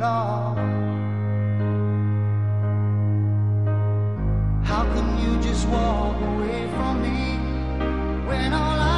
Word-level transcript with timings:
How 0.00 0.54
can 4.94 5.18
you 5.18 5.42
just 5.42 5.66
walk 5.66 6.20
away 6.22 6.68
from 6.76 7.02
me 7.02 7.36
when 8.28 8.52
all 8.52 8.78
I 8.78 8.97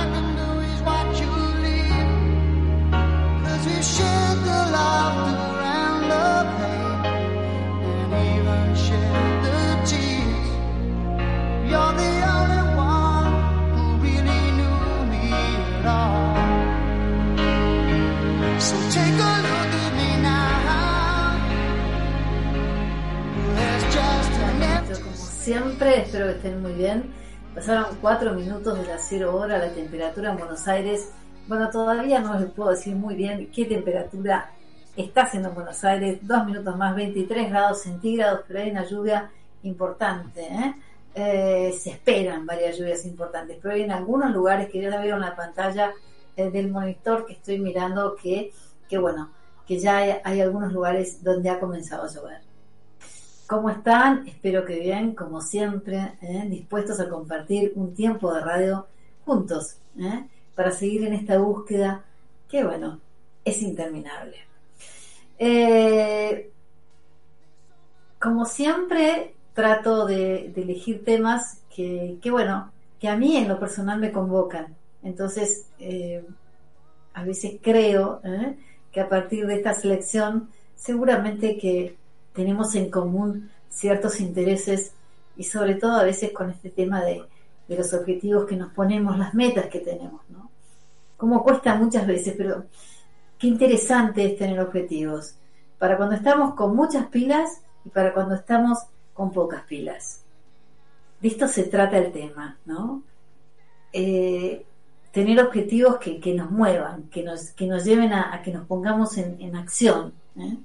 Pasaron 27.56 27.96
cuatro 28.00 28.34
minutos 28.34 28.78
de 28.78 28.86
las 28.86 29.04
cero 29.08 29.34
hora, 29.34 29.58
la 29.58 29.72
temperatura 29.72 30.30
en 30.30 30.38
Buenos 30.38 30.68
Aires. 30.68 31.10
Bueno, 31.48 31.68
todavía 31.70 32.20
no 32.20 32.38
les 32.38 32.52
puedo 32.52 32.70
decir 32.70 32.94
muy 32.94 33.16
bien 33.16 33.50
qué 33.52 33.64
temperatura 33.64 34.52
está 34.94 35.22
haciendo 35.22 35.48
en 35.48 35.56
Buenos 35.56 35.82
Aires. 35.82 36.20
Dos 36.22 36.46
minutos 36.46 36.76
más, 36.76 36.94
23 36.94 37.50
grados 37.50 37.82
centígrados, 37.82 38.42
pero 38.46 38.60
hay 38.60 38.70
una 38.70 38.84
lluvia 38.84 39.28
importante. 39.64 40.42
¿eh? 40.42 40.74
Eh, 41.16 41.72
se 41.76 41.90
esperan 41.90 42.46
varias 42.46 42.78
lluvias 42.78 43.04
importantes, 43.04 43.58
pero 43.60 43.74
hay 43.74 43.82
en 43.82 43.90
algunos 43.90 44.30
lugares 44.30 44.68
que 44.70 44.80
ya 44.80 44.88
la 44.88 45.00
veo 45.00 45.16
en 45.16 45.22
la 45.22 45.34
pantalla 45.34 45.92
eh, 46.36 46.48
del 46.48 46.70
monitor 46.70 47.26
que 47.26 47.32
estoy 47.32 47.58
mirando 47.58 48.14
que, 48.14 48.52
que 48.88 48.98
bueno, 48.98 49.32
que 49.66 49.80
ya 49.80 50.20
hay 50.22 50.40
algunos 50.40 50.72
lugares 50.72 51.24
donde 51.24 51.50
ha 51.50 51.58
comenzado 51.58 52.04
a 52.04 52.08
llover. 52.08 52.49
¿Cómo 53.50 53.68
están? 53.68 54.28
Espero 54.28 54.64
que 54.64 54.78
bien, 54.78 55.16
como 55.16 55.40
siempre, 55.40 56.12
¿eh? 56.22 56.46
dispuestos 56.48 57.00
a 57.00 57.08
compartir 57.08 57.72
un 57.74 57.92
tiempo 57.94 58.32
de 58.32 58.42
radio 58.42 58.86
juntos, 59.24 59.74
¿eh? 59.98 60.24
para 60.54 60.70
seguir 60.70 61.04
en 61.04 61.14
esta 61.14 61.36
búsqueda 61.36 62.04
que, 62.48 62.62
bueno, 62.62 63.00
es 63.44 63.60
interminable. 63.60 64.36
Eh, 65.36 66.48
como 68.20 68.44
siempre, 68.44 69.34
trato 69.52 70.06
de, 70.06 70.52
elegir 70.54 71.04
temas 71.04 71.60
que, 71.74 72.18
que, 72.22 72.30
bueno, 72.30 72.70
que 73.00 73.08
a 73.08 73.16
mí 73.16 73.36
en 73.36 73.48
lo 73.48 73.58
personal 73.58 73.98
me 73.98 74.12
convocan. 74.12 74.76
Entonces, 75.02 75.66
a 77.14 77.24
veces 77.24 77.58
creo 77.60 78.22
que 78.92 79.00
a 79.00 79.08
partir 79.08 79.48
de 79.48 79.56
esta 79.56 79.74
selección, 79.74 80.50
seguramente 80.76 81.58
que 81.58 81.98
tenemos 82.40 82.74
en 82.74 82.90
común 82.90 83.50
ciertos 83.68 84.18
intereses 84.18 84.92
y 85.36 85.44
sobre 85.44 85.74
todo 85.74 85.92
a 85.92 86.04
veces 86.04 86.32
con 86.32 86.48
este 86.50 86.70
tema 86.70 87.04
de, 87.04 87.22
los 87.68 87.92
objetivos 87.92 88.46
que 88.46 88.56
nos 88.56 88.72
ponemos, 88.72 89.16
las 89.16 89.32
metas 89.32 89.66
que 89.66 89.78
tenemos, 89.78 90.22
¿no? 90.30 90.50
Como 91.16 91.44
cuesta 91.44 91.76
muchas 91.76 92.04
veces, 92.04 92.34
pero 92.36 92.64
qué 93.38 93.46
interesante 93.46 94.24
es 94.24 94.38
tener 94.38 94.58
objetivos, 94.58 95.34
para 95.78 95.96
cuando 95.96 96.16
estamos 96.16 96.54
con 96.54 96.74
muchas 96.74 97.06
pilas 97.06 97.60
y 97.84 97.90
para 97.90 98.12
cuando 98.12 98.34
estamos 98.34 98.78
con 99.12 99.30
pocas 99.32 99.62
pilas. 99.64 100.22
De 101.20 101.28
esto 101.28 101.46
se 101.46 101.64
trata 101.64 101.98
el 101.98 102.10
tema, 102.10 102.58
¿no? 102.64 103.04
Eh, 103.92 104.64
tener 105.12 105.38
objetivos 105.40 105.98
que, 105.98 106.34
nos 106.34 106.50
muevan, 106.50 107.04
que 107.04 107.22
nos, 107.22 107.50
que 107.50 107.66
nos 107.66 107.84
lleven 107.84 108.14
a, 108.14 108.42
que 108.42 108.50
nos 108.50 108.66
pongamos 108.66 109.16
en, 109.18 109.54
acción. 109.54 110.14
¿eh? 110.38 110.56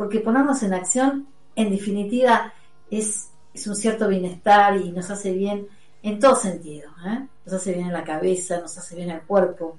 Porque 0.00 0.20
ponernos 0.20 0.62
en 0.62 0.72
acción, 0.72 1.26
en 1.54 1.68
definitiva, 1.68 2.54
es, 2.90 3.28
un 3.66 3.76
cierto 3.76 4.08
bienestar 4.08 4.78
y 4.78 4.92
nos 4.92 5.10
hace 5.10 5.30
bien 5.30 5.68
en 6.02 6.18
todo 6.18 6.36
sentido. 6.36 6.90
¿eh? 7.06 7.26
Nos 7.44 7.54
hace 7.56 7.74
bien 7.74 7.88
en 7.88 7.92
la 7.92 8.02
cabeza, 8.02 8.58
nos 8.62 8.78
hace 8.78 8.96
bien 8.96 9.10
el 9.10 9.20
cuerpo, 9.20 9.76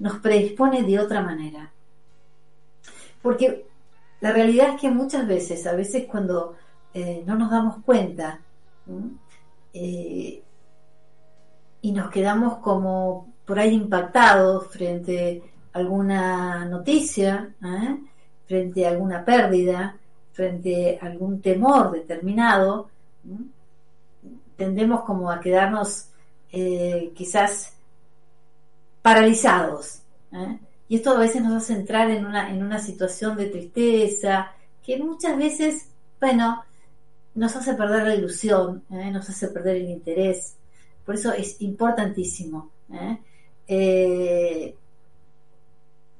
nos 0.00 0.18
predispone 0.18 0.82
de 0.82 0.98
otra 0.98 1.22
manera. 1.22 1.70
Porque 3.22 3.68
la 4.20 4.32
realidad 4.32 4.70
es 4.74 4.80
que 4.80 4.90
muchas 4.90 5.28
veces, 5.28 5.64
a 5.68 5.76
veces 5.76 6.06
cuando 6.10 6.56
eh, 6.92 7.22
no 7.24 7.36
nos 7.36 7.48
damos 7.48 7.84
cuenta 7.84 8.40
eh, 9.72 10.42
y 11.82 11.92
nos 11.92 12.10
quedamos 12.10 12.58
como 12.58 13.32
por 13.44 13.60
ahí 13.60 13.74
impactados 13.74 14.66
frente 14.72 15.40
a 15.72 15.78
alguna 15.78 16.64
noticia, 16.64 17.54
¿eh? 17.62 17.96
Frente 18.46 18.86
a 18.86 18.90
alguna 18.90 19.24
pérdida, 19.24 19.96
frente 20.32 20.98
a 21.00 21.06
algún 21.06 21.40
temor 21.40 21.92
determinado, 21.92 22.88
tendemos 24.56 25.02
como 25.02 25.30
a 25.30 25.40
quedarnos 25.40 26.08
eh, 26.52 27.12
quizás 27.14 27.74
paralizados. 29.02 30.00
¿eh? 30.32 30.58
Y 30.88 30.96
esto 30.96 31.10
a 31.10 31.18
veces 31.18 31.42
nos 31.42 31.62
hace 31.62 31.74
entrar 31.74 32.10
en 32.10 32.24
una, 32.24 32.50
en 32.50 32.62
una 32.62 32.78
situación 32.78 33.36
de 33.36 33.46
tristeza, 33.46 34.52
que 34.84 34.98
muchas 34.98 35.36
veces, 35.36 35.88
bueno, 36.20 36.64
nos 37.34 37.56
hace 37.56 37.74
perder 37.74 38.04
la 38.04 38.14
ilusión, 38.14 38.84
¿eh? 38.90 39.10
nos 39.10 39.28
hace 39.28 39.48
perder 39.48 39.76
el 39.76 39.90
interés. 39.90 40.54
Por 41.04 41.14
eso 41.14 41.32
es 41.32 41.60
importantísimo 41.60 42.70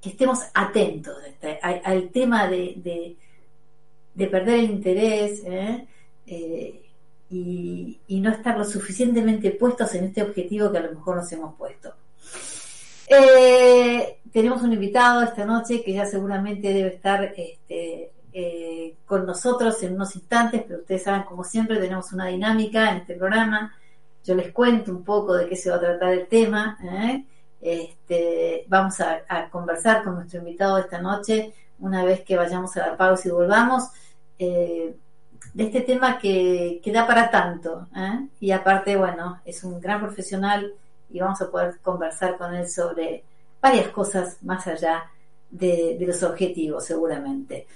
que 0.07 0.13
estemos 0.13 0.39
atentos 0.55 1.17
este, 1.27 1.59
al, 1.61 2.11
tema 2.11 2.47
de, 2.47 3.17
perder 4.17 4.61
el 4.61 4.71
interés 4.71 5.43
¿eh? 5.45 5.85
Eh, 6.29 6.83
y, 7.29 8.21
no 8.21 8.31
estar 8.31 8.57
lo 8.57 8.65
suficientemente 8.65 9.51
puestos 9.51 9.93
en 9.97 10.05
este 10.05 10.23
objetivo 10.23 10.71
que 10.71 10.79
a 10.79 10.83
lo 10.83 10.93
mejor 10.93 11.17
nos 11.17 11.33
hemos 11.33 11.57
puesto. 11.57 11.93
Eh, 13.09 14.19
tenemos 14.33 14.63
un 14.63 14.73
invitado 14.73 15.23
esta 15.23 15.45
noche 15.45 15.83
que 15.83 15.93
ya 15.93 16.07
seguramente 16.07 16.73
debe 16.73 16.95
estar 16.95 17.35
este, 17.37 18.13
con 19.07 19.27
nosotros 19.27 19.83
en 19.83 19.95
unos 19.95 20.15
instantes, 20.15 20.63
pero 20.69 20.81
ustedes 20.81 21.03
saben, 21.03 21.25
como 21.25 21.43
siempre, 21.43 21.81
tenemos 21.81 22.13
una 22.13 22.27
dinámica 22.27 22.93
en 22.93 22.99
este 22.99 23.15
programa. 23.15 23.77
yo 24.25 24.37
les 24.37 24.53
cuento 24.53 24.93
un 24.93 25.03
poco 25.03 25.35
de 25.35 25.49
qué 25.49 25.57
se 25.57 25.71
va 25.71 25.77
a 25.77 25.81
tratar 25.81 26.13
el 26.13 26.29
tema. 26.29 26.79
Este, 27.61 28.65
vamos 28.69 29.01
a, 29.01 29.49
conversar 29.51 30.05
con 30.05 30.17
nuestro 30.17 30.41
invitado 30.41 30.79
esta 30.79 31.01
noche, 31.01 31.53
una 31.79 32.05
vez 32.05 32.23
que 32.23 32.37
vayamos 32.37 32.77
a 32.77 32.89
la 32.89 32.97
pausa 32.97 33.29
y 33.29 33.33
volvamos, 33.33 33.85
eh, 34.39 34.95
de 35.55 35.65
este 35.65 35.81
tema 35.81 36.19
que, 36.19 36.81
que, 36.83 36.93
da 36.93 37.07
para 37.07 37.31
tanto. 37.31 37.89
¿eh? 37.97 38.27
Y 38.41 38.51
aparte, 38.51 38.97
bueno, 38.97 39.41
es 39.45 39.65
un 39.65 39.81
gran 39.81 40.01
profesional 40.01 40.73
y 41.11 41.21
vamos 41.21 41.41
a 41.41 41.51
poder 41.51 41.79
conversar 41.83 42.37
con 42.37 42.55
él 42.55 42.69
sobre 42.69 43.23
varias 43.61 43.89
cosas 43.89 44.39
más 44.43 44.67
allá 44.67 45.05
de, 45.51 45.97
los 46.01 46.23
objetivos, 46.23 46.85
seguramente. 46.85 47.67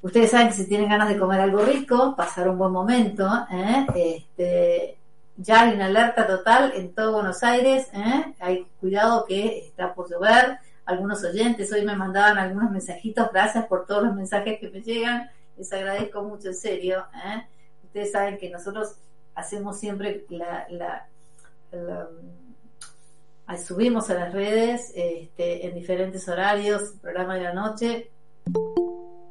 Ustedes 0.00 0.30
saben 0.30 0.48
que 0.48 0.54
si 0.54 0.66
tienen 0.66 0.88
ganas 0.88 1.08
de 1.08 1.18
comer 1.18 1.40
algo 1.40 1.60
rico, 1.60 2.14
pasar 2.16 2.48
un 2.48 2.58
buen 2.58 2.72
momento, 2.72 3.28
¿eh? 3.50 3.86
este, 3.94 4.97
ya 5.38 5.62
hay 5.62 5.74
una 5.74 5.86
alerta 5.86 6.26
total 6.26 6.72
en 6.74 6.92
todo 6.92 7.12
Buenos 7.12 7.44
Aires, 7.44 7.86
¿eh? 7.92 8.34
hay 8.40 8.66
cuidado 8.80 9.24
que 9.24 9.58
está 9.60 9.94
por 9.94 10.10
llover. 10.10 10.58
Algunos 10.84 11.22
oyentes 11.22 11.72
hoy 11.72 11.84
me 11.84 11.94
mandaban 11.94 12.38
algunos 12.38 12.72
mensajitos, 12.72 13.30
gracias 13.32 13.66
por 13.66 13.86
todos 13.86 14.02
los 14.02 14.14
mensajes 14.14 14.58
que 14.58 14.68
me 14.68 14.82
llegan, 14.82 15.30
les 15.56 15.72
agradezco 15.72 16.22
mucho 16.24 16.48
en 16.48 16.56
serio. 16.56 17.06
¿eh? 17.24 17.46
Ustedes 17.84 18.10
saben 18.10 18.36
que 18.36 18.50
nosotros 18.50 18.96
hacemos 19.36 19.78
siempre 19.78 20.24
la, 20.28 20.66
la, 20.70 21.06
subimos 23.58 24.10
a 24.10 24.14
las 24.14 24.32
redes 24.32 24.90
este, 24.96 25.68
en 25.68 25.74
diferentes 25.74 26.28
horarios, 26.28 26.94
programa 27.00 27.36
de 27.36 27.42
la 27.44 27.52
noche, 27.52 28.10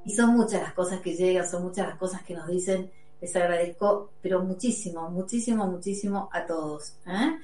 y 0.06 0.16
son 0.16 0.38
muchas 0.38 0.62
las 0.62 0.74
cosas 0.74 1.02
que 1.02 1.16
llegan, 1.16 1.46
son 1.46 1.64
muchas 1.64 1.86
las 1.86 1.98
cosas 1.98 2.24
que 2.24 2.34
nos 2.34 2.48
dicen 2.48 2.90
les 3.22 3.36
agradezco, 3.36 4.12
pero 4.22 4.42
muchísimo, 4.44 5.10
muchísimo, 5.10 5.68
muchísimo 5.68 6.30
a 6.32 6.46
todos. 6.46 6.94
¿eh? 7.08 7.38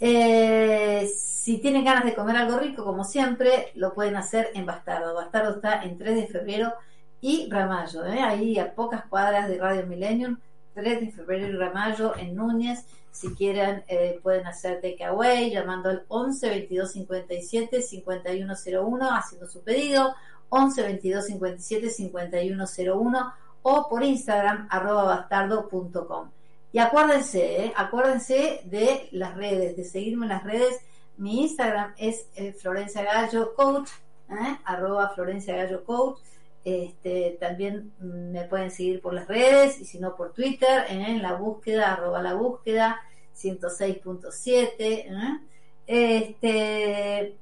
Eh, 0.00 1.12
si 1.14 1.58
tienen 1.58 1.84
ganas 1.84 2.04
de 2.04 2.14
comer 2.14 2.36
algo 2.36 2.58
rico, 2.58 2.84
como 2.84 3.04
siempre, 3.04 3.72
lo 3.74 3.94
pueden 3.94 4.16
hacer 4.16 4.50
en 4.54 4.66
Bastardo. 4.66 5.14
Bastardo 5.14 5.56
está 5.56 5.82
en 5.82 5.96
3 5.96 6.16
de 6.16 6.26
febrero 6.26 6.74
y 7.20 7.48
Ramallo, 7.50 8.04
¿eh? 8.06 8.20
ahí 8.20 8.58
a 8.58 8.74
pocas 8.74 9.04
cuadras 9.06 9.48
de 9.48 9.58
Radio 9.58 9.86
Millennium, 9.86 10.38
3 10.74 11.00
de 11.00 11.10
febrero 11.12 11.46
y 11.46 11.52
Ramallo 11.52 12.16
en 12.16 12.34
Núñez. 12.34 12.84
Si 13.12 13.34
quieren, 13.34 13.84
pueden 14.22 14.46
hacer 14.46 14.80
takeaway 14.80 15.50
llamando 15.50 15.90
al 15.90 16.04
11 16.08 16.48
22 16.48 16.92
57 16.92 17.82
5101 17.82 19.10
haciendo 19.10 19.46
su 19.46 19.60
pedido. 19.62 20.14
11 20.48 20.82
22 20.82 21.26
57 21.26 21.90
5101 21.90 23.34
o 23.62 23.88
por 23.88 24.02
Instagram 24.02 24.66
arroba 24.70 25.04
bastardo.com. 25.04 26.30
Y 26.72 26.78
acuérdense, 26.78 27.66
¿eh? 27.66 27.72
acuérdense 27.76 28.62
de 28.64 29.08
las 29.12 29.36
redes, 29.36 29.76
de 29.76 29.84
seguirme 29.84 30.26
en 30.26 30.30
las 30.30 30.44
redes. 30.44 30.80
Mi 31.18 31.42
Instagram 31.42 31.94
es 31.98 32.26
eh, 32.34 32.52
Florencia 32.52 33.02
Gallo 33.02 33.54
Coach, 33.54 33.90
¿eh? 34.30 34.56
arroba 34.64 35.10
Florencia 35.10 35.56
Gallo 35.56 35.84
Coach. 35.84 36.18
Este, 36.64 37.36
también 37.40 37.92
me 37.98 38.44
pueden 38.44 38.70
seguir 38.70 39.02
por 39.02 39.12
las 39.12 39.26
redes 39.26 39.80
y 39.80 39.84
si 39.84 39.98
no 39.98 40.14
por 40.14 40.32
Twitter 40.32 40.84
en 40.88 41.20
la 41.20 41.34
búsqueda, 41.34 41.92
arroba 41.92 42.22
la 42.22 42.34
búsqueda 42.34 43.00
106.7. 43.36 45.40
Este, 45.86 47.36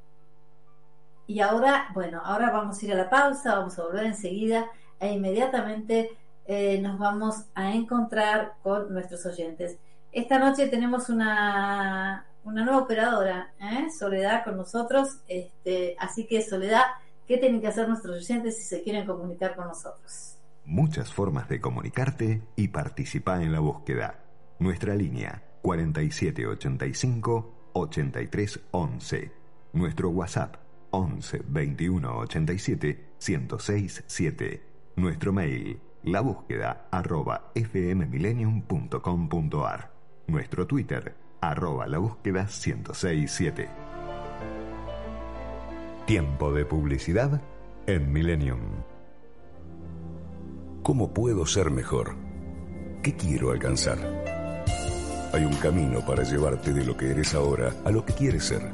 y 1.26 1.40
ahora, 1.40 1.88
bueno, 1.94 2.20
ahora 2.24 2.50
vamos 2.50 2.82
a 2.82 2.86
ir 2.86 2.92
a 2.92 2.96
la 2.96 3.10
pausa, 3.10 3.56
vamos 3.56 3.78
a 3.78 3.84
volver 3.84 4.06
enseguida 4.06 4.70
e 5.00 5.12
inmediatamente 5.12 6.10
eh, 6.46 6.80
nos 6.80 6.98
vamos 6.98 7.46
a 7.54 7.74
encontrar 7.74 8.54
con 8.62 8.92
nuestros 8.92 9.24
oyentes. 9.26 9.78
Esta 10.12 10.38
noche 10.38 10.68
tenemos 10.68 11.08
una, 11.08 12.26
una 12.44 12.64
nueva 12.64 12.80
operadora, 12.80 13.52
¿eh? 13.60 13.88
Soledad, 13.96 14.44
con 14.44 14.56
nosotros. 14.56 15.18
Este, 15.28 15.96
así 15.98 16.26
que, 16.26 16.42
Soledad, 16.42 16.82
¿qué 17.26 17.38
tienen 17.38 17.60
que 17.60 17.68
hacer 17.68 17.88
nuestros 17.88 18.16
oyentes 18.16 18.58
si 18.58 18.64
se 18.64 18.82
quieren 18.82 19.06
comunicar 19.06 19.56
con 19.56 19.68
nosotros? 19.68 20.36
Muchas 20.64 21.12
formas 21.12 21.48
de 21.48 21.60
comunicarte 21.60 22.42
y 22.56 22.68
participar 22.68 23.42
en 23.42 23.52
la 23.52 23.60
búsqueda. 23.60 24.18
Nuestra 24.58 24.94
línea 24.94 25.42
4785 25.62 27.54
8311. 27.72 29.32
Nuestro 29.72 30.10
WhatsApp 30.10 30.56
11 30.90 31.42
21 31.46 32.18
87 32.18 33.06
1067 33.18 34.04
7. 34.06 34.69
Nuestro 35.00 35.32
mail, 35.32 35.80
la 36.02 36.20
búsqueda 36.20 36.88
arroba. 36.90 37.52
Nuestro 40.26 40.66
Twitter, 40.66 41.16
arroba 41.40 41.86
la 41.86 41.96
búsqueda 41.96 42.42
1067. 42.42 43.68
Tiempo 46.04 46.52
de 46.52 46.66
publicidad 46.66 47.40
en 47.86 48.12
Millennium. 48.12 48.60
¿Cómo 50.82 51.14
puedo 51.14 51.46
ser 51.46 51.70
mejor? 51.70 52.14
¿Qué 53.02 53.16
quiero 53.16 53.52
alcanzar? 53.52 53.96
Hay 55.32 55.46
un 55.46 55.54
camino 55.54 56.04
para 56.04 56.24
llevarte 56.24 56.74
de 56.74 56.84
lo 56.84 56.94
que 56.94 57.10
eres 57.10 57.34
ahora 57.34 57.72
a 57.86 57.90
lo 57.90 58.04
que 58.04 58.12
quieres 58.12 58.44
ser. 58.44 58.70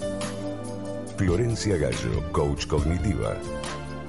Florencia 1.17 1.77
Gallo, 1.77 2.33
coach 2.33 2.67
cognitiva 2.67 3.37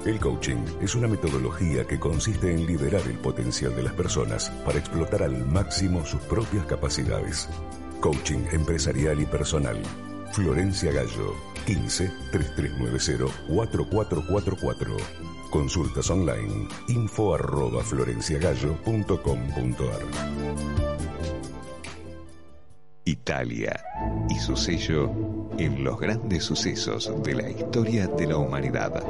el 0.04 0.20
coaching 0.20 0.64
es 0.80 0.94
una 0.94 1.08
metodología 1.08 1.86
que 1.86 1.98
consiste 1.98 2.52
en 2.52 2.66
liberar 2.66 3.02
el 3.06 3.18
potencial 3.18 3.74
de 3.74 3.82
las 3.82 3.92
personas 3.92 4.50
para 4.64 4.78
explotar 4.78 5.22
al 5.22 5.44
máximo 5.46 6.04
sus 6.04 6.20
propias 6.22 6.64
capacidades. 6.66 7.48
Coaching 8.00 8.46
empresarial 8.52 9.20
y 9.20 9.26
personal. 9.26 9.82
Florencia 10.32 10.92
Gallo, 10.92 11.34
15 11.66 12.10
3390 12.32 13.26
4444. 13.48 14.96
Consultas 15.50 16.10
online, 16.10 16.68
info 16.88 17.34
arroba 17.34 17.82
florenciagallo.com.ar. 17.82 20.02
Italia 23.04 23.82
y 24.28 24.38
su 24.38 24.56
sello 24.56 25.10
en 25.58 25.82
los 25.82 25.98
grandes 25.98 26.44
sucesos 26.44 27.10
de 27.22 27.34
la 27.34 27.50
historia 27.50 28.06
de 28.06 28.26
la 28.26 28.36
humanidad. 28.36 29.02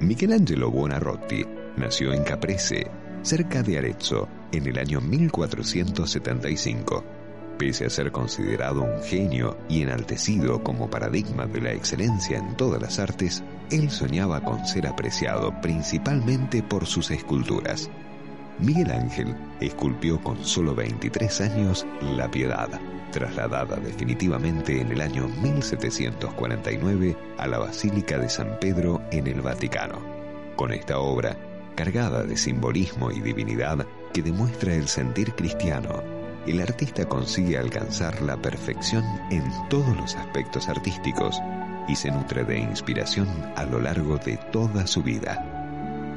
Michelangelo 0.00 0.70
Buonarroti 0.70 1.44
nació 1.76 2.12
en 2.12 2.24
Caprese, 2.24 2.90
cerca 3.22 3.62
de 3.62 3.78
Arezzo, 3.78 4.28
en 4.52 4.66
el 4.66 4.78
año 4.78 5.00
1475. 5.00 7.04
Pese 7.58 7.86
a 7.86 7.90
ser 7.90 8.10
considerado 8.10 8.82
un 8.82 9.02
genio 9.02 9.56
y 9.68 9.82
enaltecido 9.82 10.62
como 10.62 10.90
paradigma 10.90 11.46
de 11.46 11.60
la 11.60 11.72
excelencia 11.72 12.38
en 12.38 12.56
todas 12.56 12.82
las 12.82 12.98
artes, 12.98 13.44
él 13.70 13.90
soñaba 13.90 14.42
con 14.42 14.66
ser 14.66 14.88
apreciado 14.88 15.60
principalmente 15.60 16.62
por 16.62 16.86
sus 16.86 17.10
esculturas. 17.12 17.88
Miguel 18.60 18.92
Ángel 18.92 19.34
esculpió 19.60 20.20
con 20.22 20.44
solo 20.44 20.74
23 20.74 21.40
años 21.40 21.86
La 22.16 22.30
Piedad, 22.30 22.68
trasladada 23.10 23.76
definitivamente 23.76 24.80
en 24.80 24.92
el 24.92 25.00
año 25.00 25.28
1749 25.28 27.16
a 27.36 27.46
la 27.48 27.58
Basílica 27.58 28.16
de 28.16 28.28
San 28.28 28.58
Pedro 28.60 29.02
en 29.10 29.26
el 29.26 29.40
Vaticano. 29.40 29.98
Con 30.54 30.72
esta 30.72 31.00
obra, 31.00 31.36
cargada 31.74 32.22
de 32.22 32.36
simbolismo 32.36 33.10
y 33.10 33.20
divinidad 33.20 33.86
que 34.12 34.22
demuestra 34.22 34.74
el 34.74 34.86
sentir 34.86 35.34
cristiano, 35.34 36.02
el 36.46 36.60
artista 36.60 37.06
consigue 37.06 37.58
alcanzar 37.58 38.22
la 38.22 38.36
perfección 38.36 39.04
en 39.30 39.44
todos 39.68 39.96
los 39.96 40.14
aspectos 40.14 40.68
artísticos 40.68 41.40
y 41.88 41.96
se 41.96 42.10
nutre 42.12 42.44
de 42.44 42.58
inspiración 42.58 43.28
a 43.56 43.64
lo 43.64 43.80
largo 43.80 44.16
de 44.18 44.36
toda 44.52 44.86
su 44.86 45.02
vida. 45.02 45.53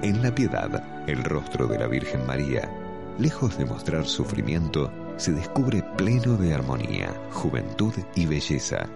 En 0.04 0.22
la 0.22 0.34
piedad, 0.34 0.84
el 1.08 1.24
rostro 1.24 1.66
de 1.66 1.80
la 1.80 1.88
Virgen 1.88 2.24
María, 2.28 2.70
lejos 3.18 3.58
de 3.58 3.66
mostrar 3.66 4.06
sufrimiento, 4.06 4.92
se 5.18 5.32
descubre 5.32 5.84
pleno 5.98 6.38
de 6.38 6.54
armonía, 6.54 7.12
juventud 7.32 7.94
y 8.14 8.28
belleza, 8.28 8.88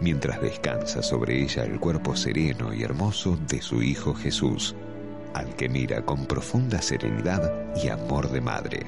mientras 0.00 0.42
descansa 0.42 1.04
sobre 1.04 1.40
ella 1.40 1.62
el 1.62 1.78
cuerpo 1.78 2.16
sereno 2.16 2.74
y 2.74 2.82
hermoso 2.82 3.38
de 3.48 3.62
su 3.62 3.80
Hijo 3.80 4.12
Jesús, 4.12 4.74
al 5.34 5.54
que 5.54 5.68
mira 5.68 6.04
con 6.04 6.26
profunda 6.26 6.82
serenidad 6.82 7.72
y 7.76 7.88
amor 7.88 8.28
de 8.28 8.40
madre. 8.40 8.86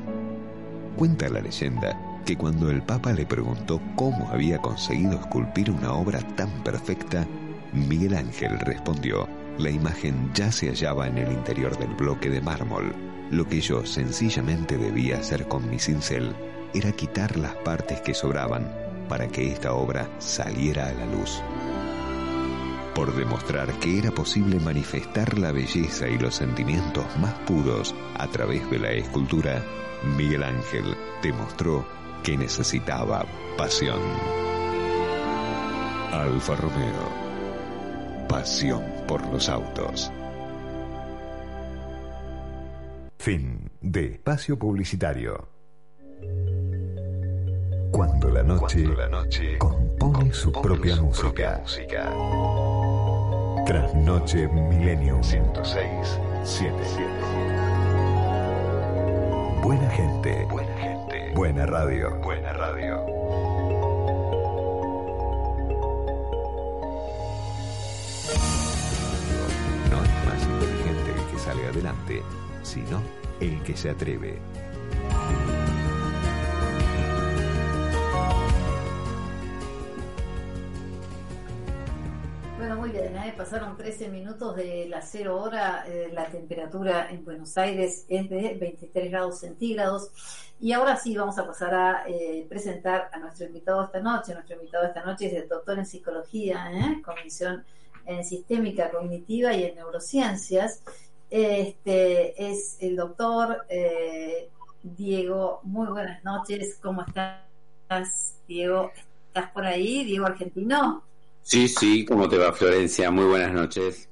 Cuenta 0.96 1.28
la 1.28 1.40
leyenda 1.40 1.96
que 2.26 2.36
cuando 2.36 2.70
el 2.70 2.82
Papa 2.82 3.12
le 3.12 3.24
preguntó 3.24 3.80
cómo 3.94 4.28
había 4.30 4.58
conseguido 4.58 5.12
esculpir 5.12 5.70
una 5.70 5.92
obra 5.92 6.18
tan 6.34 6.50
perfecta, 6.64 7.24
Miguel 7.72 8.16
Ángel 8.16 8.58
respondió, 8.58 9.28
la 9.62 9.70
imagen 9.70 10.30
ya 10.34 10.50
se 10.50 10.68
hallaba 10.68 11.06
en 11.06 11.18
el 11.18 11.32
interior 11.32 11.78
del 11.78 11.94
bloque 11.94 12.28
de 12.28 12.40
mármol, 12.40 12.92
lo 13.30 13.46
que 13.46 13.60
yo 13.60 13.86
sencillamente 13.86 14.76
debía 14.76 15.18
hacer 15.18 15.46
con 15.46 15.70
mi 15.70 15.78
cincel 15.78 16.34
era 16.74 16.90
quitar 16.92 17.36
las 17.36 17.54
partes 17.56 18.00
que 18.00 18.12
sobraban 18.12 18.68
para 19.08 19.28
que 19.28 19.52
esta 19.52 19.74
obra 19.74 20.08
saliera 20.18 20.88
a 20.88 20.92
la 20.92 21.06
luz. 21.06 21.40
Por 22.94 23.14
demostrar 23.14 23.72
que 23.78 23.98
era 23.98 24.10
posible 24.10 24.58
manifestar 24.58 25.38
la 25.38 25.52
belleza 25.52 26.08
y 26.08 26.18
los 26.18 26.34
sentimientos 26.34 27.04
más 27.18 27.34
puros 27.46 27.94
a 28.18 28.26
través 28.26 28.68
de 28.68 28.78
la 28.80 28.90
escultura, 28.90 29.62
Miguel 30.16 30.42
Ángel 30.42 30.96
demostró 31.22 31.86
que 32.24 32.36
necesitaba 32.36 33.24
pasión. 33.56 34.00
Alfa 36.10 36.56
Romeo. 36.56 37.22
Pasión 38.28 39.01
por 39.12 39.26
los 39.30 39.46
autos. 39.50 40.10
Fin 43.18 43.70
de 43.82 44.06
espacio 44.12 44.58
publicitario. 44.58 45.48
Cuando 47.90 48.30
la 48.30 48.42
noche, 48.42 48.86
la 48.96 49.08
noche 49.10 49.58
compone, 49.58 50.32
su, 50.32 50.50
propia, 50.50 50.96
música. 50.96 51.58
música. 51.60 52.10
Trasnoche 53.66 54.48
Milenio 54.48 55.22
106 55.22 56.18
77. 56.44 57.06
Buena 59.62 59.90
gente. 59.90 60.46
Buena 60.50 60.76
gente. 60.78 61.32
Buena 61.34 61.66
radio. 61.66 62.16
Buena 62.22 62.52
radio. 62.54 63.21
Sale 71.44 71.66
adelante, 71.66 72.22
sino 72.62 73.02
el 73.40 73.62
que 73.62 73.76
se 73.76 73.90
atreve. 73.90 74.40
pasaron 83.42 83.76
13 83.76 84.08
minutos 84.08 84.54
de 84.56 84.86
la 84.88 85.02
cero 85.02 85.40
hora, 85.40 85.84
eh, 85.88 86.10
la 86.12 86.26
temperatura 86.26 87.10
en 87.10 87.24
Buenos 87.24 87.58
Aires 87.58 88.04
es 88.08 88.30
de 88.30 88.56
23 88.58 89.10
grados 89.10 89.40
centígrados. 89.40 90.10
Y 90.60 90.72
ahora 90.72 90.96
sí 90.96 91.16
vamos 91.16 91.38
a 91.38 91.46
pasar 91.46 91.74
a 91.74 92.04
eh, 92.06 92.46
presentar 92.48 93.10
a 93.12 93.18
nuestro 93.18 93.46
invitado 93.46 93.84
esta 93.84 94.00
noche. 94.00 94.34
Nuestro 94.34 94.56
invitado 94.56 94.86
esta 94.86 95.04
noche 95.04 95.26
es 95.26 95.32
el 95.34 95.48
doctor 95.48 95.78
en 95.78 95.86
psicología, 95.86 96.70
¿eh? 96.72 97.02
comisión 97.02 97.64
en 98.06 98.24
sistémica 98.24 98.90
cognitiva 98.90 99.52
y 99.54 99.64
en 99.64 99.74
neurociencias. 99.74 100.82
Este 101.34 102.50
es 102.50 102.76
el 102.80 102.94
doctor 102.94 103.64
Diego. 104.82 105.60
Muy 105.62 105.86
buenas 105.86 106.22
noches, 106.24 106.78
¿cómo 106.82 107.06
estás, 107.06 108.36
Diego? 108.46 108.92
¿Estás 109.28 109.50
por 109.52 109.64
ahí, 109.64 110.04
Diego 110.04 110.26
Argentino? 110.26 111.02
Sí, 111.40 111.68
sí, 111.68 112.04
¿cómo 112.04 112.28
te 112.28 112.36
va 112.36 112.52
Florencia? 112.52 113.10
Muy 113.10 113.24
buenas 113.24 113.50
noches. 113.50 114.10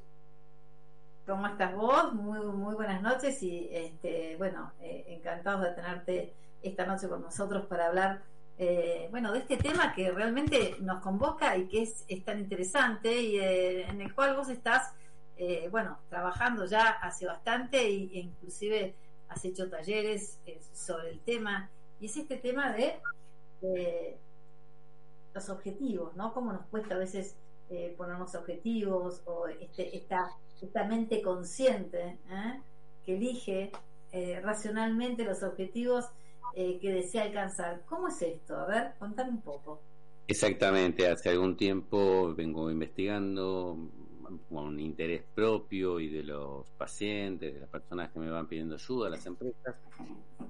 ¿Cómo 1.26 1.46
estás 1.46 1.76
vos? 1.76 2.14
Muy, 2.14 2.40
muy 2.40 2.74
buenas 2.74 3.02
noches 3.02 3.42
y 3.42 3.68
este, 3.70 4.36
bueno, 4.38 4.72
eh, 4.80 5.04
encantados 5.08 5.62
de 5.62 5.72
tenerte 5.72 6.32
esta 6.62 6.86
noche 6.86 7.06
con 7.06 7.20
nosotros 7.20 7.66
para 7.66 7.88
hablar, 7.88 8.22
eh, 8.58 9.08
bueno, 9.10 9.30
de 9.30 9.40
este 9.40 9.58
tema 9.58 9.92
que 9.94 10.10
realmente 10.10 10.76
nos 10.80 11.02
convoca 11.02 11.56
y 11.56 11.68
que 11.68 11.82
es, 11.82 12.24
tan 12.24 12.38
interesante 12.38 13.20
y 13.20 13.38
eh, 13.38 13.88
en 13.88 14.00
el 14.00 14.14
cual 14.14 14.36
vos 14.36 14.48
estás, 14.48 14.90
bueno, 15.70 15.98
trabajando 16.08 16.66
ya 16.66 16.88
hace 16.88 17.26
bastante 17.26 17.78
e 17.78 18.20
inclusive 18.20 18.94
has 19.28 19.44
hecho 19.44 19.70
talleres 19.70 20.38
sobre 20.72 21.10
el 21.10 21.20
tema 21.20 21.70
y 21.98 22.06
es 22.06 22.16
este 22.16 22.36
tema 22.36 22.72
de 22.72 23.00
los 25.34 25.48
objetivos, 25.48 26.14
¿no? 26.16 26.32
Cómo 26.34 26.52
nos 26.52 26.66
cuesta 26.66 26.94
a 26.94 26.98
veces 26.98 27.36
eh, 27.72 27.94
ponernos 27.96 28.34
objetivos 28.34 29.22
o 29.26 29.46
este, 29.46 29.96
esta, 29.96 30.28
esta 30.60 30.84
mente 30.84 31.22
consciente 31.22 32.18
¿eh? 32.28 32.60
que 33.06 33.16
elige 33.16 33.70
eh, 34.10 34.40
racionalmente 34.42 35.24
los 35.24 35.44
objetivos 35.44 36.06
que 36.52 36.92
desea 36.92 37.22
alcanzar. 37.22 37.82
¿Cómo 37.86 38.08
es 38.08 38.20
esto? 38.22 38.56
A 38.56 38.66
ver, 38.66 38.94
contame 38.98 39.30
un 39.30 39.40
poco. 39.40 39.80
Exactamente, 40.26 41.06
hace 41.06 41.28
algún 41.28 41.56
tiempo 41.56 42.34
vengo 42.34 42.72
investigando 42.72 43.78
con 44.48 44.78
interés 44.78 45.22
propio 45.34 46.00
y 46.00 46.08
de 46.08 46.22
los 46.22 46.70
pacientes, 46.70 47.54
de 47.54 47.60
las 47.60 47.68
personas 47.68 48.10
que 48.10 48.18
me 48.18 48.30
van 48.30 48.46
pidiendo 48.46 48.74
ayuda, 48.74 49.10
las 49.10 49.26
empresas. 49.26 49.76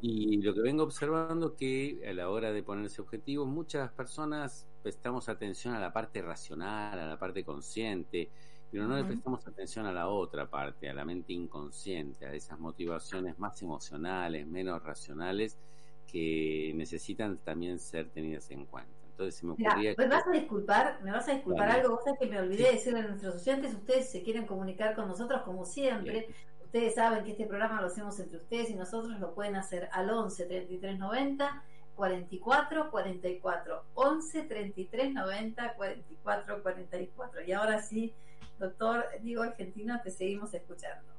Y 0.00 0.40
lo 0.42 0.54
que 0.54 0.60
vengo 0.60 0.82
observando 0.82 1.56
que 1.56 2.02
a 2.08 2.12
la 2.12 2.30
hora 2.30 2.52
de 2.52 2.62
ponerse 2.62 3.00
objetivos, 3.02 3.48
muchas 3.48 3.90
personas 3.92 4.66
prestamos 4.82 5.28
atención 5.28 5.74
a 5.74 5.80
la 5.80 5.92
parte 5.92 6.22
racional, 6.22 6.98
a 6.98 7.06
la 7.06 7.18
parte 7.18 7.44
consciente, 7.44 8.30
pero 8.70 8.86
no 8.86 8.96
le 8.96 9.04
prestamos 9.04 9.46
atención 9.46 9.86
a 9.86 9.92
la 9.92 10.08
otra 10.08 10.48
parte, 10.48 10.88
a 10.88 10.94
la 10.94 11.04
mente 11.04 11.32
inconsciente, 11.32 12.26
a 12.26 12.34
esas 12.34 12.58
motivaciones 12.58 13.38
más 13.38 13.60
emocionales, 13.62 14.46
menos 14.46 14.82
racionales, 14.82 15.58
que 16.06 16.72
necesitan 16.74 17.38
también 17.38 17.78
ser 17.78 18.08
tenidas 18.10 18.50
en 18.50 18.66
cuenta. 18.66 18.99
Entonces 19.20 19.44
me 19.44 19.52
ocurría... 19.52 19.94
me 19.98 20.08
vas 20.08 20.26
a 20.26 20.30
disculpar, 20.30 21.02
me 21.02 21.12
vas 21.12 21.28
a 21.28 21.34
disculpar 21.34 21.70
algo, 21.70 21.90
vos 21.90 22.00
que 22.18 22.26
me 22.26 22.38
olvidé 22.38 22.64
de 22.64 22.72
decirle 22.72 23.00
a 23.00 23.08
nuestros 23.08 23.34
oyentes, 23.36 23.74
ustedes 23.74 24.10
se 24.10 24.22
quieren 24.22 24.46
comunicar 24.46 24.94
con 24.94 25.08
nosotros 25.08 25.42
como 25.42 25.66
siempre, 25.66 26.28
ustedes 26.64 26.94
saben 26.94 27.24
que 27.24 27.32
este 27.32 27.46
programa 27.46 27.80
lo 27.82 27.88
hacemos 27.88 28.18
entre 28.18 28.38
ustedes 28.38 28.70
y 28.70 28.74
nosotros 28.74 29.20
lo 29.20 29.34
pueden 29.34 29.56
hacer 29.56 29.88
al 29.92 30.08
11 30.08 30.46
33 30.46 30.98
90 30.98 31.64
44 31.96 32.90
44 32.90 33.84
11 33.92 34.42
33 34.44 35.12
90 35.12 35.74
44 35.74 36.62
44 36.62 37.42
y 37.44 37.52
ahora 37.52 37.82
sí 37.82 38.14
doctor 38.58 39.04
digo 39.20 39.42
argentino 39.42 40.00
te 40.02 40.10
seguimos 40.10 40.54
escuchando. 40.54 41.12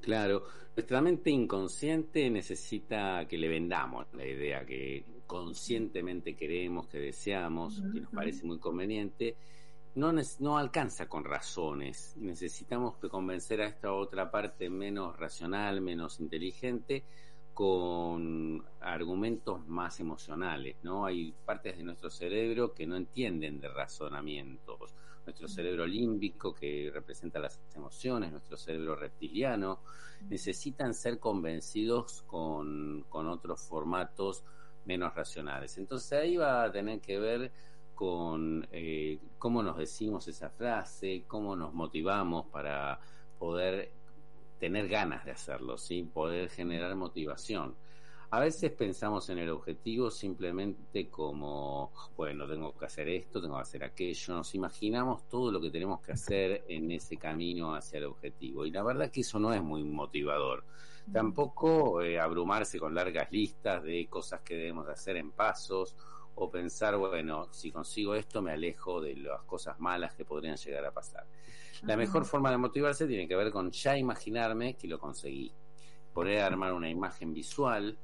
Claro, 0.00 0.44
nuestra 0.76 1.00
mente 1.00 1.30
inconsciente 1.30 2.28
necesita 2.28 3.26
que 3.26 3.38
le 3.38 3.48
vendamos 3.48 4.06
la 4.12 4.26
idea 4.26 4.64
que 4.66 5.04
conscientemente 5.28 6.34
queremos, 6.34 6.88
que 6.88 6.98
deseamos, 6.98 7.82
que 7.92 8.00
nos 8.00 8.10
parece 8.10 8.44
muy 8.46 8.58
conveniente, 8.58 9.36
no, 9.94 10.12
no 10.40 10.58
alcanza 10.58 11.06
con 11.06 11.24
razones. 11.24 12.16
Necesitamos 12.16 12.96
convencer 13.10 13.60
a 13.60 13.66
esta 13.66 13.92
otra 13.92 14.30
parte 14.30 14.70
menos 14.70 15.16
racional, 15.18 15.82
menos 15.82 16.18
inteligente, 16.18 17.04
con 17.52 18.64
argumentos 18.80 19.66
más 19.68 20.00
emocionales, 20.00 20.76
¿no? 20.82 21.04
Hay 21.04 21.34
partes 21.44 21.76
de 21.76 21.82
nuestro 21.82 22.08
cerebro 22.08 22.72
que 22.72 22.86
no 22.86 22.96
entienden 22.96 23.60
de 23.60 23.68
razonamientos. 23.68 24.94
Nuestro 25.26 25.46
cerebro 25.46 25.86
límbico, 25.86 26.54
que 26.54 26.90
representa 26.94 27.38
las 27.38 27.60
emociones, 27.74 28.32
nuestro 28.32 28.56
cerebro 28.56 28.96
reptiliano, 28.96 29.80
necesitan 30.30 30.94
ser 30.94 31.18
convencidos 31.18 32.22
con, 32.22 33.04
con 33.10 33.26
otros 33.26 33.60
formatos 33.60 34.42
menos 34.88 35.14
racionales. 35.14 35.76
Entonces 35.76 36.18
ahí 36.18 36.36
va 36.36 36.64
a 36.64 36.72
tener 36.72 37.00
que 37.00 37.18
ver 37.18 37.52
con 37.94 38.66
eh, 38.72 39.18
cómo 39.38 39.62
nos 39.62 39.76
decimos 39.76 40.26
esa 40.28 40.48
frase, 40.48 41.24
cómo 41.26 41.54
nos 41.54 41.74
motivamos 41.74 42.46
para 42.46 42.98
poder 43.38 43.92
tener 44.58 44.88
ganas 44.88 45.24
de 45.26 45.32
hacerlo, 45.32 45.76
¿sí? 45.76 46.02
poder 46.02 46.48
generar 46.48 46.96
motivación. 46.96 47.76
A 48.30 48.40
veces 48.40 48.72
pensamos 48.72 49.30
en 49.30 49.38
el 49.38 49.48
objetivo 49.48 50.10
simplemente 50.10 51.08
como, 51.08 51.92
bueno, 52.14 52.46
tengo 52.46 52.76
que 52.76 52.84
hacer 52.84 53.08
esto, 53.08 53.40
tengo 53.40 53.56
que 53.56 53.62
hacer 53.62 53.84
aquello, 53.84 54.34
nos 54.34 54.54
imaginamos 54.54 55.26
todo 55.30 55.50
lo 55.50 55.58
que 55.58 55.70
tenemos 55.70 56.02
que 56.02 56.12
hacer 56.12 56.62
en 56.68 56.92
ese 56.92 57.16
camino 57.16 57.74
hacia 57.74 57.96
el 57.96 58.04
objetivo. 58.04 58.66
Y 58.66 58.70
la 58.70 58.82
verdad 58.82 59.10
que 59.10 59.22
eso 59.22 59.38
no 59.38 59.54
es 59.54 59.62
muy 59.62 59.82
motivador. 59.82 60.64
Tampoco 61.10 62.02
eh, 62.02 62.20
abrumarse 62.20 62.78
con 62.78 62.94
largas 62.94 63.32
listas 63.32 63.82
de 63.82 64.06
cosas 64.08 64.42
que 64.42 64.56
debemos 64.56 64.86
hacer 64.88 65.16
en 65.16 65.30
pasos 65.30 65.96
o 66.34 66.50
pensar, 66.50 66.98
bueno, 66.98 67.48
si 67.50 67.72
consigo 67.72 68.14
esto 68.14 68.42
me 68.42 68.52
alejo 68.52 69.00
de 69.00 69.16
las 69.16 69.42
cosas 69.44 69.80
malas 69.80 70.14
que 70.14 70.26
podrían 70.26 70.56
llegar 70.56 70.84
a 70.84 70.92
pasar. 70.92 71.24
La 71.82 71.96
mejor 71.96 72.26
forma 72.26 72.50
de 72.50 72.58
motivarse 72.58 73.06
tiene 73.06 73.26
que 73.26 73.36
ver 73.36 73.50
con 73.50 73.70
ya 73.70 73.96
imaginarme 73.96 74.74
que 74.74 74.86
lo 74.86 74.98
conseguí. 74.98 75.50
Poder 76.12 76.40
armar 76.40 76.74
una 76.74 76.90
imagen 76.90 77.32
visual, 77.32 77.96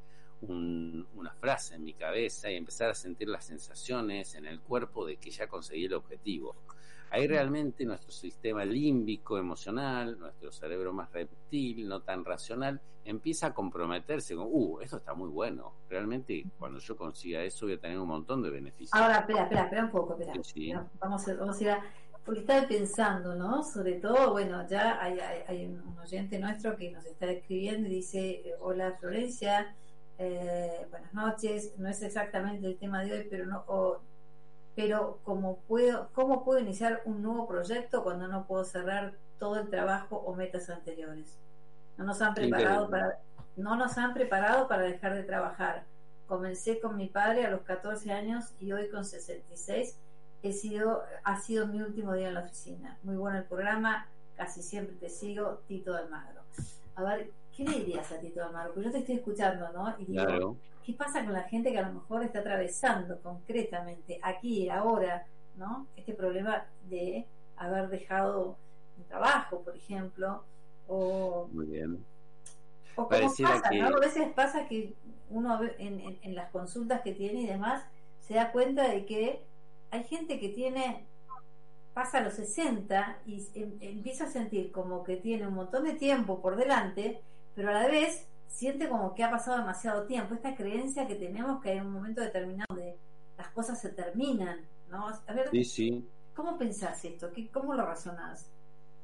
una 0.50 1.32
frase 1.34 1.76
en 1.76 1.84
mi 1.84 1.94
cabeza 1.94 2.50
y 2.50 2.56
empezar 2.56 2.90
a 2.90 2.94
sentir 2.94 3.28
las 3.28 3.44
sensaciones 3.44 4.34
en 4.34 4.46
el 4.46 4.60
cuerpo 4.60 5.06
de 5.06 5.16
que 5.16 5.30
ya 5.30 5.46
conseguí 5.46 5.84
el 5.86 5.94
objetivo. 5.94 6.54
Ahí 7.10 7.28
realmente 7.28 7.84
nuestro 7.84 8.10
sistema 8.10 8.64
límbico 8.64 9.38
emocional, 9.38 10.18
nuestro 10.18 10.50
cerebro 10.50 10.92
más 10.92 11.12
reptil, 11.12 11.86
no 11.86 12.00
tan 12.00 12.24
racional, 12.24 12.80
empieza 13.04 13.48
a 13.48 13.54
comprometerse 13.54 14.34
con, 14.34 14.48
uh, 14.50 14.80
esto 14.80 14.96
está 14.96 15.14
muy 15.14 15.28
bueno. 15.28 15.74
Realmente 15.88 16.44
cuando 16.58 16.80
yo 16.80 16.96
consiga 16.96 17.42
eso 17.42 17.66
voy 17.66 17.74
a 17.74 17.80
tener 17.80 17.98
un 17.98 18.08
montón 18.08 18.42
de 18.42 18.50
beneficios. 18.50 18.94
Ahora, 18.94 19.18
espera, 19.18 19.42
espera, 19.44 19.64
espera 19.64 19.84
un 19.84 19.90
poco, 19.90 20.18
espera. 20.18 20.90
Vamos, 20.98 21.28
a, 21.28 21.34
vamos 21.34 21.60
a 21.60 21.62
ir 21.62 21.70
a 21.70 21.84
porque 22.24 22.40
estaba 22.40 22.66
pensando, 22.66 23.34
¿no? 23.34 23.62
Sobre 23.62 23.94
todo, 23.94 24.32
bueno, 24.32 24.66
ya 24.66 24.98
hay, 25.02 25.66
un 25.66 25.96
oyente 25.98 26.38
nuestro 26.38 26.76
que 26.76 26.90
nos 26.90 27.04
está 27.04 27.30
escribiendo 27.30 27.86
y 27.88 27.96
dice, 27.96 28.54
hola 28.60 28.96
Florencia, 28.98 29.76
eh, 30.18 30.86
buenas 30.90 31.14
noches, 31.14 31.72
no 31.78 31.88
es 31.88 32.02
exactamente 32.02 32.66
el 32.66 32.76
tema 32.76 33.02
de 33.02 33.12
hoy, 33.12 33.26
pero 33.30 33.46
no, 33.46 33.64
pero 34.74 35.18
como 35.24 35.56
puedo, 35.68 36.08
¿cómo 36.12 36.44
puedo 36.44 36.60
iniciar 36.60 37.02
un 37.04 37.22
nuevo 37.22 37.46
proyecto 37.46 38.02
cuando 38.02 38.28
no 38.28 38.46
puedo 38.46 38.64
cerrar 38.64 39.14
todo 39.38 39.60
el 39.60 39.70
trabajo 39.70 40.16
o 40.16 40.34
metas 40.34 40.70
anteriores? 40.70 41.38
No 41.96 42.04
nos 42.04 42.20
han 42.22 42.34
preparado 42.34 42.90
para, 42.90 43.18
no 43.56 43.76
nos 43.76 43.96
han 43.98 44.14
preparado 44.14 44.68
para 44.68 44.82
dejar 44.82 45.14
de 45.14 45.22
trabajar 45.22 45.84
comencé 46.26 46.80
con 46.80 46.96
mi 46.96 47.06
padre 47.08 47.44
a 47.44 47.50
los 47.50 47.62
14 47.62 48.12
años 48.12 48.52
y 48.60 48.72
hoy 48.72 48.88
con 48.88 49.04
66 49.04 49.96
he 50.42 50.52
sido, 50.52 51.02
ha 51.22 51.40
sido 51.40 51.66
mi 51.66 51.80
último 51.80 52.14
día 52.14 52.28
en 52.28 52.34
la 52.34 52.40
oficina. 52.40 52.98
Muy 53.02 53.16
bueno 53.16 53.38
el 53.38 53.44
programa, 53.44 54.06
casi 54.36 54.62
siempre 54.62 54.96
te 54.96 55.08
sigo, 55.08 55.60
Tito 55.68 55.94
Almagro. 55.94 56.42
A 56.96 57.02
ver, 57.02 57.30
¿qué 57.56 57.64
le 57.64 57.78
dirías 57.78 58.10
a 58.12 58.20
Tito 58.20 58.44
Almagro? 58.44 58.74
Porque 58.74 58.86
yo 58.86 58.92
te 58.92 58.98
estoy 58.98 59.16
escuchando, 59.16 59.72
¿no? 59.72 59.94
Y 59.98 60.06
digo, 60.06 60.56
¿qué 60.84 60.92
pasa 60.94 61.24
con 61.24 61.32
la 61.32 61.44
gente 61.44 61.72
que 61.72 61.78
a 61.78 61.88
lo 61.88 61.94
mejor 61.94 62.24
está 62.24 62.40
atravesando 62.40 63.20
concretamente, 63.20 64.18
aquí, 64.22 64.68
ahora, 64.68 65.26
¿no? 65.56 65.86
Este 65.96 66.14
problema 66.14 66.66
de 66.88 67.26
haber 67.56 67.88
dejado 67.88 68.56
un 68.98 69.04
trabajo, 69.04 69.60
por 69.62 69.76
ejemplo, 69.76 70.44
o... 70.88 71.48
Muy 71.52 71.66
bien. 71.66 72.04
O 72.96 73.08
como 73.08 73.34
pasa, 73.42 73.70
¿no? 73.72 73.96
A 73.96 74.00
veces 74.00 74.32
pasa 74.34 74.68
que 74.68 74.94
uno 75.30 75.60
en, 75.78 76.18
en 76.22 76.34
las 76.34 76.50
consultas 76.50 77.00
que 77.02 77.12
tiene 77.12 77.40
y 77.40 77.46
demás 77.46 77.82
se 78.20 78.34
da 78.34 78.52
cuenta 78.52 78.88
de 78.88 79.04
que 79.04 79.42
hay 79.90 80.04
gente 80.04 80.40
que 80.40 80.48
tiene, 80.48 81.06
pasa 81.92 82.18
a 82.18 82.20
los 82.22 82.34
60 82.34 83.18
y 83.26 83.46
em, 83.54 83.76
empieza 83.80 84.24
a 84.24 84.30
sentir 84.30 84.72
como 84.72 85.04
que 85.04 85.16
tiene 85.16 85.46
un 85.46 85.54
montón 85.54 85.84
de 85.84 85.92
tiempo 85.92 86.40
por 86.40 86.56
delante, 86.56 87.20
pero 87.54 87.70
a 87.70 87.72
la 87.72 87.86
vez 87.88 88.26
siente 88.48 88.88
como 88.88 89.14
que 89.14 89.24
ha 89.24 89.30
pasado 89.30 89.58
demasiado 89.58 90.06
tiempo. 90.06 90.34
Esta 90.34 90.54
creencia 90.54 91.06
que 91.06 91.16
tenemos 91.16 91.62
que 91.62 91.70
hay 91.70 91.80
un 91.80 91.92
momento 91.92 92.20
determinado 92.20 92.74
de 92.74 92.96
las 93.36 93.48
cosas 93.48 93.80
se 93.80 93.90
terminan, 93.90 94.60
¿no? 94.90 95.08
A 95.08 95.32
ver, 95.32 95.50
sí, 95.50 95.64
sí. 95.64 96.04
¿cómo 96.34 96.56
pensás 96.56 97.04
esto? 97.04 97.32
¿Qué, 97.32 97.48
¿Cómo 97.48 97.74
lo 97.74 97.84
razonás? 97.84 98.50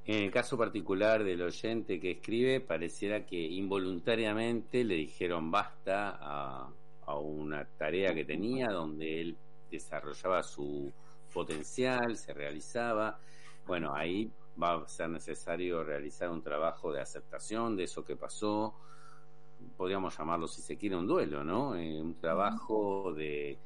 En 0.07 0.25
el 0.25 0.31
caso 0.31 0.57
particular 0.57 1.25
del 1.25 1.43
oyente 1.43 2.01
que 2.01 2.13
escribe, 2.13 2.61
pareciera 2.61 3.27
que 3.27 3.37
involuntariamente 3.37 4.83
le 4.83 4.95
dijeron 4.95 5.51
basta 5.51 6.17
a, 6.21 6.69
a 7.07 7.19
una 7.19 7.65
tarea 7.65 8.15
que 8.15 8.25
tenía 8.25 8.69
donde 8.69 9.21
él 9.21 9.37
desarrollaba 9.71 10.43
su 10.43 10.91
potencial, 11.33 12.17
se 12.17 12.33
realizaba. 12.33 13.19
Bueno, 13.67 13.95
ahí 13.95 14.31
va 14.61 14.75
a 14.75 14.89
ser 14.89 15.11
necesario 15.11 15.85
realizar 15.85 16.31
un 16.31 16.43
trabajo 16.43 16.93
de 16.93 17.01
aceptación 17.01 17.77
de 17.77 17.85
eso 17.85 18.05
que 18.05 18.17
pasó. 18.17 18.75
Podríamos 19.77 20.17
llamarlo, 20.17 20.49
si 20.49 20.63
se 20.63 20.77
quiere, 20.77 20.97
un 20.97 21.07
duelo, 21.07 21.45
¿no? 21.45 21.77
Eh, 21.77 22.01
un 22.01 22.15
trabajo 22.15 23.13
de 23.13 23.59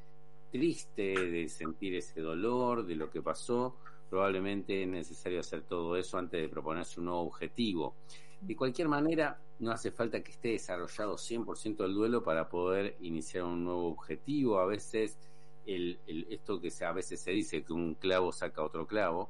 triste, 0.51 1.13
de 1.29 1.49
sentir 1.49 1.95
ese 1.95 2.21
dolor, 2.21 2.85
de 2.85 2.95
lo 2.95 3.09
que 3.09 3.21
pasó. 3.21 3.75
Probablemente 4.09 4.83
es 4.83 4.87
necesario 4.87 5.39
hacer 5.39 5.63
todo 5.63 5.95
eso 5.95 6.17
antes 6.17 6.41
de 6.41 6.49
proponerse 6.49 6.99
un 6.99 7.07
nuevo 7.07 7.21
objetivo. 7.21 7.95
De 8.41 8.55
cualquier 8.55 8.87
manera, 8.87 9.39
no 9.59 9.71
hace 9.71 9.91
falta 9.91 10.21
que 10.21 10.31
esté 10.31 10.49
desarrollado 10.49 11.15
100% 11.15 11.85
el 11.85 11.93
duelo 11.93 12.23
para 12.23 12.49
poder 12.49 12.97
iniciar 13.01 13.43
un 13.43 13.63
nuevo 13.63 13.87
objetivo. 13.87 14.59
A 14.59 14.65
veces 14.65 15.17
el, 15.65 15.99
esto 16.29 16.59
que 16.59 16.71
a 16.83 16.91
veces 16.91 17.19
se 17.19 17.31
dice 17.31 17.63
que 17.63 17.73
un 17.73 17.95
clavo 17.95 18.31
saca 18.31 18.63
otro 18.63 18.85
clavo, 18.85 19.29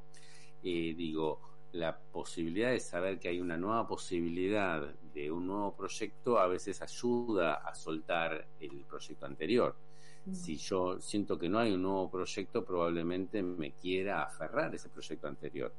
eh, 0.66 0.94
digo, 0.96 1.40
la 1.70 1.96
posibilidad 1.96 2.70
de 2.72 2.80
saber 2.80 3.20
que 3.20 3.28
hay 3.28 3.40
una 3.40 3.56
nueva 3.56 3.86
posibilidad 3.86 4.82
de 5.14 5.30
un 5.30 5.46
nuevo 5.46 5.76
proyecto 5.76 6.40
a 6.40 6.48
veces 6.48 6.82
ayuda 6.82 7.54
a 7.54 7.72
soltar 7.72 8.48
el 8.58 8.84
proyecto 8.84 9.26
anterior. 9.26 9.76
Mm. 10.24 10.34
Si 10.34 10.56
yo 10.56 11.00
siento 11.00 11.38
que 11.38 11.48
no 11.48 11.60
hay 11.60 11.72
un 11.72 11.82
nuevo 11.82 12.10
proyecto, 12.10 12.64
probablemente 12.64 13.44
me 13.44 13.70
quiera 13.74 14.24
aferrar 14.24 14.74
ese 14.74 14.88
proyecto 14.88 15.28
anterior. 15.28 15.72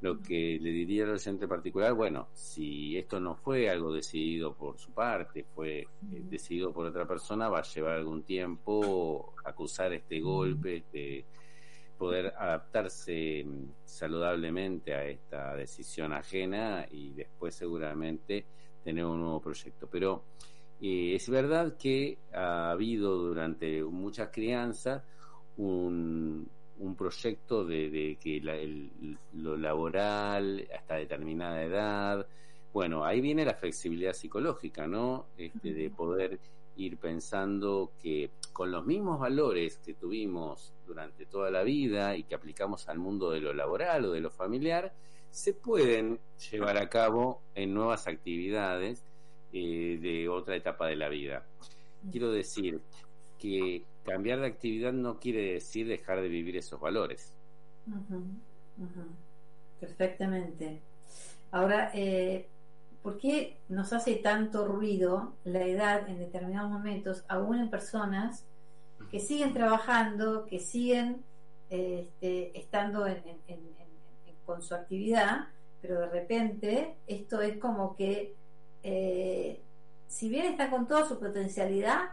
Lo 0.00 0.20
que 0.20 0.58
le 0.60 0.70
diría 0.70 1.04
al 1.04 1.10
oyente 1.10 1.46
particular, 1.46 1.94
bueno, 1.94 2.26
si 2.34 2.98
esto 2.98 3.20
no 3.20 3.36
fue 3.36 3.70
algo 3.70 3.92
decidido 3.92 4.52
por 4.52 4.78
su 4.78 4.90
parte, 4.90 5.44
fue 5.54 5.78
eh, 5.78 5.86
decidido 6.24 6.72
por 6.72 6.86
otra 6.86 7.06
persona, 7.06 7.48
va 7.48 7.60
a 7.60 7.62
llevar 7.62 7.98
algún 7.98 8.24
tiempo 8.24 9.32
acusar 9.44 9.92
este 9.92 10.18
golpe, 10.20 10.82
de 10.92 11.24
poder 11.98 12.34
adaptarse 12.36 13.44
mm, 13.44 13.70
saludablemente 13.84 14.94
a 14.94 15.04
esta 15.04 15.54
decisión 15.54 16.12
ajena 16.12 16.86
y 16.90 17.12
después 17.12 17.54
seguramente 17.54 18.44
tener 18.82 19.04
un 19.04 19.20
nuevo 19.20 19.40
proyecto. 19.40 19.88
Pero 19.90 20.24
eh, 20.80 21.14
es 21.14 21.28
verdad 21.28 21.76
que 21.76 22.18
ha 22.32 22.70
habido 22.70 23.16
durante 23.16 23.82
muchas 23.84 24.30
crianzas 24.30 25.02
un, 25.56 26.48
un 26.78 26.96
proyecto 26.96 27.64
de, 27.64 28.18
que 28.20 28.40
lo 29.32 29.56
laboral 29.56 30.66
hasta 30.76 30.96
determinada 30.96 31.62
edad, 31.62 32.26
bueno, 32.72 33.04
ahí 33.04 33.20
viene 33.20 33.44
la 33.44 33.54
flexibilidad 33.54 34.12
psicológica, 34.12 34.88
¿no? 34.88 35.26
Este, 35.38 35.72
de 35.72 35.90
poder 35.90 36.40
ir 36.76 36.96
pensando 36.96 37.92
que 38.02 38.30
con 38.54 38.70
los 38.70 38.86
mismos 38.86 39.18
valores 39.18 39.78
que 39.78 39.94
tuvimos 39.94 40.72
durante 40.86 41.26
toda 41.26 41.50
la 41.50 41.64
vida 41.64 42.16
y 42.16 42.22
que 42.22 42.36
aplicamos 42.36 42.88
al 42.88 43.00
mundo 43.00 43.32
de 43.32 43.40
lo 43.40 43.52
laboral 43.52 44.04
o 44.04 44.12
de 44.12 44.20
lo 44.20 44.30
familiar, 44.30 44.94
se 45.28 45.54
pueden 45.54 46.20
llevar 46.50 46.78
a 46.78 46.88
cabo 46.88 47.42
en 47.56 47.74
nuevas 47.74 48.06
actividades 48.06 49.04
eh, 49.52 49.98
de 50.00 50.28
otra 50.28 50.54
etapa 50.54 50.86
de 50.86 50.94
la 50.94 51.08
vida. 51.08 51.44
Quiero 52.12 52.30
decir 52.30 52.80
que 53.40 53.82
cambiar 54.04 54.38
de 54.38 54.46
actividad 54.46 54.92
no 54.92 55.18
quiere 55.18 55.54
decir 55.54 55.88
dejar 55.88 56.20
de 56.22 56.28
vivir 56.28 56.56
esos 56.56 56.80
valores. 56.80 57.36
Perfectamente. 59.80 60.80
Ahora, 61.50 61.90
eh, 61.92 62.46
¿por 63.04 63.18
qué 63.18 63.58
nos 63.68 63.92
hace 63.92 64.14
tanto 64.14 64.66
ruido 64.66 65.34
la 65.44 65.62
edad 65.62 66.08
en 66.08 66.18
determinados 66.18 66.70
momentos, 66.70 67.22
aún 67.28 67.58
en 67.58 67.68
personas 67.68 68.46
que 69.10 69.20
siguen 69.20 69.52
trabajando, 69.52 70.46
que 70.46 70.58
siguen 70.58 71.22
este, 71.68 72.58
estando 72.58 73.06
con 74.46 74.62
su 74.62 74.74
actividad, 74.74 75.48
pero 75.82 76.00
de 76.00 76.06
repente 76.06 76.96
esto 77.06 77.42
es 77.42 77.58
como 77.58 77.94
que, 77.94 78.34
eh, 78.82 79.60
si 80.08 80.30
bien 80.30 80.46
está 80.46 80.70
con 80.70 80.88
toda 80.88 81.06
su 81.06 81.20
potencialidad, 81.20 82.08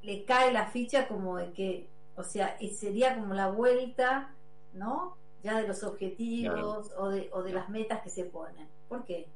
le 0.00 0.24
cae 0.24 0.50
la 0.50 0.64
ficha 0.64 1.08
como 1.08 1.36
de 1.36 1.52
que, 1.52 1.88
o 2.16 2.22
sea, 2.22 2.56
sería 2.74 3.16
como 3.16 3.34
la 3.34 3.50
vuelta, 3.50 4.30
¿no? 4.72 5.14
Ya 5.42 5.60
de 5.60 5.68
los 5.68 5.82
objetivos 5.84 6.90
o, 6.96 7.10
de, 7.10 7.28
o 7.34 7.42
de 7.42 7.52
las 7.52 7.68
metas 7.68 8.00
que 8.00 8.08
se 8.08 8.24
ponen. 8.24 8.66
¿Por 8.88 9.04
qué? 9.04 9.28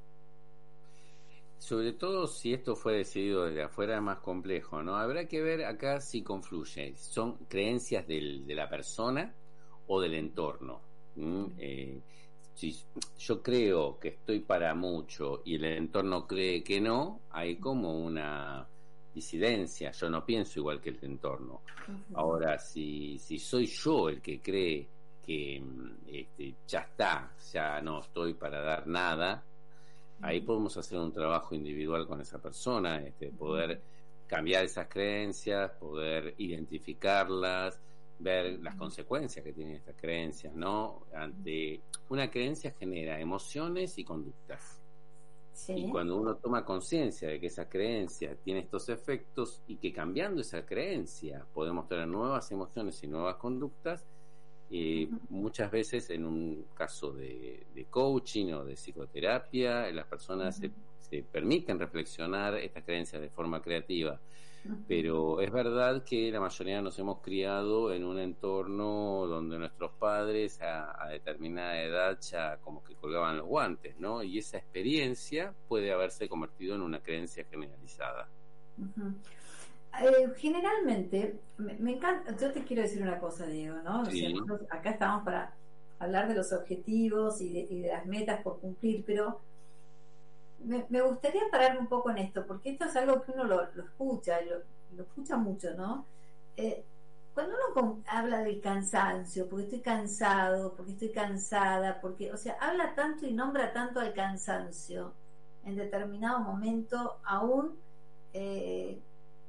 Sobre 1.58 1.92
todo 1.92 2.26
si 2.26 2.52
esto 2.52 2.76
fue 2.76 2.98
decidido 2.98 3.46
desde 3.46 3.62
afuera 3.62 3.96
es 3.96 4.02
más 4.02 4.18
complejo, 4.18 4.82
¿no? 4.82 4.96
Habrá 4.96 5.26
que 5.26 5.42
ver 5.42 5.64
acá 5.64 6.00
si 6.00 6.22
confluye. 6.22 6.94
¿Son 6.96 7.36
creencias 7.48 8.06
del, 8.06 8.46
de 8.46 8.54
la 8.54 8.68
persona 8.68 9.34
o 9.86 10.00
del 10.00 10.14
entorno? 10.14 10.80
Eh, 11.58 12.00
si 12.54 12.76
yo 13.18 13.42
creo 13.42 13.98
que 13.98 14.08
estoy 14.08 14.40
para 14.40 14.74
mucho 14.74 15.42
y 15.44 15.56
el 15.56 15.64
entorno 15.64 16.26
cree 16.26 16.62
que 16.62 16.80
no, 16.80 17.20
hay 17.30 17.56
como 17.56 17.98
una 17.98 18.66
disidencia, 19.14 19.92
yo 19.92 20.10
no 20.10 20.24
pienso 20.24 20.58
igual 20.58 20.80
que 20.80 20.90
el 20.90 20.98
entorno. 21.02 21.62
Ahora, 22.14 22.58
si, 22.58 23.18
si 23.18 23.38
soy 23.38 23.66
yo 23.66 24.08
el 24.08 24.20
que 24.20 24.40
cree 24.40 24.88
que 25.24 25.60
mm, 25.60 25.90
este, 26.06 26.54
ya 26.66 26.80
está, 26.80 27.32
ya 27.52 27.80
no 27.80 28.00
estoy 28.00 28.34
para 28.34 28.60
dar 28.60 28.86
nada, 28.86 29.42
ahí 30.20 30.40
podemos 30.40 30.76
hacer 30.76 30.98
un 30.98 31.12
trabajo 31.12 31.54
individual 31.54 32.06
con 32.06 32.20
esa 32.20 32.40
persona, 32.40 33.02
este, 33.02 33.30
poder 33.30 33.80
cambiar 34.26 34.64
esas 34.64 34.88
creencias, 34.88 35.70
poder 35.72 36.34
identificarlas, 36.38 37.80
ver 38.18 38.58
las 38.60 38.74
consecuencias 38.76 39.44
que 39.44 39.52
tienen 39.52 39.76
estas 39.76 39.94
creencias, 39.96 40.54
¿no? 40.54 41.06
Ante 41.14 41.80
una 42.08 42.30
creencia 42.30 42.74
genera 42.78 43.20
emociones 43.20 43.98
y 43.98 44.04
conductas. 44.04 44.82
Y 45.68 45.88
cuando 45.88 46.16
uno 46.16 46.36
toma 46.36 46.64
conciencia 46.64 47.28
de 47.28 47.40
que 47.40 47.46
esa 47.46 47.68
creencia 47.68 48.36
tiene 48.36 48.60
estos 48.60 48.88
efectos 48.90 49.62
y 49.66 49.76
que 49.76 49.90
cambiando 49.90 50.42
esa 50.42 50.66
creencia 50.66 51.46
podemos 51.54 51.88
tener 51.88 52.06
nuevas 52.06 52.50
emociones 52.52 53.02
y 53.02 53.06
nuevas 53.06 53.36
conductas, 53.36 54.04
eh, 54.70 55.08
muchas 55.28 55.70
veces 55.70 56.10
en 56.10 56.24
un 56.24 56.66
caso 56.74 57.12
de, 57.12 57.86
coaching 57.90 58.52
o 58.52 58.64
de 58.64 58.74
psicoterapia, 58.74 59.90
las 59.92 60.06
personas 60.06 60.56
se, 60.56 60.70
se, 60.98 61.22
permiten 61.22 61.78
reflexionar 61.78 62.54
estas 62.56 62.84
creencias 62.84 63.22
de 63.22 63.30
forma 63.30 63.62
creativa. 63.62 64.20
Pero 64.88 65.40
es 65.40 65.50
verdad 65.50 66.04
que 66.04 66.30
la 66.30 66.40
mayoría 66.40 66.82
nos 66.82 66.98
hemos 66.98 67.20
criado 67.20 67.92
en 67.92 68.04
un 68.04 68.18
entorno 68.18 69.26
donde 69.26 69.58
nuestros 69.58 69.92
padres 69.92 70.60
a, 70.60 71.08
determinada 71.10 71.80
edad 71.82 72.18
ya 72.20 72.56
como 72.58 72.82
que 72.82 72.94
colgaban 72.94 73.38
los 73.38 73.46
guantes, 73.46 73.98
¿no? 73.98 74.22
Y 74.22 74.38
esa 74.38 74.58
experiencia 74.58 75.54
puede 75.68 75.92
haberse 75.92 76.28
convertido 76.28 76.74
en 76.74 76.82
una 76.82 77.00
creencia 77.00 77.44
generalizada. 77.44 78.28
Eh, 80.00 80.32
generalmente, 80.36 81.40
me, 81.58 81.92
encanta, 81.92 82.36
yo 82.36 82.52
te 82.52 82.64
quiero 82.64 82.82
decir 82.82 83.02
una 83.02 83.18
cosa, 83.18 83.46
Diego, 83.46 83.76
¿no? 83.82 84.02
acá 84.70 84.90
estamos 84.90 85.24
para 85.24 85.54
hablar 85.98 86.28
de 86.28 86.34
los 86.34 86.52
objetivos 86.52 87.40
y 87.40 87.52
de, 87.64 87.88
las 87.88 88.06
metas 88.06 88.42
por 88.42 88.60
cumplir, 88.60 89.04
pero 89.06 89.40
me, 90.64 91.00
gustaría 91.02 91.42
parar 91.50 91.78
un 91.78 91.86
poco 91.86 92.10
en 92.10 92.18
esto, 92.18 92.46
porque 92.46 92.70
esto 92.70 92.86
es 92.86 92.96
algo 92.96 93.22
que 93.22 93.32
uno 93.32 93.44
lo, 93.44 93.62
escucha, 93.62 94.40
lo, 94.42 94.58
lo 94.96 95.02
escucha 95.04 95.36
mucho, 95.36 95.74
¿no? 95.74 96.04
Eh, 96.56 96.84
cuando 97.34 97.54
uno 97.74 98.02
habla 98.06 98.38
del 98.38 98.60
cansancio, 98.62 99.48
porque 99.48 99.64
estoy 99.64 99.80
cansado, 99.80 100.74
porque 100.74 100.92
estoy 100.92 101.10
cansada, 101.10 102.00
porque, 102.00 102.32
o 102.32 102.36
sea, 102.36 102.56
habla 102.60 102.94
tanto 102.94 103.26
y 103.26 103.32
nombra 103.34 103.72
tanto 103.74 104.00
al 104.00 104.14
cansancio 104.14 105.12
en 105.64 105.76
determinado 105.76 106.40
momento, 106.40 107.18
aún 107.24 107.76
eh, 108.32 108.98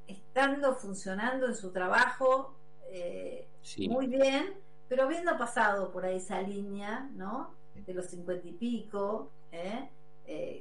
estando 0.08 0.74
funcionando 0.74 1.46
en 1.46 1.54
su 1.54 1.70
trabajo 1.70 2.56
eh, 2.90 3.46
muy 3.88 4.08
bien, 4.08 4.54
pero 4.88 5.04
habiendo 5.04 5.38
pasado 5.38 5.92
por 5.92 6.04
ahí 6.04 6.16
esa 6.16 6.42
línea, 6.42 7.08
¿no? 7.14 7.54
De 7.74 7.94
los 7.94 8.06
cincuenta 8.06 8.48
y 8.48 8.52
pico, 8.52 9.30
¿eh? 9.52 9.88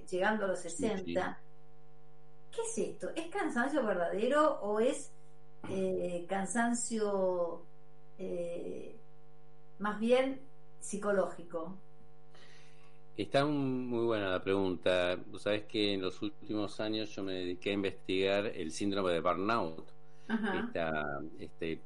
llegando 0.09 0.45
a 0.45 0.49
los 0.49 0.59
sesenta. 0.59 1.39
¿Qué 2.51 2.61
es 2.61 2.89
esto? 2.89 3.09
¿Es 3.15 3.27
cansancio 3.27 3.85
verdadero 3.85 4.59
o 4.61 4.79
es 4.79 5.11
eh, 5.69 6.25
cansancio 6.27 7.61
eh, 8.17 8.95
más 9.79 9.99
bien 9.99 10.41
psicológico? 10.79 11.75
Está 13.17 13.45
muy 13.45 14.05
buena 14.05 14.29
la 14.29 14.43
pregunta. 14.43 15.17
Vos 15.31 15.41
sabés 15.41 15.63
que 15.63 15.95
en 15.95 16.01
los 16.01 16.21
últimos 16.21 16.79
años 16.79 17.09
yo 17.15 17.23
me 17.23 17.33
dediqué 17.33 17.71
a 17.71 17.73
investigar 17.73 18.45
el 18.45 18.71
síndrome 18.71 19.11
de 19.11 19.21
burnout. 19.21 19.91
este 21.39 21.81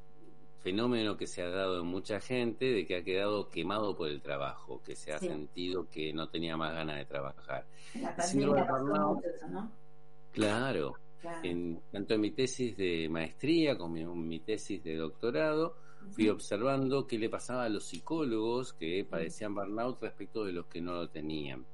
fenómeno 0.62 1.16
que 1.16 1.26
se 1.26 1.40
ha 1.40 1.48
dado 1.48 1.80
en 1.80 1.86
mucha 1.86 2.20
gente 2.20 2.66
de 2.66 2.86
que 2.86 2.96
ha 2.96 3.02
quedado 3.02 3.48
quemado 3.48 3.96
por 3.96 4.10
el 4.10 4.20
trabajo, 4.20 4.82
que 4.84 4.94
se 4.94 5.12
ha 5.12 5.18
sentido 5.18 5.88
que 5.90 6.12
no 6.12 6.28
tenía 6.28 6.58
más 6.58 6.74
ganas 6.74 6.98
de 6.98 7.06
trabajar. 7.06 7.64
síndrome 8.18 8.60
de 8.60 8.68
burnout, 8.68 9.24
Claro, 10.32 10.96
en, 11.42 11.80
tanto 11.90 12.12
en 12.12 12.20
mi 12.20 12.30
tesis 12.32 12.76
de 12.76 13.08
maestría 13.08 13.78
como 13.78 13.96
en 13.96 14.28
mi 14.28 14.40
tesis 14.40 14.84
de 14.84 14.96
doctorado, 14.96 15.76
fui 16.10 16.28
observando 16.28 17.06
qué 17.06 17.18
le 17.18 17.28
pasaba 17.28 17.64
a 17.64 17.68
los 17.68 17.84
psicólogos 17.84 18.72
que 18.72 19.06
padecían 19.08 19.54
burnout 19.54 20.00
respecto 20.00 20.44
de 20.44 20.52
los 20.52 20.66
que 20.66 20.80
no 20.80 20.92
lo 20.94 21.08
tenían. 21.08 21.64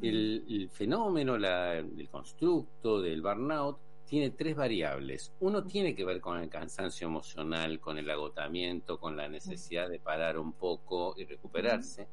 El, 0.00 0.68
fenómeno, 0.72 1.36
el 1.36 2.08
constructo 2.10 3.00
del 3.00 3.22
burnout 3.22 3.78
tiene 4.06 4.30
tres 4.30 4.54
variables. 4.54 5.32
Uno 5.40 5.64
tiene 5.64 5.94
que 5.94 6.04
ver 6.04 6.20
con 6.20 6.38
el 6.38 6.48
cansancio 6.48 7.08
emocional, 7.08 7.80
con 7.80 7.98
el 7.98 8.08
agotamiento, 8.08 8.98
con 8.98 9.16
la 9.16 9.28
necesidad 9.28 9.88
de 9.88 9.98
parar 9.98 10.38
un 10.38 10.52
poco 10.52 11.14
y 11.16 11.24
recuperarse. 11.24 12.08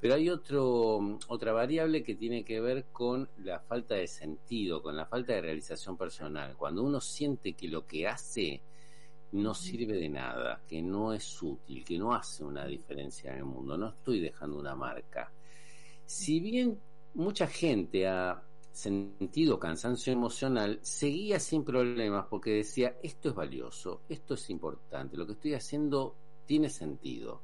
Pero 0.00 0.14
hay 0.14 0.28
otro, 0.28 1.18
otra 1.28 1.52
variable 1.52 2.02
que 2.02 2.14
tiene 2.14 2.44
que 2.44 2.60
ver 2.60 2.84
con 2.92 3.28
la 3.38 3.60
falta 3.60 3.94
de 3.94 4.06
sentido, 4.06 4.82
con 4.82 4.96
la 4.96 5.06
falta 5.06 5.32
de 5.32 5.40
realización 5.40 5.96
personal. 5.96 6.54
Cuando 6.56 6.82
uno 6.82 7.00
siente 7.00 7.54
que 7.54 7.68
lo 7.68 7.86
que 7.86 8.06
hace 8.06 8.60
no 9.32 9.54
sirve 9.54 9.98
de 9.98 10.08
nada, 10.08 10.62
que 10.66 10.80
no 10.82 11.12
es 11.12 11.42
útil, 11.42 11.84
que 11.84 11.98
no 11.98 12.14
hace 12.14 12.44
una 12.44 12.64
diferencia 12.66 13.32
en 13.32 13.38
el 13.38 13.44
mundo, 13.44 13.76
no 13.76 13.88
estoy 13.88 14.20
dejando 14.20 14.58
una 14.58 14.74
marca. 14.74 15.30
Si 16.04 16.40
bien 16.40 16.78
mucha 17.14 17.46
gente 17.46 18.06
ha 18.06 18.42
sentido 18.72 19.58
cansancio 19.58 20.12
emocional, 20.12 20.78
seguía 20.82 21.40
sin 21.40 21.64
problemas 21.64 22.26
porque 22.28 22.50
decía, 22.50 22.96
esto 23.02 23.30
es 23.30 23.34
valioso, 23.34 24.02
esto 24.08 24.34
es 24.34 24.50
importante, 24.50 25.16
lo 25.16 25.26
que 25.26 25.32
estoy 25.32 25.54
haciendo 25.54 26.14
tiene 26.44 26.68
sentido. 26.68 27.40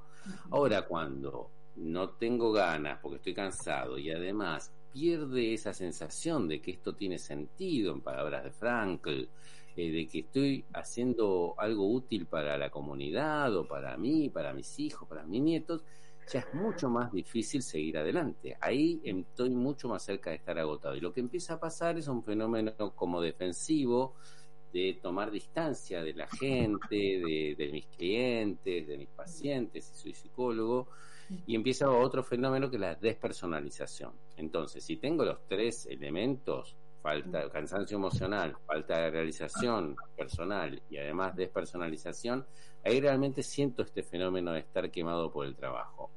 Ahora, 0.50 0.86
cuando 0.86 1.50
no 1.76 2.10
tengo 2.10 2.52
ganas 2.52 2.98
porque 3.00 3.16
estoy 3.16 3.34
cansado 3.34 3.98
y 3.98 4.10
además 4.10 4.72
pierde 4.92 5.54
esa 5.54 5.72
sensación 5.72 6.46
de 6.46 6.60
que 6.60 6.72
esto 6.72 6.94
tiene 6.94 7.18
sentido, 7.18 7.92
en 7.92 8.02
palabras 8.02 8.44
de 8.44 8.50
Frankl, 8.50 9.24
eh, 9.76 9.90
de 9.90 10.06
que 10.06 10.20
estoy 10.20 10.64
haciendo 10.72 11.54
algo 11.58 11.90
útil 11.90 12.26
para 12.26 12.58
la 12.58 12.70
comunidad 12.70 13.56
o 13.56 13.66
para 13.66 13.96
mí, 13.96 14.28
para 14.28 14.52
mis 14.52 14.78
hijos, 14.78 15.08
para 15.08 15.24
mis 15.24 15.42
nietos, 15.42 15.84
ya 16.30 16.40
es 16.40 16.54
mucho 16.54 16.88
más 16.88 17.12
difícil 17.12 17.62
seguir 17.62 17.98
adelante. 17.98 18.56
Ahí 18.60 19.00
estoy 19.04 19.50
mucho 19.50 19.88
más 19.88 20.02
cerca 20.02 20.30
de 20.30 20.36
estar 20.36 20.58
agotado. 20.58 20.94
Y 20.94 21.00
lo 21.00 21.12
que 21.12 21.20
empieza 21.20 21.54
a 21.54 21.60
pasar 21.60 21.98
es 21.98 22.08
un 22.08 22.22
fenómeno 22.22 22.94
como 22.94 23.20
defensivo, 23.20 24.14
de 24.72 24.98
tomar 25.02 25.30
distancia 25.30 26.02
de 26.02 26.14
la 26.14 26.26
gente, 26.28 26.96
de, 26.96 27.54
de 27.58 27.68
mis 27.70 27.86
clientes, 27.86 28.86
de 28.86 28.96
mis 28.96 29.08
pacientes, 29.08 29.84
si 29.84 29.94
soy 29.94 30.14
psicólogo, 30.14 30.88
y 31.46 31.54
empieza 31.54 31.90
otro 31.90 32.22
fenómeno 32.22 32.70
que 32.70 32.76
es 32.76 32.80
la 32.80 32.94
despersonalización. 32.94 34.12
Entonces, 34.36 34.82
si 34.82 34.96
tengo 34.96 35.24
los 35.24 35.46
tres 35.46 35.86
elementos, 35.86 36.76
falta 37.02 37.40
de 37.40 37.50
cansancio 37.50 37.96
emocional, 37.96 38.56
falta 38.66 38.98
de 38.98 39.10
realización 39.10 39.96
personal 40.16 40.80
y 40.88 40.96
además 40.98 41.36
despersonalización, 41.36 42.46
ahí 42.84 43.00
realmente 43.00 43.42
siento 43.42 43.82
este 43.82 44.02
fenómeno 44.02 44.52
de 44.52 44.60
estar 44.60 44.90
quemado 44.90 45.30
por 45.30 45.46
el 45.46 45.56
trabajo. 45.56 46.10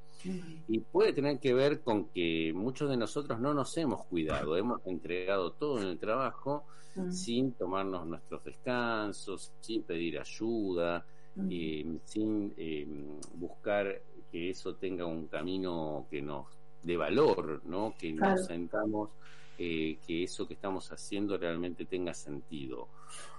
Y 0.68 0.80
puede 0.80 1.14
tener 1.14 1.40
que 1.40 1.54
ver 1.54 1.82
con 1.82 2.06
que 2.06 2.52
muchos 2.56 2.90
de 2.90 2.98
nosotros 2.98 3.40
no 3.40 3.54
nos 3.54 3.78
hemos 3.78 4.06
cuidado, 4.06 4.58
hemos 4.58 4.86
entregado 4.88 5.52
todo 5.52 5.80
en 5.80 5.88
el 5.88 6.00
trabajo 6.00 6.66
sin 7.12 7.52
tomarnos 7.52 8.08
nuestros 8.08 8.44
descansos, 8.44 9.52
sin 9.60 9.84
pedir 9.84 10.20
ayuda, 10.20 11.06
eh, 11.50 11.86
sin 12.06 12.54
eh, 12.58 12.88
buscar 13.36 14.02
que 14.32 14.50
eso 14.50 14.76
tenga 14.76 15.06
un 15.06 15.28
camino 15.28 16.08
que 16.10 16.22
nos 16.22 16.48
dé 16.82 16.96
valor, 16.96 17.62
¿no? 17.66 17.94
Que 17.98 18.14
nos 18.14 18.46
sentamos, 18.46 19.10
eh, 19.58 19.98
que 20.06 20.24
eso 20.24 20.48
que 20.48 20.54
estamos 20.54 20.92
haciendo 20.92 21.38
realmente 21.38 21.86
tenga 21.86 22.14
sentido. 22.14 22.88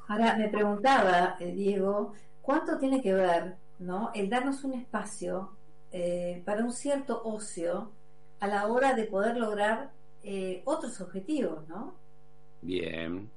Ahora, 0.09 0.37
me 0.37 0.48
preguntaba, 0.48 1.37
eh, 1.40 1.52
Diego, 1.52 2.12
¿cuánto 2.42 2.79
tiene 2.79 3.02
que 3.02 3.14
ver, 3.14 3.57
¿no? 3.79 4.11
El 4.14 4.29
darnos 4.29 4.64
un 4.64 4.74
espacio 4.74 5.50
eh, 5.92 6.42
para 6.44 6.64
un 6.64 6.72
cierto 6.72 7.22
ocio 7.24 7.90
a 8.40 8.46
la 8.46 8.66
hora 8.66 8.94
de 8.94 9.05
poder 9.05 9.37
lograr 9.37 9.90
otros 10.64 11.00
objetivos, 11.00 11.68
¿no? 11.68 11.94
Bien, 12.61 13.31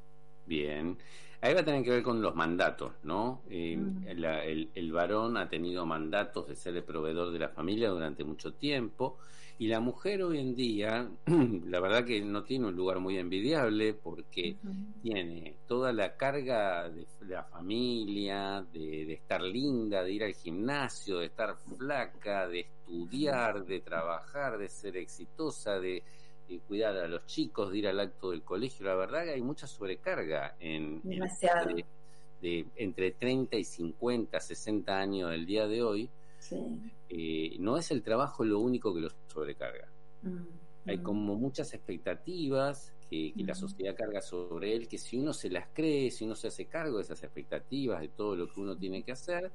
bien. 0.48 0.98
Ahí 1.42 1.54
va 1.54 1.62
a 1.62 1.66
tener 1.66 1.84
que 1.84 1.92
ver 1.92 2.04
con 2.04 2.22
los 2.22 2.36
mandatos, 2.36 2.92
¿no? 3.04 3.42
Eh, 3.50 3.80
el, 4.08 4.70
el, 4.74 4.92
varón 4.92 5.38
ha 5.38 5.48
tenido 5.48 5.86
mandatos 5.86 6.48
de 6.50 6.56
ser 6.56 6.76
el 6.76 6.84
proveedor 6.84 7.32
de 7.32 7.40
la 7.40 7.48
familia 7.48 7.90
durante 7.90 8.26
mucho 8.26 8.54
tiempo 8.54 9.18
y 9.60 9.68
la 9.68 9.82
mujer 9.82 10.24
hoy 10.24 10.40
en 10.40 10.56
día, 10.56 11.12
la 11.66 11.80
verdad 11.82 12.06
que 12.06 12.22
no 12.22 12.44
tiene 12.46 12.68
un 12.68 12.76
lugar 12.76 13.00
muy 13.00 13.18
envidiable 13.18 13.94
porque 13.94 14.56
tiene 15.04 15.58
toda 15.68 15.92
la 15.92 16.16
carga 16.16 16.90
de, 16.90 17.06
la 17.28 17.44
familia, 17.44 18.66
de, 18.72 19.06
de 19.06 19.14
estar 19.14 19.42
linda, 19.42 20.02
de 20.02 20.14
ir 20.14 20.24
al 20.24 20.34
gimnasio, 20.34 21.20
de 21.20 21.26
estar 21.26 21.58
flaca, 21.78 22.48
de 22.48 22.62
estudiar, 22.62 23.66
de 23.66 23.82
trabajar, 23.82 24.58
de 24.58 24.70
ser 24.70 24.96
exitosa, 24.96 25.78
de 25.78 26.04
cuidar 26.68 26.96
a 26.96 27.08
los 27.08 27.26
chicos, 27.26 27.72
de 27.72 27.80
ir 27.80 27.88
al 27.88 28.00
acto 28.00 28.32
del 28.32 28.44
colegio. 28.44 28.86
La 28.86 28.96
verdad 28.96 29.26
que 29.26 29.32
hay 29.32 29.42
mucha 29.42 29.68
sobrecarga 29.68 30.56
en, 30.60 31.02
de, 32.42 32.66
entre 32.78 33.12
30 33.12 33.58
y 33.58 33.64
50, 33.66 34.40
60 34.40 34.98
años 34.98 35.32
del 35.32 35.46
día 35.46 35.68
de 35.68 35.84
hoy. 35.84 36.10
Eh, 37.10 37.56
no 37.60 37.78
es 37.78 37.92
el 37.92 38.02
trabajo 38.02 38.44
lo 38.44 38.60
único 38.60 38.94
que 38.94 39.02
los 39.02 39.16
sobrecarga. 39.28 39.88
Mm, 40.22 40.90
hay 40.90 40.98
mm. 40.98 41.04
como 41.04 41.36
muchas 41.36 41.74
expectativas 41.74 42.94
que, 43.10 43.34
la 43.38 43.54
mm. 43.54 43.56
sociedad 43.56 43.96
carga 43.96 44.22
sobre 44.22 44.76
él, 44.76 44.88
que 44.88 44.98
si 44.98 45.18
uno 45.18 45.34
se 45.34 45.50
las 45.50 45.68
cree, 45.74 46.12
si 46.12 46.26
uno 46.26 46.36
se 46.36 46.48
hace 46.48 46.66
cargo 46.66 46.98
de 46.98 47.04
esas 47.04 47.24
expectativas, 47.24 48.02
de 48.02 48.10
todo 48.10 48.36
lo 48.36 48.52
que 48.52 48.60
uno 48.60 48.78
tiene 48.78 49.04
que 49.04 49.12
hacer, 49.12 49.52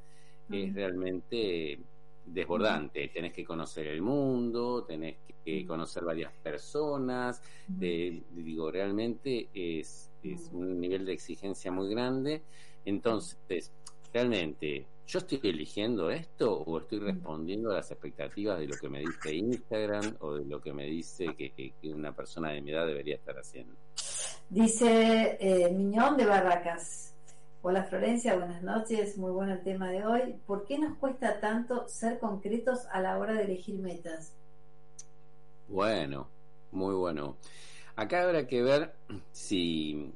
es 0.51 0.75
realmente 0.75 1.79
desbordante. 2.27 3.09
Tenés 3.09 3.33
que 3.33 3.45
conocer 3.45 3.87
el 3.87 4.03
mundo, 4.03 4.85
tenés 4.85 5.17
que 5.45 5.67
conocer 5.67 6.05
varias 6.05 6.33
personas. 6.33 7.43
digo, 7.69 8.71
realmente 8.71 9.49
es, 9.55 10.11
es 10.23 10.51
un 10.53 10.81
nivel 10.81 11.07
de 11.07 11.13
exigencia 11.13 11.71
muy 11.71 11.89
grande. 11.89 12.43
Entonces, 12.85 13.73
realmente, 14.13 14.87
¿yo 15.07 15.19
estoy 15.19 15.41
eligiendo 15.43 16.11
esto 16.11 16.61
o 16.63 16.79
estoy 16.79 16.99
respondiendo 17.01 17.71
a 17.71 17.75
las 17.75 17.91
expectativas 17.91 18.59
de 18.59 18.67
lo 18.67 18.77
que 18.77 18.89
me 18.89 19.01
dice 19.01 19.35
Instagram 19.35 20.17
o 20.21 20.35
de 20.35 20.45
lo 20.45 20.61
que 20.61 20.73
me 20.73 20.85
dice 20.87 21.35
que, 21.37 21.75
una 21.93 22.15
persona 22.15 22.51
de 22.51 22.63
mi 22.63 22.71
edad 22.71 22.87
debería 22.87 23.17
estar 23.17 23.37
haciendo? 23.37 23.75
Dice 24.49 25.37
eh, 25.41 25.71
Miñón 25.71 26.17
de 26.17 26.27
Barracas. 26.27 27.15
Hola 27.63 27.85
Florencia, 27.85 28.37
buenas 28.37 28.63
noches, 28.63 29.17
muy 29.17 29.31
bueno 29.31 29.55
el 29.55 29.63
tema 29.63 29.91
de 29.91 30.05
hoy. 30.05 30.35
¿Por 30.47 30.65
qué 30.67 30.79
nos 30.79 30.99
cuesta 30.99 31.41
tanto 31.41 31.89
ser 31.89 32.19
concretos 32.19 32.81
a 32.93 33.01
la 33.01 33.17
hora 33.19 33.33
de 33.33 33.45
elegir 33.45 33.79
metas? 33.79 34.35
Bueno, 35.69 36.29
muy 36.73 36.95
bueno. 36.95 37.39
Acá 37.97 38.25
habrá 38.25 38.47
que 38.47 38.63
ver 38.63 38.95
si 39.33 40.13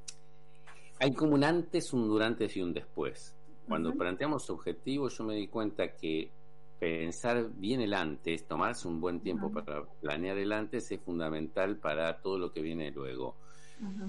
hay 1.01 1.13
como 1.15 1.35
un 1.35 1.45
antes, 1.45 1.93
un 1.93 2.07
durante 2.07 2.49
y 2.55 2.61
un 2.61 2.75
después. 2.75 3.38
Cuando 3.69 3.93
planteamos 3.93 4.49
objetivos, 4.51 5.17
yo 5.17 5.25
me 5.25 5.35
di 5.35 5.47
cuenta 5.47 5.95
que 5.95 6.31
pensar 6.79 7.51
bien 7.55 7.81
el 7.81 7.93
antes, 7.93 8.47
tomarse 8.47 8.89
un 8.89 9.01
buen 9.01 9.21
tiempo 9.21 9.53
para 9.53 9.85
planear 9.85 10.39
el 10.39 10.53
antes 10.53 10.91
es 10.91 11.01
fundamental 11.01 11.77
para 11.77 12.21
todo 12.21 12.39
lo 12.39 12.53
que 12.53 12.63
viene 12.63 12.91
luego. 12.91 13.37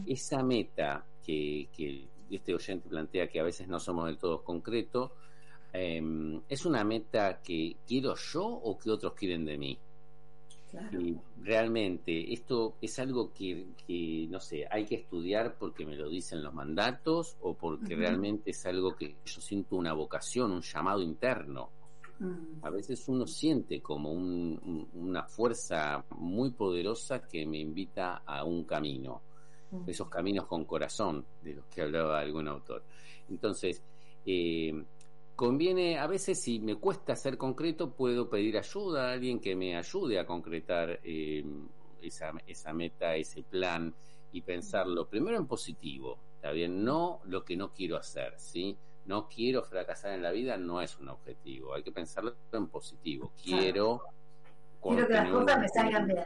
Esa 0.05 0.41
meta 0.43 1.05
que, 1.23 1.69
que 1.75 2.07
este 2.29 2.53
oyente 2.53 2.89
plantea 2.89 3.27
que 3.27 3.39
a 3.39 3.43
veces 3.43 3.67
no 3.67 3.79
somos 3.79 4.05
del 4.05 4.17
todo 4.17 4.43
concretos, 4.43 5.11
em, 5.73 6.41
¿es 6.47 6.65
una 6.65 6.83
meta 6.83 7.41
que 7.41 7.77
quiero 7.85 8.15
yo 8.15 8.45
o 8.45 8.77
que 8.77 8.89
otros 8.89 9.13
quieren 9.13 9.45
de 9.45 9.57
mí? 9.57 9.79
Y 10.91 11.17
realmente 11.41 12.31
esto 12.33 12.75
es 12.81 12.99
algo 12.99 13.31
que, 13.33 14.27
no 14.29 14.39
sé, 14.39 14.67
hay 14.69 14.85
que 14.85 14.95
estudiar 14.95 15.55
porque 15.57 15.85
me 15.85 15.95
lo 15.95 16.09
dicen 16.09 16.43
los 16.43 16.53
mandatos 16.53 17.37
o 17.41 17.55
porque 17.55 17.95
realmente 17.95 18.51
es 18.51 18.65
algo 18.65 18.95
que 18.95 19.15
yo 19.25 19.41
siento 19.41 19.75
una 19.75 19.93
vocación, 19.93 20.51
un 20.51 20.61
llamado 20.61 21.01
interno. 21.01 21.69
Mm. 22.19 22.63
A 22.63 22.69
veces 22.69 23.07
uno 23.07 23.25
siente 23.25 23.81
como 23.81 24.11
una 24.11 25.23
fuerza 25.23 26.03
muy 26.11 26.51
poderosa 26.51 27.27
que 27.27 27.45
me 27.45 27.57
invita 27.57 28.17
a 28.25 28.43
un 28.43 28.65
camino, 28.65 29.21
mm. 29.71 29.89
esos 29.89 30.09
caminos 30.09 30.45
con 30.45 30.65
corazón 30.65 31.25
de 31.41 31.55
los 31.55 31.65
que 31.65 31.81
hablaba 31.81 32.19
algún 32.19 32.47
autor. 32.47 32.83
Entonces, 33.29 33.81
eh, 34.25 34.83
conviene, 35.39 35.97
a 35.97 36.05
veces 36.05 36.41
si 36.41 36.59
me 36.59 36.75
cuesta 36.75 37.15
ser 37.15 37.37
concreto, 37.37 37.91
puedo 37.91 38.29
pedir 38.29 38.57
ayuda 38.57 39.07
a 39.07 39.13
alguien 39.13 39.39
que 39.39 39.55
me 39.55 39.77
ayude 39.77 40.19
a 40.19 40.25
concretar 40.25 40.99
eh, 41.01 41.45
esa, 42.01 42.33
esa 42.45 42.73
meta, 42.73 43.15
ese 43.15 43.43
plan 43.43 43.95
y 44.33 44.41
pensarlo 44.41 45.07
primero 45.07 45.37
en 45.37 45.47
positivo, 45.47 46.19
¿está 46.35 46.51
bien? 46.51 46.83
No 46.83 47.21
lo 47.23 47.45
que 47.45 47.55
no 47.55 47.71
quiero 47.71 47.95
hacer, 47.95 48.33
¿sí? 48.35 48.77
No 49.05 49.29
quiero 49.29 49.63
fracasar 49.63 50.11
en 50.11 50.23
la 50.23 50.31
vida, 50.31 50.57
no 50.57 50.81
es 50.81 50.99
un 50.99 51.07
objetivo, 51.07 51.73
hay 51.73 51.83
que 51.83 51.93
pensarlo 51.93 52.35
en 52.51 52.67
positivo. 52.67 53.31
Quiero... 53.41 54.01
Quiero 54.83 55.07
que 55.07 55.13
las 55.13 55.29
cosas 55.29 55.59
me 55.61 55.69
salgan 55.69 56.05
bien 56.05 56.25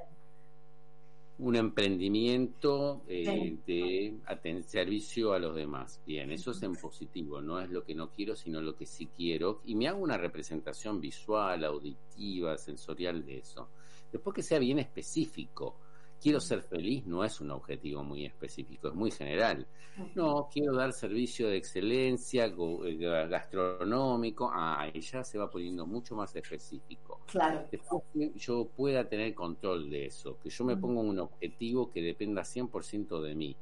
un 1.39 1.55
emprendimiento 1.55 3.03
eh, 3.07 3.57
de 3.65 4.63
servicio 4.65 5.33
a 5.33 5.39
los 5.39 5.55
demás. 5.55 6.01
Bien, 6.05 6.31
eso 6.31 6.51
es 6.51 6.61
en 6.63 6.73
positivo, 6.75 7.41
no 7.41 7.59
es 7.59 7.69
lo 7.69 7.83
que 7.83 7.95
no 7.95 8.11
quiero, 8.11 8.35
sino 8.35 8.61
lo 8.61 8.75
que 8.75 8.85
sí 8.85 9.09
quiero. 9.15 9.61
Y 9.65 9.75
me 9.75 9.87
hago 9.87 9.99
una 9.99 10.17
representación 10.17 11.01
visual, 11.01 11.63
auditiva, 11.63 12.57
sensorial 12.57 13.25
de 13.25 13.39
eso. 13.39 13.69
Después 14.11 14.35
que 14.35 14.43
sea 14.43 14.59
bien 14.59 14.79
específico 14.79 15.77
quiero 16.23 16.39
ser 16.39 16.61
feliz 16.61 17.05
no 17.05 17.21
es 17.25 17.41
un 17.41 17.51
objetivo 17.51 18.01
muy 18.01 18.25
específico, 18.25 18.87
es 18.87 18.93
muy 18.93 19.11
general. 19.11 19.67
No, 20.15 20.47
quiero 20.51 20.73
dar 20.73 20.93
servicio 20.93 21.49
de 21.49 21.57
excelencia 21.57 22.45
eh, 22.45 23.27
gastronómico, 23.29 24.49
ah, 24.51 24.79
ahí 24.79 25.01
ya 25.01 25.21
se 25.23 25.37
va 25.37 25.51
poniendo 25.51 25.85
mucho 25.85 26.15
más 26.15 26.33
específico. 26.33 27.19
Claro. 27.27 27.67
Después 27.69 28.03
que 28.13 28.31
yo 28.35 28.69
pueda 28.73 29.07
tener 29.07 29.35
control 29.35 29.89
de 29.89 30.05
eso, 30.05 30.39
que 30.41 30.49
yo 30.49 30.63
me 30.63 30.77
ponga 30.77 31.01
un 31.01 31.19
objetivo 31.19 31.91
que 31.91 32.01
dependa 32.01 32.43
100% 32.43 33.21
de 33.21 33.35
mí. 33.35 33.57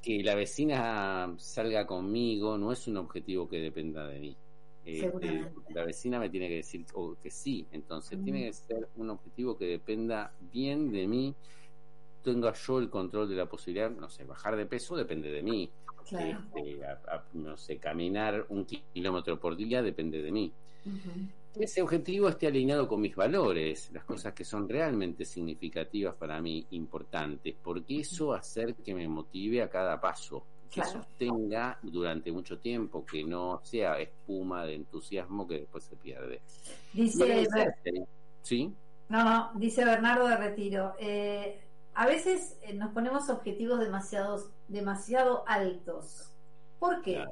Que 0.00 0.22
la 0.22 0.34
vecina 0.34 1.34
salga 1.36 1.86
conmigo 1.86 2.56
no 2.56 2.72
es 2.72 2.88
un 2.88 2.96
objetivo 2.96 3.46
que 3.46 3.58
dependa 3.58 4.06
de 4.06 4.20
mí. 4.20 4.36
Este, 4.88 5.52
la 5.74 5.84
vecina 5.84 6.18
me 6.18 6.30
tiene 6.30 6.48
que 6.48 6.56
decir 6.56 6.86
que 7.22 7.30
sí, 7.30 7.66
entonces 7.72 8.18
tiene 8.24 8.46
que 8.46 8.52
ser 8.54 8.88
un 8.96 9.10
objetivo 9.10 9.54
que 9.54 9.66
dependa 9.66 10.32
bien 10.40 10.90
de 10.90 11.06
mí, 11.06 11.34
tenga 12.32 12.52
yo 12.52 12.78
el 12.78 12.90
control 12.90 13.28
de 13.28 13.36
la 13.36 13.46
posibilidad, 13.46 13.90
no 13.90 14.08
sé, 14.08 14.24
bajar 14.24 14.56
de 14.56 14.66
peso 14.66 14.96
depende 14.96 15.30
de 15.30 15.42
mí, 15.42 15.70
este, 16.04 16.36
no 17.34 17.56
sé, 17.56 17.78
caminar 17.78 18.46
un 18.48 18.64
kilómetro 18.64 19.38
por 19.38 19.56
día 19.56 19.82
depende 19.82 20.22
de 20.22 20.32
mí. 20.32 20.52
Ese 21.58 21.82
objetivo 21.82 22.28
esté 22.28 22.46
alineado 22.46 22.86
con 22.86 23.00
mis 23.00 23.16
valores, 23.16 23.90
las 23.92 24.04
cosas 24.04 24.32
que 24.32 24.44
son 24.44 24.68
realmente 24.68 25.24
significativas 25.24 26.14
para 26.14 26.40
mí, 26.40 26.66
importantes, 26.70 27.54
porque 27.62 28.00
eso 28.00 28.32
hacer 28.32 28.74
que 28.76 28.94
me 28.94 29.08
motive 29.08 29.62
a 29.62 29.68
cada 29.68 30.00
paso 30.00 30.44
que 30.70 30.84
sostenga 30.84 31.78
durante 31.82 32.30
mucho 32.30 32.58
tiempo, 32.58 33.04
que 33.04 33.24
no 33.24 33.60
sea 33.64 33.98
espuma 33.98 34.64
de 34.64 34.74
entusiasmo 34.74 35.48
que 35.48 35.60
después 35.60 35.84
se 35.84 35.96
pierde. 35.96 36.42
Dice, 36.92 37.48
¿sí? 38.42 38.72
No, 39.08 39.24
no, 39.24 39.50
dice 39.54 39.84
Bernardo 39.84 40.28
de 40.28 40.36
Retiro. 40.36 40.94
Eh, 40.98 41.67
a 41.98 42.06
veces 42.06 42.56
eh, 42.62 42.74
nos 42.74 42.92
ponemos 42.92 43.28
objetivos 43.28 43.80
demasiados, 43.80 44.50
demasiado 44.68 45.42
altos. 45.48 46.30
¿Por 46.78 47.02
qué? 47.02 47.24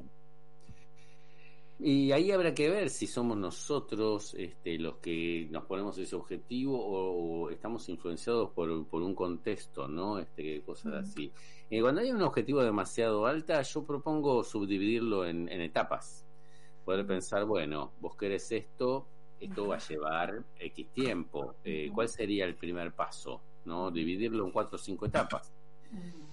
Y 1.79 2.11
ahí 2.11 2.33
habrá 2.33 2.53
que 2.53 2.69
ver 2.69 2.91
si 2.91 3.07
somos 3.07 3.37
nosotros 3.37 4.35
este, 4.37 4.77
los 4.81 4.97
que 4.97 5.47
nos 5.53 5.67
ponemos 5.67 5.97
ese 5.99 6.17
objetivo 6.17 6.85
o, 6.85 7.49
estamos 7.51 7.89
influenciados 7.89 8.51
por, 8.51 8.69
un 8.69 9.15
contexto, 9.15 9.87
¿no? 9.87 10.19
Este, 10.19 10.63
cosas 10.63 10.95
así. 10.95 11.31
Eh, 11.71 11.81
cuando 11.81 12.01
hay 12.01 12.11
un 12.11 12.23
objetivo 12.23 12.65
demasiado 12.65 13.25
alta, 13.25 13.63
yo 13.63 13.85
propongo 13.85 14.43
subdividirlo 14.43 15.27
en, 15.27 15.49
etapas. 15.49 16.27
Poder 16.85 17.07
pensar, 17.07 17.45
bueno, 17.45 17.93
vos 18.01 18.17
querés 18.17 18.51
esto, 18.51 19.07
esto 19.39 19.69
va 19.69 19.77
a 19.77 19.89
llevar 19.89 20.43
X 20.59 20.89
tiempo. 20.89 21.55
Eh, 21.63 21.89
¿Cuál 21.95 22.09
sería 22.09 22.47
el 22.47 22.57
primer 22.57 22.91
paso? 22.91 23.41
¿No? 23.67 23.91
Dividirlo 23.91 24.47
en 24.47 24.53
cuatro 24.53 24.77
o 24.77 24.79
cinco 24.79 25.07
etapas. 25.07 25.53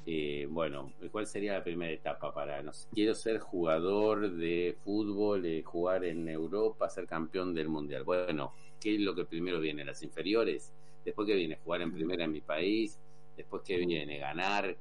Eh, 0.06 0.48
bueno, 0.50 0.94
¿cuál 1.12 1.28
sería 1.28 1.54
la 1.54 1.64
primera 1.64 1.92
etapa 1.92 2.34
para, 2.34 2.62
no 2.62 2.72
quiero 2.94 3.16
ser 3.16 3.40
jugador 3.40 4.32
de 4.32 4.76
fútbol, 4.84 5.46
eh, 5.46 5.64
jugar 5.64 6.04
en 6.04 6.28
Europa, 6.28 6.90
ser 6.90 7.08
campeón 7.08 7.54
del 7.54 7.70
mundial? 7.70 8.04
Bueno, 8.04 8.54
¿qué 8.80 8.96
es 8.96 9.02
lo 9.02 9.16
que 9.16 9.26
primero 9.26 9.60
viene? 9.60 9.86
Las 9.86 10.04
inferiores, 10.04 10.72
después 11.06 11.26
que 11.26 11.36
viene 11.36 11.58
jugar 11.64 11.82
en 11.82 11.94
primera 11.94 12.26
en 12.26 12.32
mi 12.32 12.42
país, 12.42 13.00
después 13.38 13.64
que 13.64 13.78
viene 13.78 14.18
ganar, 14.18 14.76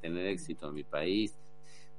tener 0.00 0.26
éxito 0.26 0.68
en 0.68 0.74
mi 0.74 0.84
país. 0.84 1.34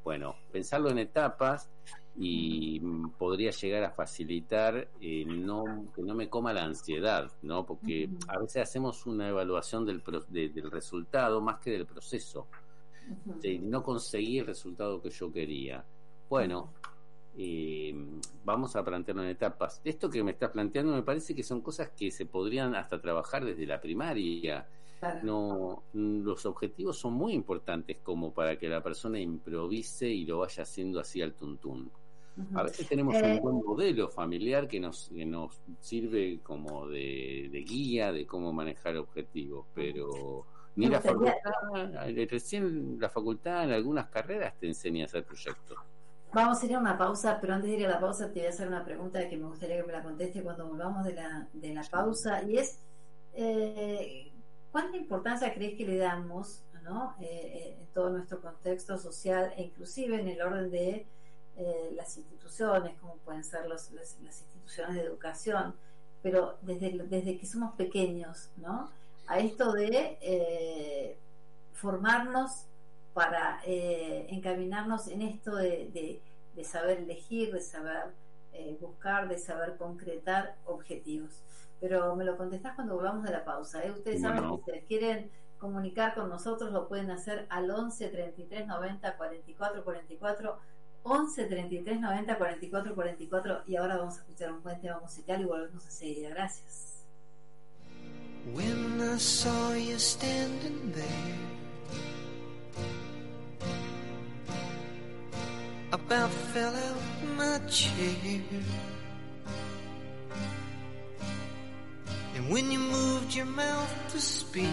Bueno, 0.04 0.36
pensarlo 0.52 0.90
en 0.90 1.00
etapas 1.00 1.70
y 2.15 2.80
podría 3.17 3.52
llegar 3.52 3.84
a 3.84 3.91
facilitar 3.91 4.89
eh, 5.00 5.26
no 5.26 5.86
que 5.95 6.02
no 6.02 6.15
me 6.15 6.30
coma 6.30 6.52
la 6.52 6.63
ansiedad, 6.63 7.32
¿no? 7.41 7.65
Porque 7.65 8.10
a 8.28 8.39
veces 8.39 8.63
hacemos 8.63 9.06
una 9.06 9.30
evaluación 9.30 9.86
del, 9.86 10.04
del 10.30 10.72
resultado 10.72 11.39
más 11.41 11.60
que 11.60 11.72
del 11.72 11.86
proceso. 11.86 12.48
De 13.41 13.58
no 13.58 13.82
conseguir 13.82 14.41
el 14.41 14.48
resultado 14.48 15.02
que 15.02 15.10
yo 15.10 15.32
quería. 15.32 15.84
Bueno, 16.30 16.74
eh, 17.38 17.95
vamos 18.43 18.76
a 18.76 18.84
plantearlo 18.84 19.24
en 19.24 19.30
etapas. 19.30 19.82
Esto 19.84 20.10
que 20.10 20.24
me 20.24 20.32
estás 20.32 20.52
planteando 20.52 20.93
me 20.93 21.04
parece 21.04 21.34
que 21.34 21.43
son 21.43 21.62
cosas 21.62 21.89
que 21.91 22.12
se 22.12 22.26
podrían 22.26 22.76
hasta 22.76 23.00
trabajar 23.00 23.45
desde 23.45 23.65
la 23.65 23.80
primaria. 23.80 24.67
No, 25.24 25.84
los 25.93 26.45
objetivos 26.45 26.98
son 26.98 27.13
muy 27.13 27.34
importantes 27.34 27.98
como 28.04 28.34
para 28.34 28.60
que 28.60 28.67
la 28.67 28.84
persona 28.84 29.19
improvise 29.19 30.10
y 30.10 30.26
lo 30.26 30.39
vaya 30.39 30.63
haciendo 30.63 31.00
así 31.00 31.22
al 31.22 31.34
tuntún. 31.34 31.89
A 32.54 32.63
veces 32.63 32.88
tenemos 32.88 33.15
un 33.15 33.23
eh, 33.23 33.39
buen 33.41 33.62
modelo 33.63 34.10
familiar 34.10 34.67
que 34.67 34.80
nos, 34.80 35.10
que 35.10 35.25
nos 35.25 35.60
sirve 35.80 36.39
como 36.41 36.88
de, 36.88 37.49
guía 37.67 38.12
de 38.12 38.25
cómo 38.25 38.54
manejar 38.54 38.97
objetivos, 38.97 39.65
pero 39.73 40.45
ni 40.75 40.88
la 40.88 41.02
facultad, 41.02 41.36
eh, 42.08 42.28
recién 42.30 42.97
la 42.99 43.10
facultad 43.10 43.65
en 43.65 43.71
algunas 43.71 44.08
carreras 44.10 44.54
te 44.60 44.67
enseña 44.67 45.04
a 45.04 45.08
hacer 45.08 45.23
proyectos. 45.23 45.78
Vamos 46.32 46.62
a 46.62 46.65
ir 46.65 46.75
a 46.75 46.80
una 46.80 46.97
pausa, 46.97 47.39
pero 47.41 47.56
antes 47.56 47.71
de 47.71 47.78
ir 47.78 47.86
a 47.88 47.89
la 47.89 47.99
pausa 47.99 48.32
te 48.32 48.39
voy 48.39 48.47
a 48.47 48.49
hacer 48.49 48.67
una 48.67 48.86
pregunta 48.86 49.28
que 49.28 49.36
me 49.36 49.47
gustaría 49.47 49.78
que 49.78 49.84
me 49.84 49.93
la 49.93 50.04
conteste 50.04 50.43
cuando 50.43 50.67
volvamos 50.67 51.04
de 51.04 51.13
la, 51.13 51.47
de 51.54 51.73
la 51.73 51.84
pausa 51.84 52.43
y 52.43 52.58
es 52.58 52.80
eh, 53.34 54.32
¿cuánta 54.71 54.97
importancia 54.97 55.54
crees 55.54 55.75
que 55.75 55.86
le 55.86 55.97
damos 55.97 56.63
¿no? 56.84 57.15
en 57.19 57.86
todo 57.93 58.12
nuestro 58.12 58.41
contexto 58.41 58.97
social 58.97 59.52
e 59.58 59.63
inclusive 59.63 60.19
en 60.19 60.28
el 60.28 60.41
orden 60.41 60.69
de 60.71 61.08
eh, 61.62 61.91
las 61.93 62.15
instituciones, 62.15 62.98
como 63.00 63.17
pueden 63.17 63.43
ser 63.43 63.67
las, 63.67 63.91
instituciones 63.91 64.95
de 64.95 65.02
educación, 65.02 65.76
pero 66.22 66.58
desde, 66.62 67.04
desde 67.10 67.38
que 67.38 67.45
somos 67.45 67.76
pequeños, 67.76 68.50
¿no? 68.56 68.89
A 69.28 69.39
esto 69.39 69.74
de 69.74 70.17
eh, 70.22 71.17
formarnos 71.74 72.63
para 73.13 73.60
eh, 73.65 74.28
encaminarnos 74.30 75.10
en 75.10 75.22
esto 75.22 75.54
de, 75.54 76.22
saber 76.63 77.00
elegir, 77.00 77.52
de 77.52 77.62
saber 77.62 78.13
buscar, 78.80 79.28
de 79.28 79.38
saber 79.38 79.76
concretar 79.76 80.56
objetivos. 80.65 81.43
Pero 81.82 82.15
me 82.15 82.24
lo 82.24 82.38
contestás 82.38 82.76
cuando 82.76 82.95
volvamos 82.95 83.26
de 83.26 83.32
la 83.32 83.43
pausa. 83.43 83.82
Ustedes 83.91 84.22
saben 84.22 84.62
que 84.65 84.80
si 84.80 84.86
quieren 84.86 85.30
comunicar 85.58 86.15
con 86.15 86.30
nosotros 86.30 86.72
lo 86.72 86.88
pueden 86.88 87.12
hacer 87.12 87.45
al 87.50 87.69
11 87.69 88.08
33 88.08 88.65
90 88.65 89.17
44 89.17 89.84
44 89.84 90.58
11 91.04 91.46
33 91.46 92.00
90 92.00 92.38
44 92.38 92.96
44 92.96 93.64
y 93.68 93.76
ahora 93.76 93.98
vamos 93.98 94.18
a 94.18 94.22
escuchar 94.22 94.52
un 94.52 94.62
buen 94.62 94.80
tema 94.80 95.00
musical 95.00 95.42
y 95.42 95.46
volvemos 95.46 95.86
a 95.86 95.92
seguir. 95.92 96.30
Gracias. 96.30 97.06
When 98.54 99.02
I 99.02 99.18
saw 99.18 99.74
you 99.74 100.00
standing 100.00 100.92
there, 100.94 101.38
about 105.92 106.32
fell 106.54 106.74
out 106.76 106.98
my 107.38 107.60
chair. 107.68 108.42
And 112.36 112.50
when 112.50 112.72
you 112.72 112.80
moved 112.80 113.36
your 113.36 113.46
mouth 113.46 113.94
to 114.14 114.20
speak, 114.20 114.66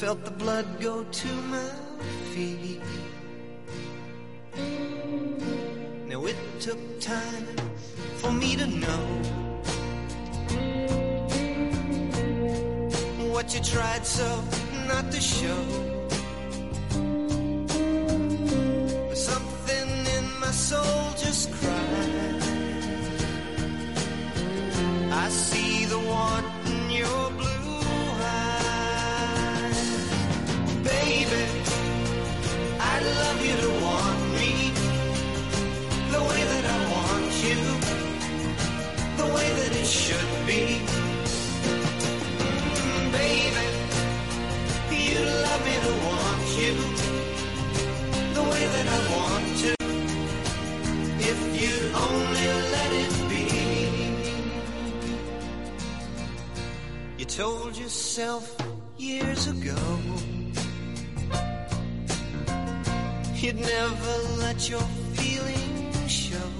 felt 0.00 0.22
the 0.26 0.30
blood 0.30 0.66
go 0.78 1.04
to 1.04 1.28
my 1.48 1.70
feet. 2.34 2.82
Now 6.06 6.26
it 6.26 6.36
took 6.60 7.00
time 7.00 7.46
for 8.16 8.30
me 8.30 8.56
to 8.56 8.66
know 8.66 9.06
what 13.32 13.54
you 13.54 13.60
tried 13.62 14.04
so 14.04 14.44
not 14.86 15.10
to 15.12 15.20
show. 15.20 15.85
years 58.98 59.46
ago. 59.46 59.74
You'd 63.34 63.56
never 63.56 64.14
let 64.38 64.68
your 64.68 64.86
feelings 65.14 66.10
show. 66.10 66.50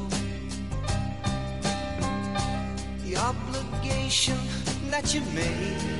The 3.04 3.16
obligation 3.18 4.38
that 4.90 5.14
you 5.14 5.20
made 5.34 5.95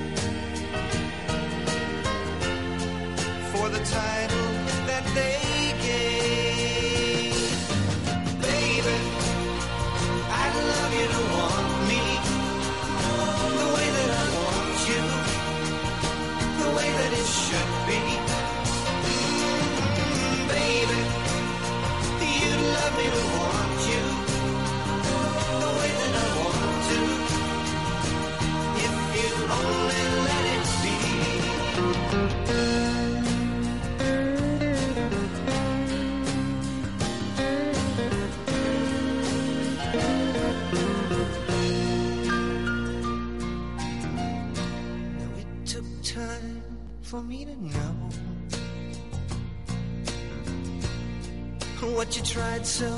what 52.07 52.17
you 52.17 52.23
tried 52.23 52.65
so 52.65 52.89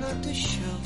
not 0.00 0.22
to 0.22 0.32
show. 0.32 0.76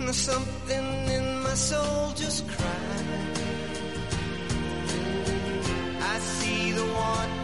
Now 0.00 0.12
something 0.12 0.86
in 1.08 1.42
my 1.42 1.54
soul 1.54 2.12
just 2.14 2.46
cried. 2.48 3.36
I 6.02 6.18
see 6.18 6.72
the 6.72 6.84
one. 6.84 7.37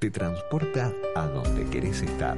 te 0.00 0.10
transporta 0.10 0.92
a 1.14 1.26
donde 1.26 1.64
querés 1.70 2.02
estar. 2.02 2.36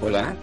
Hola. 0.00 0.36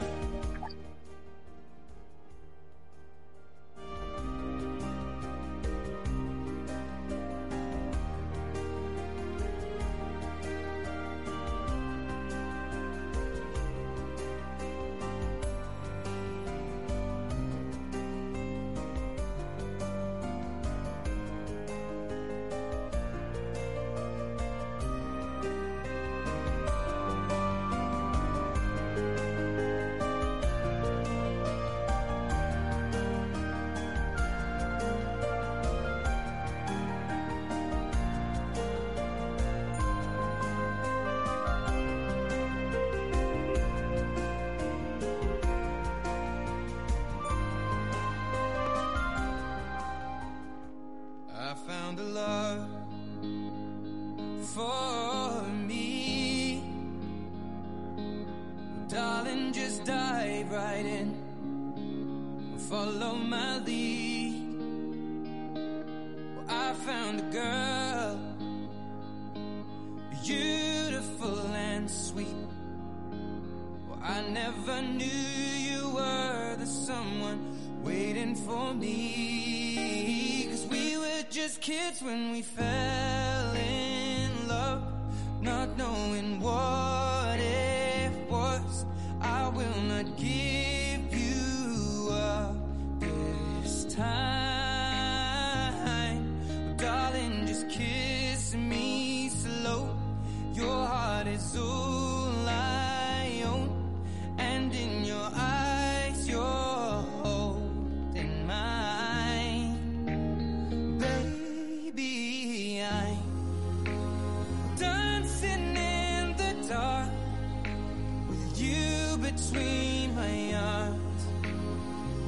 between 119.35 120.15
my 120.15 120.53
arms, 120.53 121.25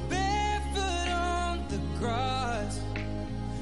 barefoot 0.08 1.08
on 1.10 1.64
the 1.68 1.78
grass. 1.98 2.80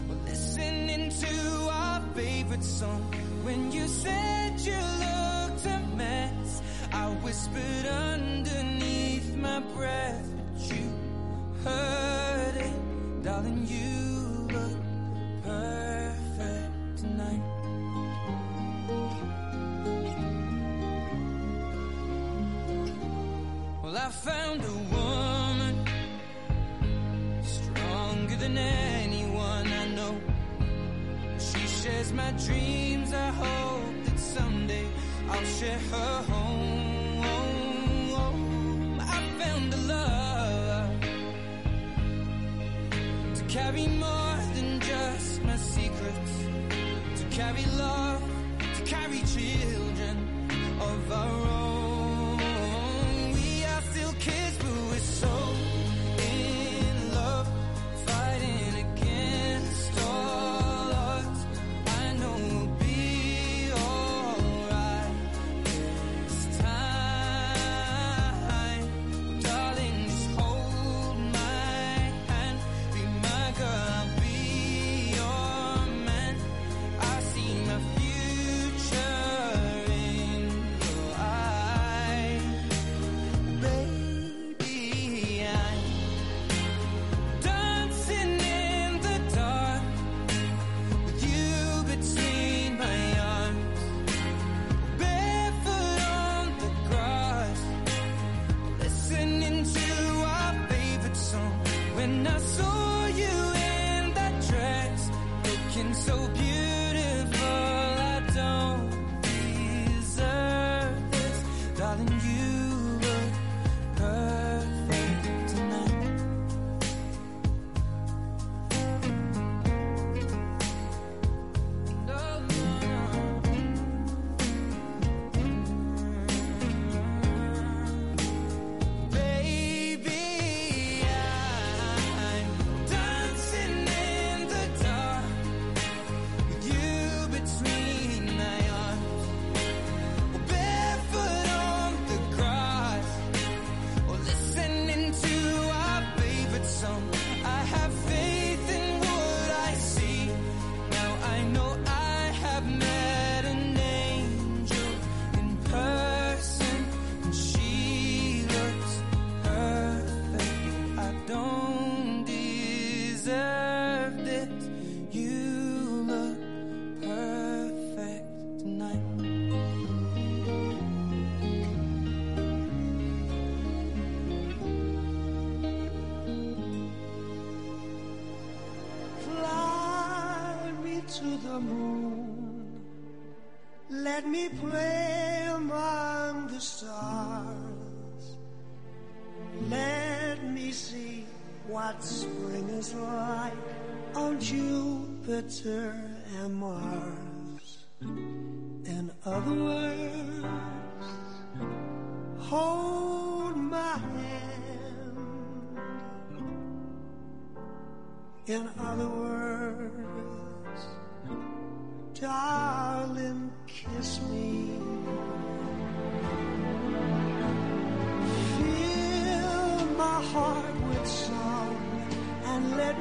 We're 0.09 0.25
listening 0.27 1.11
to 1.11 1.69
our 1.71 2.01
favorite 2.15 2.65
song. 2.65 3.03
When 3.43 3.73
you 3.73 3.87
said 3.89 4.61
you 4.61 4.79
looked 5.05 5.67
a 5.67 5.81
mess, 5.97 6.63
I 6.93 7.07
whispered 7.25 7.87
underneath 7.87 9.35
my 9.37 9.61
breath, 9.75 10.29
but 10.37 10.77
you 10.77 10.85
heard 11.65 12.57
it, 12.57 13.23
darling. 13.25 13.67
You. 13.67 14.02
so 106.05 106.17
beautiful. 106.17 106.52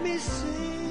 And 0.04 0.91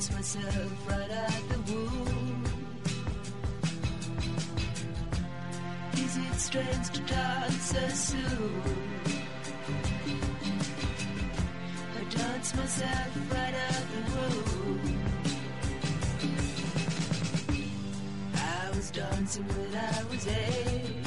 Dance 0.00 0.12
myself 0.14 0.88
right 0.88 1.10
out 1.10 1.48
the 1.50 1.72
womb. 1.72 2.44
Is 5.92 6.16
it 6.16 6.34
strange 6.36 6.88
to 6.90 7.00
dance 7.00 7.62
so 7.62 7.88
soon? 7.88 8.62
I 11.98 12.04
dance 12.14 12.54
myself 12.54 13.32
right 13.32 13.54
out 13.68 13.84
the 13.92 14.00
womb. 14.14 15.02
I 18.36 18.70
was 18.74 18.90
dancing 18.90 19.48
when 19.48 19.76
I 19.76 20.02
was 20.10 20.26
eight. 20.28 21.06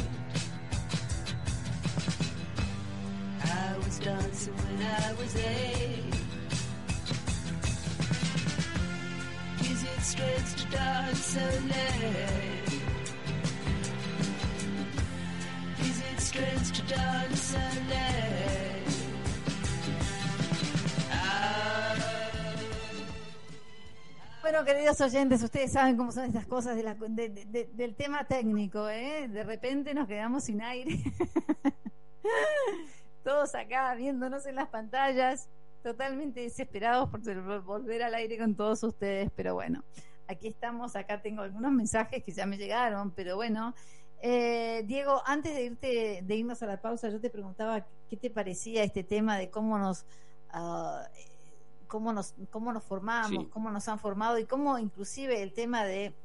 I 3.44 3.78
was 3.84 3.98
dancing 3.98 4.54
when 4.54 4.86
I 4.86 5.14
was 5.14 5.36
eight. 5.38 6.23
Bueno, 24.42 24.66
queridos 24.66 25.02
oyentes, 25.02 25.42
ustedes 25.42 25.72
saben 25.72 25.98
cómo 25.98 26.12
son 26.12 26.26
estas 26.26 26.46
cosas 26.46 26.76
del 26.76 27.96
tema 27.96 28.26
técnico, 28.26 28.88
¿eh? 28.90 29.28
De 29.28 29.44
repente 29.44 29.94
nos 29.94 30.08
quedamos 30.08 30.44
sin 30.44 30.62
aire. 30.62 31.00
Todos 33.24 33.56
acá 33.56 33.96
viéndonos 33.96 34.46
en 34.46 34.56
las 34.56 34.68
pantallas, 34.68 35.50
totalmente 35.84 36.40
desesperados 36.40 37.10
por 37.10 37.22
vol- 37.22 37.64
volver 37.64 38.02
al 38.04 38.16
aire 38.16 38.38
con 38.40 38.56
todos 38.56 38.82
ustedes, 38.84 39.30
pero 39.36 39.54
bueno, 39.54 39.84
aquí 40.28 40.48
estamos, 40.48 40.96
acá 40.96 41.22
tengo 41.22 41.42
algunos 41.44 41.72
mensajes 41.72 42.24
que 42.24 42.32
ya 42.32 42.46
me 42.46 42.58
llegaron, 42.58 43.12
pero 43.12 43.36
bueno. 43.36 43.76
Eh, 44.26 44.84
Diego, 44.88 45.22
antes 45.26 45.54
de 45.54 45.64
irte, 45.66 46.22
de 46.24 46.36
irnos 46.36 46.64
a 46.64 46.66
la 46.66 46.80
pausa, 46.82 47.10
yo 47.10 47.20
te 47.20 47.30
preguntaba 47.30 47.86
qué 48.10 48.16
te 48.16 48.30
parecía 48.30 48.82
este 48.84 49.04
tema 49.04 49.38
de 49.38 49.50
cómo 49.50 49.78
nos 49.78 50.06
ah, 50.52 51.06
cómo 51.88 52.14
nos, 52.14 52.34
cómo 52.50 52.72
nos 52.72 52.84
formamos, 52.86 53.30
Sí. 53.30 53.50
cómo 53.52 53.70
nos 53.70 53.88
han 53.90 54.00
formado 54.00 54.40
y 54.40 54.46
cómo 54.46 54.80
inclusive 54.80 55.44
el 55.44 55.52
tema 55.52 55.84
de 55.84 56.16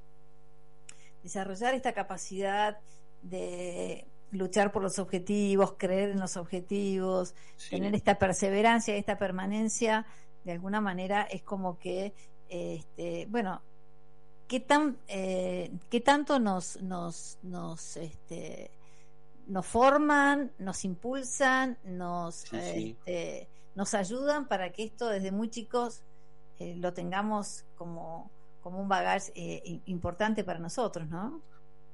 desarrollar 1.24 1.74
esta 1.74 1.92
capacidad 1.92 2.78
de 3.22 4.06
luchar 4.30 4.72
por 4.72 4.82
los 4.82 4.98
objetivos, 4.98 5.74
creer 5.78 6.10
en 6.10 6.20
los 6.20 6.36
objetivos, 6.36 7.34
Sí. 7.56 7.70
tener 7.70 7.94
esta 7.94 8.18
perseverancia, 8.18 8.96
esta 8.96 9.18
permanencia, 9.18 10.06
de 10.44 10.52
alguna 10.52 10.80
manera 10.80 11.22
es 11.22 11.42
como 11.42 11.78
que, 11.78 12.12
este, 12.48 13.26
bueno, 13.30 13.60
qué 14.46 14.60
tan, 14.60 14.96
eh, 15.08 15.70
qué 15.90 16.00
tanto 16.00 16.38
nos, 16.38 16.80
nos, 16.82 17.38
nos, 17.42 17.96
este, 17.96 18.70
nos 19.46 19.66
forman, 19.66 20.52
nos 20.58 20.84
impulsan, 20.84 21.78
nos, 21.84 22.34
Sí, 22.36 22.58
sí. 22.60 22.96
este, 22.98 23.48
nos 23.74 23.94
ayudan 23.94 24.48
para 24.48 24.72
que 24.72 24.84
esto 24.84 25.08
desde 25.08 25.32
muy 25.32 25.48
chicos 25.50 26.02
eh, 26.58 26.74
lo 26.76 26.92
tengamos 26.92 27.64
como, 27.76 28.30
como 28.62 28.80
un 28.80 28.88
bagaje 28.88 29.32
eh, 29.36 29.80
importante 29.86 30.44
para 30.44 30.58
nosotros, 30.58 31.08
¿no? 31.08 31.40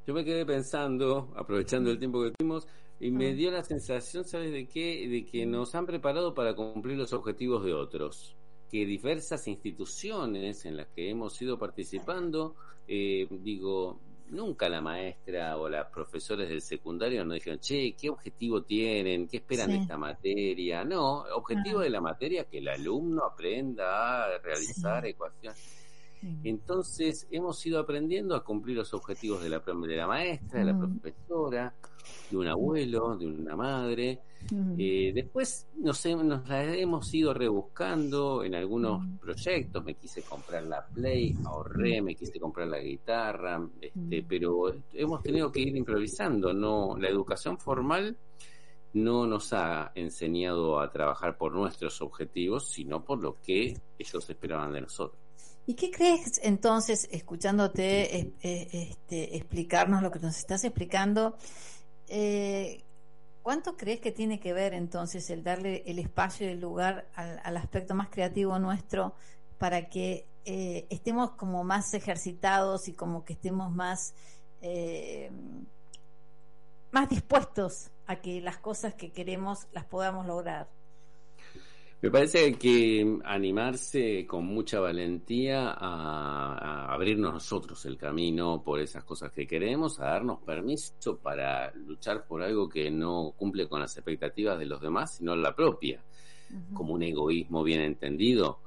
Yo 0.07 0.13
me 0.15 0.25
quedé 0.25 0.45
pensando, 0.45 1.33
aprovechando 1.37 1.91
el 1.91 1.99
tiempo 1.99 2.23
que 2.23 2.31
tuvimos, 2.33 2.67
y 3.01 3.11
me 3.11 3.35
dio 3.35 3.51
la 3.51 3.65
sensación, 3.65 4.25
¿sabes 4.25 4.53
de 4.53 4.67
qué? 4.67 5.09
De 5.09 5.25
que 5.25 5.47
nos 5.47 5.75
han 5.75 5.87
preparado 5.87 6.35
para 6.35 6.55
cumplir 6.55 6.97
los 6.97 7.13
objetivos 7.13 7.65
de 7.65 7.75
otros. 7.75 8.37
Que 8.71 8.87
diversas 8.87 9.47
instituciones 9.49 10.65
en 10.65 10.77
las 10.77 10.87
que 10.89 11.11
hemos 11.11 11.41
ido 11.41 11.59
participando, 11.59 12.55
eh, 12.87 13.27
digo, 13.31 13.99
nunca 14.31 14.69
la 14.69 14.81
maestra 14.81 15.57
o 15.59 15.69
las 15.69 15.87
profesores 15.91 16.49
del 16.49 16.61
secundario 16.63 17.25
nos 17.25 17.35
dijeron, 17.35 17.59
che, 17.61 17.95
¿qué 17.99 18.11
objetivo 18.11 18.63
tienen? 18.63 19.27
¿Qué 19.29 19.39
esperan 19.39 19.71
de 19.71 19.79
esta 19.79 19.97
materia? 19.99 20.85
No, 20.85 21.25
objetivo 21.35 21.81
Ah. 21.81 21.85
de 21.85 21.91
la 21.91 22.01
materia 22.01 22.43
es 22.43 22.49
que 22.49 22.59
el 22.59 22.69
alumno 22.69 23.25
aprenda 23.25 24.25
a 24.25 24.39
realizar 24.39 25.05
ecuaciones. 25.07 25.84
Entonces 26.43 27.27
hemos 27.31 27.65
ido 27.67 27.79
aprendiendo 27.79 28.35
a 28.35 28.45
cumplir 28.45 28.77
los 28.77 28.95
objetivos 28.95 29.43
de 29.43 29.49
la, 29.49 29.59
de 29.61 29.97
la 29.97 30.07
maestra, 30.07 30.61
de 30.61 30.65
la 30.65 30.79
profesora, 30.79 31.75
de 32.31 32.37
un 32.37 32.49
abuelo, 32.49 33.17
de 33.17 33.27
una 33.27 33.57
madre. 33.57 34.21
Eh, 34.77 35.13
después 35.15 35.69
nos, 35.77 36.05
nos 36.07 36.49
la 36.49 36.75
hemos 36.75 37.13
ido 37.15 37.33
rebuscando 37.33 38.45
en 38.45 38.55
algunos 38.55 39.03
proyectos. 39.21 39.85
Me 39.85 39.95
quise 39.95 40.23
comprar 40.23 40.65
la 40.65 40.87
Play, 40.87 41.35
ahorré, 41.45 42.03
me 42.03 42.15
quise 42.15 42.39
comprar 42.39 42.69
la 42.69 42.79
guitarra, 42.79 43.67
este, 43.81 44.25
pero 44.29 44.75
hemos 44.93 45.23
tenido 45.23 45.51
que 45.51 45.61
ir 45.61 45.77
improvisando. 45.77 46.53
No, 46.53 46.97
la 46.99 47.09
educación 47.09 47.59
formal 47.59 48.17
no 48.95 49.27
nos 49.27 49.53
ha 49.53 49.91
enseñado 49.95 50.79
a 50.79 50.91
trabajar 50.91 51.37
por 51.37 51.53
nuestros 51.53 52.01
objetivos, 52.01 52.69
sino 52.69 53.05
por 53.05 53.21
lo 53.21 53.41
que 53.41 53.77
ellos 53.99 54.31
esperaban 54.31 54.73
de 54.73 54.83
nosotros. 54.83 55.24
¿Y 55.67 55.75
qué 55.75 55.91
crees 55.91 56.41
entonces, 56.43 57.09
escuchándote 57.11 58.35
este, 58.43 59.37
explicarnos 59.37 60.03
lo 60.03 60.11
que 60.11 60.19
nos 60.19 60.37
estás 60.37 60.63
explicando, 60.65 61.37
eh, 62.09 62.83
cuánto 63.43 63.77
crees 63.77 64.01
que 64.01 64.13
tiene 64.13 64.41
que 64.41 64.53
ver 64.53 64.75
entonces 64.75 65.31
el 65.31 65.43
darle 65.43 65.83
el 65.87 65.99
espacio 65.99 66.47
y 66.47 66.51
el 66.53 66.61
lugar 66.61 67.07
al, 67.15 67.41
al 67.43 67.57
aspecto 67.57 67.95
más 67.95 68.09
creativo 68.11 68.59
nuestro 68.59 69.15
para 69.59 69.89
que 69.89 70.27
eh, 70.47 70.87
estemos 70.91 71.31
como 71.33 71.65
más 71.65 71.95
ejercitados 71.95 72.89
y 72.89 72.93
como 72.93 73.25
que 73.25 73.33
estemos 73.33 73.73
más, 73.73 74.15
eh, 74.61 75.31
más 76.91 77.09
dispuestos 77.09 77.91
a 78.07 78.17
que 78.17 78.43
las 78.43 78.59
cosas 78.59 78.95
que 78.95 79.11
queremos 79.11 79.67
las 79.73 79.87
podamos 79.87 80.27
lograr? 80.27 80.69
Me 82.05 82.11
parece 82.11 82.53
que 82.59 83.19
animarse 83.25 84.27
con 84.27 84.45
mucha 84.45 84.79
valentía 84.79 85.71
a, 85.71 86.53
a 86.53 86.93
abrirnos 86.93 87.33
nosotros 87.33 87.83
el 87.87 87.97
camino 87.97 88.63
por 88.63 88.79
esas 88.79 89.05
cosas 89.05 89.33
que 89.33 89.47
queremos, 89.47 89.99
a 89.99 90.09
darnos 90.09 90.41
permiso 90.41 91.17
para 91.17 91.73
luchar 91.75 92.27
por 92.27 92.43
algo 92.43 92.69
que 92.69 92.91
no 92.91 93.33
cumple 93.39 93.67
con 93.71 93.81
las 93.81 93.97
expectativas 93.97 94.59
de 94.59 94.67
los 94.67 94.83
demás, 94.83 95.15
sino 95.15 95.35
la 95.35 95.57
propia, 95.57 96.05
como 96.75 96.93
un 96.93 97.05
egoísmo 97.05 97.63
bien 97.63 97.81
entendido. 97.81 98.59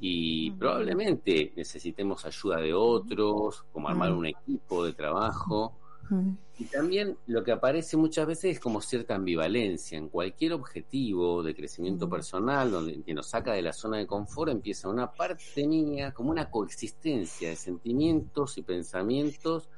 Y 0.00 0.50
probablemente 0.50 1.52
necesitemos 1.54 2.24
ayuda 2.24 2.56
de 2.56 2.74
otros, 2.74 3.64
como 3.72 3.90
armar 3.90 4.12
un 4.12 4.26
equipo 4.26 4.84
de 4.84 4.94
trabajo. 4.94 5.78
Mm, 6.10 6.30
Y 6.58 6.66
también 6.66 7.16
lo 7.26 7.42
que 7.42 7.50
aparece 7.52 7.96
muchas 7.96 8.26
veces 8.26 8.52
es 8.56 8.60
como 8.60 8.80
cierta 8.80 9.14
ambivalencia. 9.14 9.98
En 9.98 10.08
cualquier 10.08 10.52
objetivo 10.52 11.42
de 11.42 11.54
crecimiento 11.54 12.04
Ujú. 12.06 12.14
personal, 12.14 12.70
donde 12.70 13.02
que 13.02 13.14
nos 13.14 13.26
saca 13.28 13.52
de 13.52 13.62
la 13.62 13.72
zona 13.72 13.98
de 13.98 14.06
confort, 14.06 14.52
empieza 14.52 14.88
una 14.88 15.10
parte 15.12 15.66
mía, 15.66 16.12
como 16.12 16.30
una 16.30 16.50
coexistencia 16.50 17.48
de 17.48 17.56
sentimientos 17.56 18.58
y 18.58 18.62
pensamientos 18.62 19.68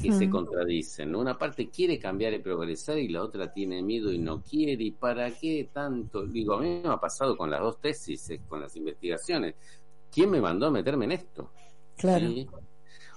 que 0.00 0.10
se 0.10 0.24
Ujú. 0.24 0.30
contradicen. 0.30 1.12
¿no? 1.12 1.20
Una 1.20 1.38
parte 1.38 1.68
quiere 1.70 1.98
cambiar 1.98 2.32
y 2.32 2.38
progresar 2.40 2.98
y 2.98 3.08
la 3.08 3.22
otra 3.22 3.52
tiene 3.52 3.82
miedo 3.82 4.10
y 4.12 4.18
no 4.18 4.42
quiere. 4.42 4.82
¿Y 4.84 4.90
para 4.92 5.30
qué 5.38 5.68
tanto? 5.72 6.26
Digo, 6.26 6.54
a 6.54 6.60
mí 6.62 6.80
me 6.82 6.88
ha 6.88 6.98
pasado 6.98 7.36
con 7.36 7.50
las 7.50 7.60
dos 7.60 7.80
tesis, 7.80 8.30
eh, 8.30 8.40
con 8.48 8.60
las 8.60 8.74
investigaciones. 8.76 9.54
¿Quién 10.10 10.30
me 10.30 10.40
mandó 10.40 10.66
a 10.66 10.70
meterme 10.70 11.04
en 11.04 11.12
esto? 11.12 11.50
Claro. 11.96 12.26
¿sí? 12.28 12.48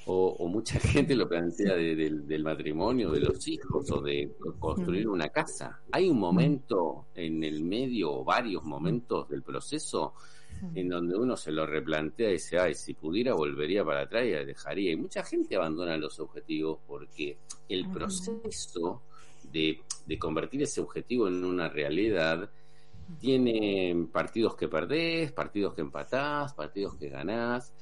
O, 0.07 0.35
o 0.39 0.47
mucha 0.47 0.79
gente 0.79 1.15
lo 1.15 1.27
plantea 1.27 1.75
de- 1.75 1.95
del, 1.95 2.27
del 2.27 2.43
matrimonio, 2.43 3.11
de 3.11 3.21
los 3.21 3.47
hijos 3.47 3.89
o 3.91 4.01
de 4.01 4.31
construir 4.59 5.07
una 5.07 5.29
casa. 5.29 5.81
Hay 5.91 6.07
un 6.09 6.19
momento 6.19 7.07
en 7.15 7.43
el 7.43 7.63
medio 7.63 8.11
o 8.13 8.23
varios 8.23 8.63
momentos 8.63 9.27
del 9.29 9.41
proceso 9.41 10.13
en 10.73 10.87
donde 10.87 11.17
uno 11.17 11.35
se 11.35 11.51
lo 11.51 11.65
replantea 11.67 12.29
y 12.29 12.33
dice, 12.33 12.57
ay, 12.57 12.75
si 12.75 12.93
pudiera 12.93 13.33
volvería 13.33 13.83
para 13.83 14.01
atrás 14.03 14.25
y 14.25 14.29
dejaría. 14.29 14.91
Y 14.91 14.95
mucha 14.95 15.21
gente 15.23 15.55
abandona 15.57 15.97
los 15.97 16.17
objetivos 16.19 16.79
porque 16.87 17.37
el 17.67 17.89
proceso 17.89 19.01
de, 19.51 19.81
de 20.05 20.17
convertir 20.19 20.63
ese 20.63 20.79
objetivo 20.81 21.27
en 21.27 21.43
una 21.43 21.67
realidad 21.67 22.49
tiene 23.19 24.07
partidos 24.11 24.55
que 24.55 24.67
perdés, 24.67 25.31
partidos 25.31 25.73
que 25.73 25.81
empatás, 25.81 26.53
partidos 26.53 26.95
que 26.95 27.09
ganás 27.09 27.73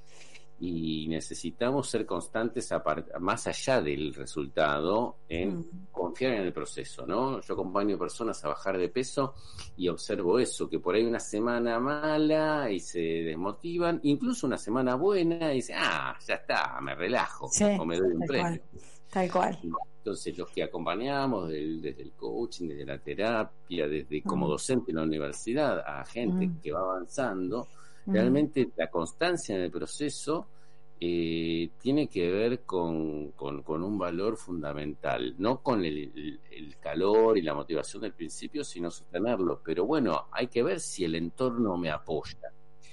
y 0.65 1.07
necesitamos 1.09 1.89
ser 1.89 2.05
constantes 2.05 2.71
a 2.71 2.81
más 3.19 3.47
allá 3.47 3.81
del 3.81 4.13
resultado 4.13 5.17
en 5.27 5.57
Mm. 5.57 5.87
confiar 5.91 6.33
en 6.35 6.43
el 6.43 6.53
proceso, 6.53 7.05
¿no? 7.05 7.41
Yo 7.41 7.53
acompaño 7.53 7.97
personas 7.97 8.43
a 8.45 8.47
bajar 8.49 8.77
de 8.77 8.87
peso 8.87 9.33
y 9.75 9.89
observo 9.89 10.39
eso, 10.39 10.69
que 10.69 10.79
por 10.79 10.95
ahí 10.95 11.03
una 11.03 11.19
semana 11.19 11.79
mala 11.79 12.71
y 12.71 12.79
se 12.79 12.99
desmotivan, 12.99 13.99
incluso 14.03 14.47
una 14.47 14.57
semana 14.57 14.95
buena 14.95 15.51
y 15.51 15.55
dicen, 15.57 15.75
ah, 15.79 16.17
ya 16.25 16.35
está, 16.35 16.79
me 16.81 16.95
relajo 16.95 17.49
Sí, 17.51 17.65
o 17.77 17.85
me 17.85 17.97
doy 17.97 18.11
un 18.13 18.19
tal 18.19 18.27
premio. 18.27 18.61
Tal 19.11 19.31
cual. 19.31 19.59
Entonces, 19.97 20.37
los 20.37 20.49
que 20.49 20.63
acompañamos 20.63 21.49
del- 21.49 21.81
desde 21.81 22.01
el 22.03 22.11
coaching, 22.13 22.67
desde 22.69 22.85
la 22.85 22.97
terapia, 22.99 23.87
desde 23.87 24.21
como 24.23 24.47
docente 24.47 24.91
en 24.91 24.97
la 24.97 25.03
universidad, 25.03 25.79
a 25.85 26.03
gente 26.05 26.47
Mm. 26.47 26.59
que 26.61 26.71
va 26.71 26.79
avanzando. 26.81 27.67
Realmente 28.07 28.69
la 28.75 28.87
constancia 28.89 29.55
en 29.55 29.61
el 29.61 29.71
proceso 29.71 30.47
eh, 30.99 31.69
tiene 31.81 32.07
que 32.07 32.31
ver 32.31 32.61
con, 32.63 33.31
con- 33.31 33.61
con 33.63 33.83
un 33.83 33.97
valor 33.97 34.37
fundamental, 34.37 35.35
no 35.37 35.61
con 35.61 35.83
el, 35.83 36.39
el- 36.49 36.77
calor 36.79 37.37
y 37.37 37.41
la 37.41 37.53
motivación 37.53 38.01
del 38.03 38.13
principio, 38.13 38.63
sino 38.63 38.91
sostenerlo. 38.91 39.61
Pero 39.63 39.85
bueno, 39.85 40.27
hay 40.31 40.47
que 40.47 40.63
ver 40.63 40.79
si 40.79 41.03
el 41.05 41.15
entorno 41.15 41.77
me 41.77 41.89
apoya. 41.89 42.37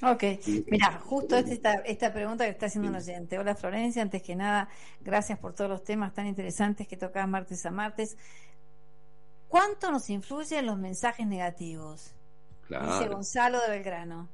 Ok, 0.02 0.24
mira, 0.68 0.98
justo 1.04 1.36
esta, 1.36 1.74
esta, 1.74 2.12
pregunta 2.12 2.44
que 2.44 2.50
está 2.52 2.66
haciendo 2.66 2.88
un 2.88 2.96
oyente. 2.96 3.38
Hola 3.38 3.54
Florencia, 3.54 4.00
antes 4.00 4.22
que 4.22 4.34
nada, 4.34 4.68
gracias 5.00 5.38
por 5.38 5.54
todos 5.54 5.68
los 5.68 5.84
temas 5.84 6.14
tan 6.14 6.26
interesantes 6.26 6.88
que 6.88 6.96
tocas 6.96 7.28
martes 7.28 7.66
a 7.66 7.70
martes. 7.70 8.16
¿Cuánto 9.48 9.90
nos 9.90 10.08
influyen 10.08 10.66
los 10.66 10.78
mensajes 10.78 11.26
negativos? 11.26 12.02
Dice 12.02 12.68
Claro. 12.68 13.14
Gonzalo 13.14 13.60
de 13.60 13.68
Belgrano. 13.70 14.28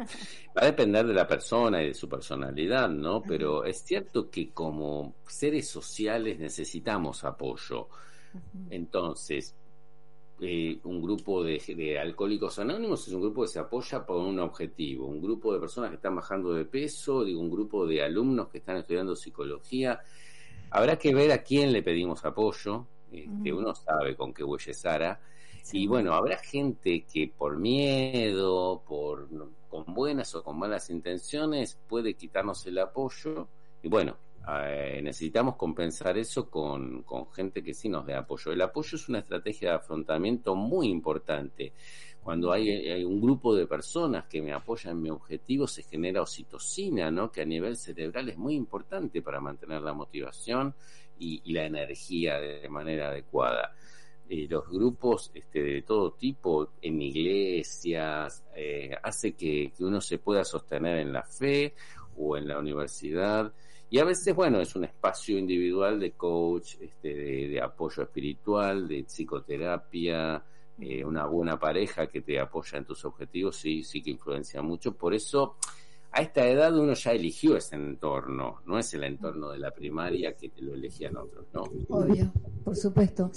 Va 0.56 0.62
a 0.62 0.66
depender 0.66 1.06
de 1.06 1.14
la 1.14 1.26
persona 1.26 1.82
y 1.82 1.88
de 1.88 1.94
su 1.94 2.08
personalidad, 2.08 2.88
¿no? 2.88 3.22
Pero 3.22 3.64
es 3.64 3.82
cierto 3.82 4.30
que 4.30 4.50
como 4.50 5.14
seres 5.26 5.68
sociales 5.68 6.38
necesitamos 6.38 7.24
apoyo. 7.24 7.88
Entonces, 8.70 9.54
eh, 10.40 10.78
un 10.84 11.02
grupo 11.02 11.44
de, 11.44 11.62
de 11.76 11.98
alcohólicos 11.98 12.58
anónimos 12.58 13.06
es 13.06 13.12
un 13.12 13.20
grupo 13.20 13.42
que 13.42 13.48
se 13.48 13.58
apoya 13.58 14.06
por 14.06 14.16
un 14.16 14.38
objetivo. 14.38 15.06
Un 15.06 15.20
grupo 15.20 15.52
de 15.52 15.60
personas 15.60 15.90
que 15.90 15.96
están 15.96 16.16
bajando 16.16 16.54
de 16.54 16.64
peso, 16.64 17.24
digo, 17.24 17.40
un 17.40 17.50
grupo 17.50 17.86
de 17.86 18.02
alumnos 18.02 18.48
que 18.48 18.58
están 18.58 18.78
estudiando 18.78 19.14
psicología. 19.14 20.00
Habrá 20.70 20.96
que 20.96 21.14
ver 21.14 21.32
a 21.32 21.42
quién 21.42 21.72
le 21.72 21.82
pedimos 21.82 22.24
apoyo. 22.24 22.86
Este. 23.12 23.52
Uno 23.52 23.74
sabe 23.74 24.16
con 24.16 24.32
qué 24.32 24.44
huelle 24.44 24.72
Sara. 24.72 25.20
Sí. 25.62 25.82
Y 25.82 25.86
bueno, 25.86 26.14
habrá 26.14 26.38
gente 26.38 27.04
que 27.04 27.30
por 27.36 27.58
miedo, 27.58 28.82
por 28.86 29.28
con 29.70 29.94
buenas 29.94 30.34
o 30.34 30.42
con 30.42 30.58
malas 30.58 30.90
intenciones, 30.90 31.78
puede 31.88 32.14
quitarnos 32.14 32.66
el 32.66 32.78
apoyo. 32.78 33.48
Y 33.82 33.88
bueno, 33.88 34.16
eh, 34.48 35.00
necesitamos 35.02 35.56
compensar 35.56 36.18
eso 36.18 36.50
con, 36.50 37.02
con 37.04 37.30
gente 37.30 37.62
que 37.62 37.72
sí 37.72 37.88
nos 37.88 38.04
dé 38.04 38.14
apoyo. 38.14 38.52
El 38.52 38.60
apoyo 38.60 38.96
es 38.96 39.08
una 39.08 39.20
estrategia 39.20 39.70
de 39.70 39.76
afrontamiento 39.76 40.54
muy 40.54 40.88
importante. 40.88 41.72
Cuando 42.22 42.52
hay, 42.52 42.68
hay 42.68 43.04
un 43.04 43.20
grupo 43.20 43.54
de 43.54 43.66
personas 43.66 44.26
que 44.26 44.42
me 44.42 44.52
apoyan 44.52 44.96
en 44.96 45.02
mi 45.02 45.10
objetivo, 45.10 45.66
se 45.66 45.84
genera 45.84 46.20
oxitocina, 46.20 47.10
¿no? 47.10 47.30
que 47.30 47.42
a 47.42 47.46
nivel 47.46 47.76
cerebral 47.76 48.28
es 48.28 48.36
muy 48.36 48.54
importante 48.54 49.22
para 49.22 49.40
mantener 49.40 49.80
la 49.80 49.94
motivación 49.94 50.74
y, 51.18 51.40
y 51.44 51.52
la 51.54 51.64
energía 51.64 52.38
de 52.38 52.68
manera 52.68 53.08
adecuada 53.08 53.74
eh, 54.32 54.46
los 54.48 54.68
grupos 54.68 55.32
este, 55.34 55.60
de 55.60 55.82
todo 55.82 56.12
tipo 56.12 56.74
en 56.80 57.02
iglesias, 57.02 58.44
eh, 58.54 58.92
hace 59.02 59.32
que, 59.32 59.72
uno 59.80 60.00
se 60.00 60.18
pueda 60.18 60.44
sostener 60.44 60.98
en 60.98 61.12
la 61.12 61.24
fe 61.24 61.74
o 62.16 62.36
en 62.36 62.46
la 62.46 62.60
universidad. 62.60 63.52
Y 63.90 63.98
a 63.98 64.04
veces, 64.04 64.32
bueno, 64.32 64.60
es 64.60 64.76
un 64.76 64.84
espacio 64.84 65.36
individual 65.36 65.98
de 65.98 66.12
coach, 66.12 66.76
este, 66.80 67.12
de, 67.12 67.48
de 67.48 67.60
apoyo 67.60 68.04
espiritual, 68.04 68.86
de 68.86 69.02
psicoterapia, 69.02 70.44
eh, 70.78 71.04
una 71.04 71.26
buena 71.26 71.58
pareja 71.58 72.06
que 72.06 72.20
te 72.20 72.38
apoya 72.38 72.78
en 72.78 72.84
tus 72.84 73.04
objetivos, 73.04 73.56
sí, 73.56 73.82
sí 73.82 74.00
que 74.00 74.12
influencia 74.12 74.62
mucho. 74.62 74.92
Por 74.92 75.12
eso 75.12 75.56
a 76.12 76.22
esta 76.22 76.46
edad 76.46 76.76
uno 76.76 76.92
ya 76.94 77.12
eligió 77.12 77.56
ese 77.56 77.76
entorno, 77.76 78.60
no 78.66 78.78
es 78.78 78.92
el 78.94 79.04
entorno 79.04 79.50
de 79.50 79.58
la 79.58 79.70
primaria 79.70 80.34
que 80.36 80.48
te 80.48 80.60
lo 80.62 80.74
elegían 80.74 81.16
otros, 81.16 81.46
¿no? 81.52 81.62
Obvio, 81.88 82.32
por 82.64 82.76
supuesto. 82.76 83.30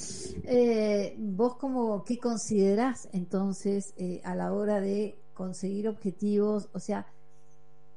Eh, 0.43 1.15
¿Vos 1.17 1.55
como 1.57 2.03
qué 2.03 2.17
considerás 2.17 3.09
entonces 3.13 3.93
eh, 3.97 4.21
a 4.24 4.36
la 4.36 4.51
hora 4.53 4.82
de 4.82 5.15
conseguir 5.34 5.88
objetivos? 5.88 6.69
O 6.74 6.80
sea, 6.80 7.05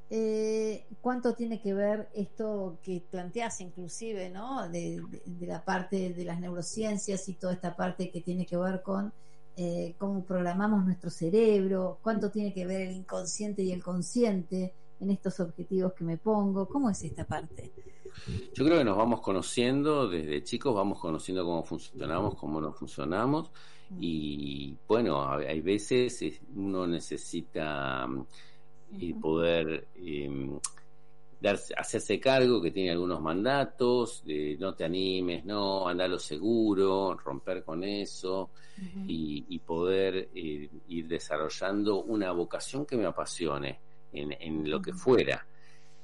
eh, 0.08 0.86
¿cuánto 1.00 1.34
tiene 1.34 1.60
que 1.60 1.74
ver 1.74 2.08
esto 2.14 2.78
que 2.82 3.02
planteas 3.10 3.60
inclusive, 3.60 4.30
¿no? 4.30 4.68
De, 4.68 5.02
de- 5.10 5.22
de 5.26 5.46
la 5.46 5.64
parte 5.64 6.12
de 6.12 6.24
las 6.24 6.38
neurociencias 6.38 7.28
y 7.28 7.34
toda 7.34 7.54
esta 7.54 7.74
parte 7.74 8.10
que 8.10 8.20
tiene 8.20 8.46
que 8.46 8.56
ver 8.56 8.82
con 8.82 9.12
eh, 9.56 9.94
cómo 9.98 10.24
programamos 10.24 10.84
nuestro 10.84 11.10
cerebro, 11.10 11.98
cuánto 12.02 12.30
tiene 12.30 12.52
que 12.52 12.66
ver 12.66 12.82
el 12.82 12.92
inconsciente 12.92 13.62
y 13.62 13.72
el 13.72 13.82
consciente 13.82 14.74
en 15.00 15.10
estos 15.10 15.40
objetivos 15.40 15.94
que 15.94 16.04
me 16.04 16.18
pongo, 16.18 16.68
¿cómo 16.68 16.90
es 16.90 17.02
esta 17.02 17.24
parte? 17.24 17.72
Yo 18.54 18.64
creo 18.64 18.78
que 18.78 18.84
nos 18.84 18.96
vamos 18.96 19.20
conociendo 19.20 20.08
desde 20.08 20.42
chicos, 20.42 20.74
vamos 20.74 20.98
conociendo 20.98 21.44
cómo 21.44 21.62
funcionamos, 21.64 22.34
cómo 22.34 22.60
no 22.60 22.72
funcionamos 22.72 23.50
y 23.98 24.76
bueno, 24.88 25.28
hay 25.30 25.60
veces 25.60 26.40
uno 26.54 26.86
necesita 26.86 28.08
eh, 29.00 29.14
poder 29.20 29.88
eh, 29.94 30.58
darse, 31.40 31.74
hacerse 31.74 32.18
cargo 32.18 32.60
que 32.60 32.70
tiene 32.70 32.90
algunos 32.90 33.20
mandatos, 33.20 34.22
de 34.24 34.56
no 34.58 34.74
te 34.74 34.84
animes, 34.84 35.44
no, 35.44 35.88
anda 35.88 36.04
a 36.04 36.08
lo 36.08 36.18
seguro, 36.18 37.14
romper 37.14 37.62
con 37.62 37.84
eso 37.84 38.50
y, 39.06 39.44
y 39.48 39.58
poder 39.60 40.28
eh, 40.34 40.68
ir 40.88 41.08
desarrollando 41.08 42.02
una 42.02 42.32
vocación 42.32 42.84
que 42.84 42.96
me 42.96 43.06
apasione 43.06 43.78
en, 44.12 44.32
en 44.38 44.70
lo 44.70 44.80
que 44.80 44.92
fuera. 44.92 45.46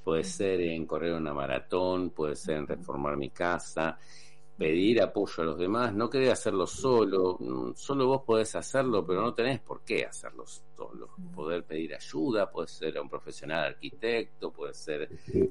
Puede 0.04 0.24
ser 0.24 0.60
en 0.60 0.84
correr 0.86 1.14
una 1.14 1.32
maratón, 1.32 2.10
puede 2.10 2.34
ser 2.34 2.56
en 2.56 2.66
reformar 2.66 3.16
mi 3.16 3.30
casa, 3.30 3.98
pedir 4.56 5.02
apoyo 5.02 5.42
a 5.42 5.46
los 5.46 5.58
demás, 5.58 5.92
no 5.94 6.08
querer 6.10 6.30
hacerlo 6.30 6.66
solo, 6.66 7.36
mm, 7.40 7.72
solo 7.74 8.06
vos 8.06 8.22
podés 8.24 8.54
hacerlo, 8.54 9.04
pero 9.06 9.22
no 9.22 9.34
tenés 9.34 9.60
por 9.60 9.82
qué 9.82 10.04
hacerlo 10.04 10.44
solo. 10.46 11.08
Poder 11.34 11.64
pedir 11.64 11.94
ayuda, 11.94 12.50
puede 12.50 12.68
ser 12.68 12.98
a 12.98 13.02
un 13.02 13.08
profesional 13.08 13.64
arquitecto, 13.64 14.52
puede 14.52 14.74
ser 14.74 15.08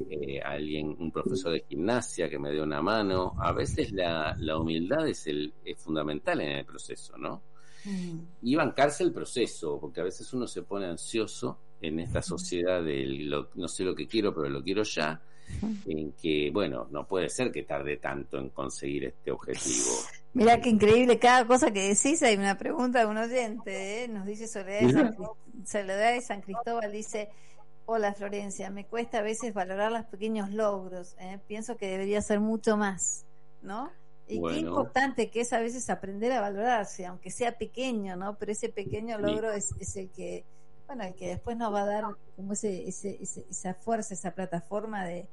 eh, 0.09 0.39
alguien, 0.41 0.95
un 0.99 1.11
profesor 1.11 1.53
de 1.53 1.61
gimnasia 1.67 2.29
que 2.29 2.37
me 2.39 2.51
dé 2.51 2.61
una 2.61 2.81
mano. 2.81 3.33
A 3.39 3.51
veces 3.51 3.91
la, 3.91 4.35
la 4.39 4.57
humildad 4.57 5.07
es, 5.07 5.25
el, 5.27 5.53
es 5.65 5.77
fundamental 5.79 6.39
en 6.41 6.49
el 6.59 6.65
proceso, 6.65 7.17
¿no? 7.17 7.41
y 8.43 8.55
bancarse 8.55 9.03
el 9.03 9.11
proceso, 9.11 9.79
porque 9.79 10.01
a 10.01 10.03
veces 10.03 10.31
uno 10.33 10.45
se 10.47 10.61
pone 10.63 10.85
ansioso 10.85 11.57
en 11.81 11.99
esta 11.99 12.21
sociedad 12.21 12.83
de 12.83 13.05
lo- 13.05 13.49
no 13.55 13.67
sé 13.67 13.83
lo 13.83 13.95
que 13.95 14.07
quiero, 14.07 14.33
pero 14.35 14.49
lo 14.49 14.61
quiero 14.63 14.83
ya, 14.83 15.19
en 15.85 16.11
que, 16.13 16.49
bueno, 16.51 16.87
no 16.91 17.05
puede 17.07 17.29
ser 17.29 17.51
que 17.51 17.63
tarde 17.63 17.97
tanto 17.97 18.37
en 18.37 18.49
conseguir 18.49 19.05
este 19.05 19.31
objetivo. 19.31 19.91
Mira 20.33 20.61
qué 20.61 20.69
increíble, 20.69 21.19
cada 21.19 21.45
cosa 21.45 21.71
que 21.71 21.89
decís 21.89 22.23
hay 22.23 22.37
una 22.37 22.57
pregunta 22.57 22.99
de 22.99 23.05
un 23.05 23.17
oyente, 23.17 24.03
¿eh? 24.03 24.07
nos 24.07 24.25
dice 24.25 24.47
Soledad 24.47 24.79
de, 24.81 24.93
San, 24.93 25.15
Soledad 25.65 26.13
de 26.13 26.21
San 26.21 26.41
Cristóbal, 26.41 26.91
dice, 26.91 27.29
hola 27.85 28.13
Florencia, 28.13 28.69
me 28.69 28.85
cuesta 28.85 29.17
a 29.19 29.21
veces 29.21 29.53
valorar 29.53 29.91
los 29.91 30.05
pequeños 30.05 30.49
logros, 30.51 31.15
¿eh? 31.19 31.39
pienso 31.47 31.75
que 31.75 31.87
debería 31.89 32.21
ser 32.21 32.39
mucho 32.39 32.77
más, 32.77 33.25
¿no? 33.61 33.91
Y 34.27 34.41
qué 34.41 34.59
importante 34.59 35.29
que 35.29 35.41
es 35.41 35.51
a 35.51 35.59
veces 35.59 35.89
aprender 35.89 36.31
a 36.31 36.39
valorarse, 36.39 37.05
aunque 37.05 37.29
sea 37.31 37.57
pequeño, 37.57 38.15
¿no? 38.15 38.37
Pero 38.37 38.53
ese 38.53 38.69
pequeño 38.69 39.17
Sí. 39.17 39.21
logro 39.23 39.51
es, 39.51 39.73
es 39.81 39.97
el 39.97 40.09
que, 40.09 40.45
bueno, 40.95 41.03
el 41.09 41.15
que 41.15 41.27
después 41.29 41.55
nos 41.57 41.73
va 41.73 41.83
a 41.83 41.85
dar 41.85 42.03
como 42.35 42.53
ese, 42.53 42.87
ese, 42.87 43.17
ese- 43.21 43.45
esa 43.49 43.73
fuerza, 43.73 44.13
esa 44.13 44.31
plataforma 44.31 45.05
de, 45.05 45.25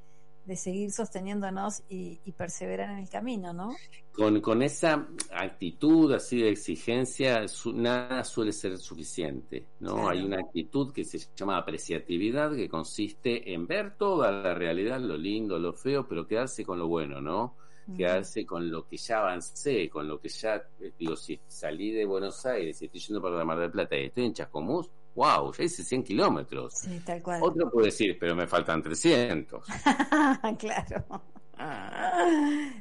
de 0.46 0.56
seguir 0.56 0.92
sosteniéndonos 0.92 1.82
y, 1.88 2.20
y 2.24 2.32
perseverar 2.32 2.90
en 2.90 2.98
el 2.98 3.08
camino, 3.08 3.52
¿no? 3.52 3.74
Con, 4.12 4.40
con 4.40 4.62
esa 4.62 5.06
actitud 5.32 6.12
así 6.12 6.40
de 6.40 6.50
exigencia, 6.50 7.46
su- 7.48 7.72
nada 7.72 8.22
suele 8.24 8.52
ser 8.52 8.78
suficiente, 8.78 9.66
¿no? 9.80 9.94
Claro. 9.94 10.08
Hay 10.10 10.22
una 10.22 10.38
actitud 10.38 10.92
que 10.92 11.04
se 11.04 11.18
llama 11.36 11.56
apreciatividad, 11.58 12.54
que 12.54 12.68
consiste 12.68 13.52
en 13.52 13.66
ver 13.66 13.96
toda 13.96 14.30
la 14.30 14.54
realidad, 14.54 15.00
lo 15.00 15.16
lindo, 15.16 15.58
lo 15.58 15.72
feo, 15.72 16.06
pero 16.08 16.26
quedarse 16.26 16.64
con 16.64 16.78
lo 16.78 16.86
bueno, 16.88 17.20
¿no? 17.20 17.54
quedarse 17.96 18.44
con 18.44 18.70
lo 18.70 18.86
que 18.86 18.98
ya 18.98 19.20
avancé, 19.20 19.88
con 19.88 20.06
lo 20.06 20.20
que 20.20 20.28
ya, 20.28 20.56
eh, 20.78 20.92
digo, 20.98 21.16
si 21.16 21.40
salí 21.48 21.90
de 21.90 22.04
Buenos 22.04 22.44
Aires 22.44 22.82
y 22.82 22.84
estoy 22.84 23.00
yendo 23.00 23.22
para 23.22 23.36
la 23.36 23.46
Mar 23.46 23.58
del 23.58 23.70
Plata 23.70 23.96
y 23.96 24.04
estoy 24.04 24.26
en 24.26 24.34
Chascomús, 24.34 24.90
wow, 25.18 25.52
ya 25.52 25.64
hice 25.64 25.82
100 25.82 26.04
kilómetros. 26.04 26.74
Sí, 26.74 27.00
tal 27.04 27.20
cual. 27.22 27.42
Otro 27.42 27.68
puede 27.70 27.86
decir, 27.86 28.16
pero 28.18 28.36
me 28.36 28.46
faltan 28.46 28.82
300. 28.82 29.64
claro. 30.58 31.04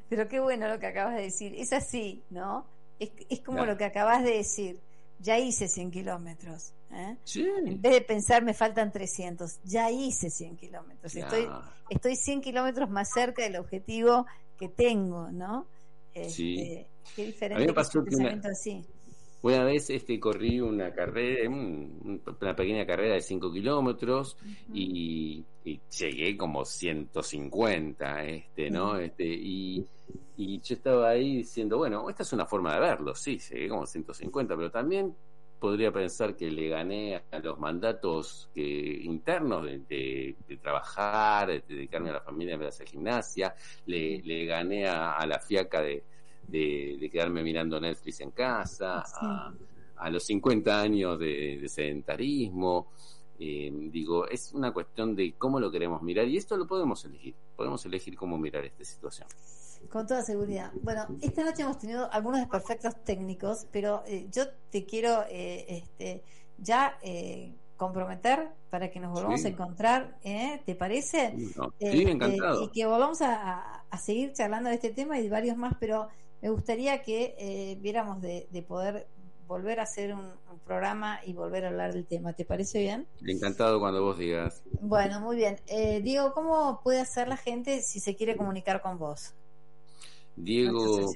Pero 0.10 0.28
qué 0.28 0.40
bueno 0.40 0.68
lo 0.68 0.80
que 0.80 0.86
acabas 0.88 1.16
de 1.16 1.24
decir. 1.24 1.54
Es 1.58 1.74
así, 1.74 2.24
¿no? 2.30 2.66
Es, 3.00 3.12
es 3.30 3.42
como 3.42 3.58
Claro. 3.58 3.72
lo 3.74 3.78
que 3.78 3.86
acabas 3.86 4.24
de 4.24 4.32
decir. 4.38 4.80
Ya 5.20 5.40
hice 5.40 5.68
100 5.68 5.90
kilómetros. 5.90 6.74
¿eh? 6.92 7.18
Sí. 7.24 7.44
En 7.66 7.82
vez 7.82 7.92
de 7.94 8.02
pensar 8.02 8.44
me 8.44 8.54
faltan 8.54 8.92
300, 8.92 9.60
ya 9.64 9.90
hice 9.90 10.30
100 10.30 10.58
kilómetros. 10.58 11.16
Estoy, 11.16 11.46
Claro. 11.46 11.64
estoy 11.90 12.16
100 12.16 12.42
kilómetros 12.42 12.88
más 12.92 13.10
cerca 13.12 13.42
del 13.42 13.56
objetivo 13.56 14.28
que 14.60 14.70
tengo, 14.70 15.32
¿no? 15.32 15.66
Sí. 16.30 16.60
Este, 16.62 16.88
Qué 17.16 17.22
A 17.22 17.26
mí 17.26 17.32
diferente 17.32 17.66
me 17.68 17.74
pasó 17.74 18.04
que 18.04 18.16
una- 18.16 18.42
así. 18.52 18.86
Una 19.42 19.64
vez 19.64 19.90
este, 19.90 20.20
corrí 20.20 20.60
una 20.60 20.94
carrera, 20.94 21.50
un- 21.50 22.22
una 22.42 22.56
pequeña 22.56 22.86
carrera 22.86 23.14
de 23.16 23.22
5 23.22 23.52
kilómetros 23.52 24.38
y, 24.72 25.46
y 25.64 25.82
llegué 26.00 26.36
como 26.38 26.66
150, 26.66 28.24
este, 28.26 28.70
¿no? 28.72 28.98
Este, 28.98 29.24
y, 29.26 29.88
y 30.36 30.60
yo 30.62 30.76
estaba 30.76 31.10
ahí 31.10 31.38
diciendo, 31.38 31.78
bueno, 31.78 32.10
esta 32.10 32.24
es 32.24 32.34
una 32.34 32.46
forma 32.46 32.74
de 32.74 32.80
verlo, 32.80 33.16
sí, 33.16 33.38
llegué 33.40 33.70
como 33.70 33.86
150, 33.86 34.56
pero 34.56 34.72
también 34.72 35.16
podría 35.60 35.92
pensar 35.92 36.36
que 36.36 36.52
le 36.52 36.70
gané 36.70 37.16
a 37.32 37.40
los 37.40 37.58
mandatos 37.60 38.50
que, 38.54 38.62
internos 39.04 39.64
de, 39.66 39.80
de- 39.80 40.36
de 40.48 40.58
trabajar, 40.58 41.48
de 41.48 41.62
dedicarme 41.68 42.10
a 42.12 42.14
la 42.14 42.22
familia 42.22 42.54
en 42.56 42.60
vez 42.60 42.66
de 42.68 42.70
hacer 42.84 42.88
gimnasia, 42.88 43.56
le, 43.86 44.22
le 44.24 44.46
gané 44.46 44.88
a, 44.88 45.14
a 45.14 45.26
la 45.26 45.40
fiaca 45.40 45.82
de, 45.82 46.04
de, 46.48 46.98
de 47.00 47.10
quedarme 47.10 47.44
mirando 47.44 47.80
Netflix 47.80 48.22
en 48.22 48.32
casa, 48.32 49.04
a, 49.22 49.54
a 49.98 50.10
los 50.10 50.24
50 50.26 50.82
años 50.82 51.20
de, 51.20 51.58
de 51.62 51.70
sedentarismo. 51.70 52.88
eh, 53.40 53.72
digo, 53.92 54.28
es 54.28 54.54
una 54.54 54.72
cuestión 54.74 55.16
de 55.16 55.34
cómo 55.38 55.60
lo 55.60 55.70
queremos 55.72 56.02
mirar 56.02 56.28
y 56.28 56.38
esto 56.38 56.58
lo 56.58 56.66
podemos 56.66 57.04
elegir. 57.06 57.36
Podemos 57.56 57.86
elegir 57.86 58.16
cómo 58.16 58.38
mirar 58.38 58.66
esta 58.66 58.84
situación. 58.84 59.28
Con 59.92 60.08
toda 60.08 60.24
seguridad. 60.24 60.72
Bueno, 60.82 61.06
esta 61.22 61.44
noche 61.44 61.62
hemos 61.62 61.78
tenido 61.78 62.12
algunos 62.12 62.40
desperfectos 62.40 62.96
técnicos, 63.04 63.68
pero 63.72 64.04
eh, 64.08 64.28
yo 64.32 64.44
te 64.72 64.86
quiero 64.86 65.24
eh, 65.30 65.66
este, 65.70 66.24
ya 66.58 66.98
eh, 67.04 67.54
comprometer 67.78 68.50
para 68.72 68.90
que 68.90 69.00
nos 69.00 69.12
volvamos 69.14 69.42
Sí. 69.42 69.48
a 69.48 69.50
encontrar, 69.52 70.18
¿eh? 70.24 70.62
¿te 70.66 70.74
parece? 70.74 71.34
No, 71.56 71.72
sí, 71.80 71.86
eh, 71.86 72.10
encantado. 72.12 72.64
y 72.64 72.70
que 72.72 72.88
volvamos 72.88 73.22
a- 73.22 73.84
a 73.90 73.98
seguir 74.00 74.34
charlando 74.34 74.70
de 74.70 74.76
este 74.76 74.90
tema 74.92 75.20
y 75.20 75.24
de 75.24 75.30
varios 75.30 75.56
más, 75.58 75.76
pero 75.80 76.08
me 76.42 76.50
gustaría 76.50 77.02
que 77.02 77.36
eh, 77.38 77.78
viéramos 77.82 78.22
de, 78.22 78.48
de 78.52 78.62
poder 78.62 79.08
volver 79.48 79.80
a 79.80 79.84
hacer 79.84 80.14
un, 80.14 80.26
un 80.52 80.60
programa 80.66 81.20
y 81.26 81.34
volver 81.34 81.66
a 81.66 81.70
hablar 81.70 81.94
del 81.94 82.06
tema. 82.06 82.34
¿Te 82.34 82.46
parece 82.46 82.80
bien? 82.80 83.08
Encantado 83.26 83.80
cuando 83.80 84.04
vos 84.04 84.18
digas. 84.18 84.62
Bueno, 84.82 85.22
muy 85.22 85.38
bien. 85.38 85.58
Eh, 85.68 86.02
Diego, 86.02 86.34
¿cómo 86.34 86.82
puede 86.84 87.00
hacer 87.00 87.28
la 87.28 87.38
gente 87.38 87.82
si 87.82 88.00
se 88.00 88.16
quiere 88.16 88.36
comunicar 88.36 88.82
con 88.82 89.00
vos? 89.00 89.34
Diego, 90.36 91.14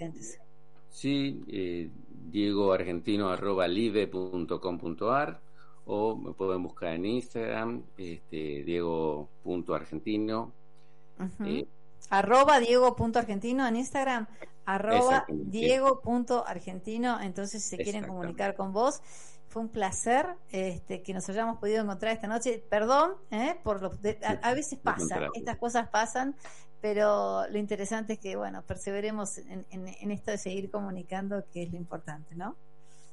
sí, 0.90 1.44
eh, 1.48 1.92
Diego 2.32 2.74
Argentino 2.74 3.30
arroba 3.30 3.68
live.com.ar 3.68 5.42
o 5.86 6.16
me 6.16 6.34
pueden 6.34 6.64
buscar 6.64 6.94
en 6.94 7.06
Instagram, 7.06 7.84
este, 7.98 8.64
Diego.argentino. 8.64 10.54
Ujú. 11.20 11.44
eh, 11.46 11.68
arroba 12.12 12.60
diego.argentino 12.60 13.68
en 13.68 13.76
Instagram, 13.78 14.28
arroba 14.66 15.26
diego.argentino, 15.30 17.20
entonces 17.22 17.64
si 17.64 17.70
se 17.78 17.78
quieren 17.84 18.06
comunicar 18.06 18.56
con 18.56 18.72
vos. 18.74 19.02
Fue 19.48 19.62
un 19.62 19.68
placer 19.68 20.28
este, 20.52 21.02
que 21.04 21.14
nos 21.14 21.28
hayamos 21.28 21.58
podido 21.60 21.84
encontrar 21.84 22.14
esta 22.14 22.26
noche. 22.28 22.64
Perdón, 22.70 23.16
¿eh? 23.32 23.58
por 23.64 23.82
lo, 23.82 23.90
de- 23.90 24.18
a, 24.24 24.40
a 24.50 24.54
veces 24.54 24.80
pasa, 24.80 25.00
contrario. 25.00 25.32
estas 25.34 25.58
cosas 25.58 25.90
pasan, 25.90 26.38
pero 26.80 27.46
lo 27.50 27.58
interesante 27.58 28.14
es 28.14 28.20
que, 28.20 28.38
bueno, 28.38 28.62
perseveremos 28.62 29.40
en, 29.40 29.66
en- 29.70 29.90
en 29.90 30.12
esto 30.12 30.32
de 30.32 30.38
seguir 30.38 30.72
comunicando, 30.72 31.44
que 31.52 31.64
es 31.64 31.72
lo 31.72 31.78
importante, 31.78 32.34
¿no? 32.34 32.56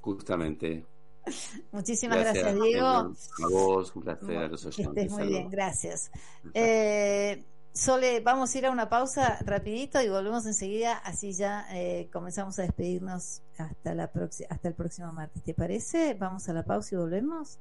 Justamente. 0.01 0.87
Muchísimas 1.73 2.19
gracias, 2.21 2.55
Diego. 2.55 2.87
A 2.87 3.13
vos, 3.51 3.97
un 3.97 4.03
placer 4.05 4.37
a 4.37 4.47
los 4.47 4.63
Que 4.63 4.69
oyentes. 4.69 5.05
estés 5.07 5.11
muy 5.11 5.27
bien, 5.27 5.51
gracias. 5.51 6.09
Eh, 6.55 7.45
Sole, 7.79 8.19
vamos 8.19 8.53
a 8.53 8.59
ir 8.59 8.67
a 8.67 8.73
una 8.73 8.89
pausa 8.89 9.39
rapidito 9.45 10.03
y 10.03 10.09
volvemos 10.09 10.45
enseguida, 10.47 10.95
así 10.95 11.33
ya 11.33 11.65
eh, 11.71 12.11
comenzamos 12.13 12.59
a 12.59 12.63
despedirnos 12.63 13.43
hasta 13.57 13.95
la 13.95 14.11
hasta 14.51 14.69
el 14.69 14.75
próximo 14.75 15.13
martes. 15.13 15.45
¿Te 15.45 15.55
parece? 15.55 16.15
Vamos 16.15 16.49
a 16.49 16.55
la 16.55 16.65
pausa 16.65 16.97
y 16.97 16.99
volvemos. 16.99 17.61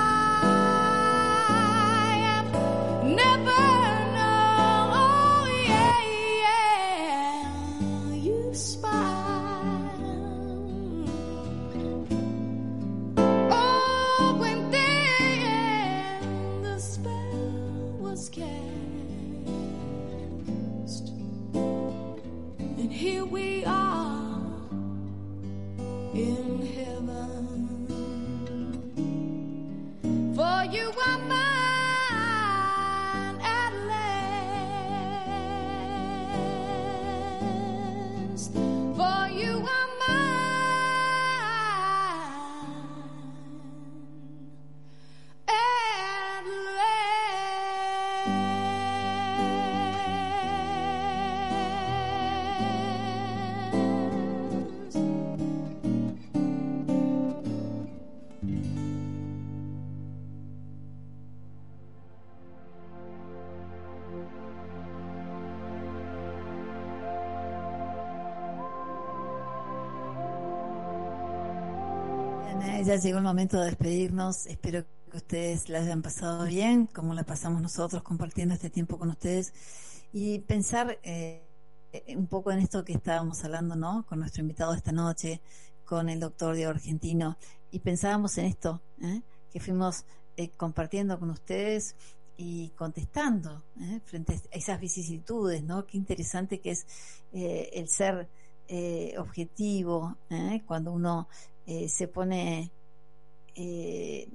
llegó 73.01 73.17
el 73.17 73.23
momento 73.23 73.59
de 73.59 73.65
despedirnos. 73.65 74.45
Espero 74.45 74.85
que 75.09 75.17
ustedes 75.17 75.69
la 75.69 75.79
hayan 75.79 76.03
pasado 76.03 76.45
bien, 76.45 76.85
como 76.85 77.13
la 77.13 77.23
pasamos 77.23 77.61
nosotros 77.61 78.03
compartiendo 78.03 78.53
este 78.53 78.69
tiempo 78.69 78.99
con 78.99 79.09
ustedes. 79.09 79.53
Y 80.13 80.39
pensar 80.39 80.99
eh, 81.01 81.41
un 82.15 82.27
poco 82.27 82.51
en 82.51 82.59
esto 82.59 82.85
que 82.85 82.93
estábamos 82.93 83.43
hablando, 83.43 83.75
¿no? 83.75 84.05
Con 84.07 84.19
nuestro 84.19 84.41
invitado 84.41 84.73
esta 84.73 84.91
noche, 84.91 85.41
con 85.83 86.09
el 86.09 86.19
doctor 86.19 86.55
Diego 86.55 86.71
Argentino. 86.71 87.37
Y 87.71 87.79
pensábamos 87.79 88.37
en 88.37 88.45
esto, 88.45 88.81
¿eh? 89.01 89.21
que 89.51 89.59
fuimos 89.59 90.05
eh, 90.37 90.51
compartiendo 90.51 91.17
con 91.19 91.31
ustedes 91.31 91.95
y 92.37 92.69
contestando 92.77 93.63
¿eh? 93.79 93.99
frente 94.05 94.33
a 94.33 94.55
esas 94.55 94.79
vicisitudes, 94.79 95.63
¿no? 95.63 95.87
Qué 95.87 95.97
interesante 95.97 96.59
que 96.59 96.71
es 96.71 96.85
el 97.31 97.87
ser 97.89 98.29
objetivo, 99.17 100.17
cuando 100.65 100.93
uno 100.93 101.27
se 101.87 102.07
pone 102.07 102.71
eh, 103.55 104.29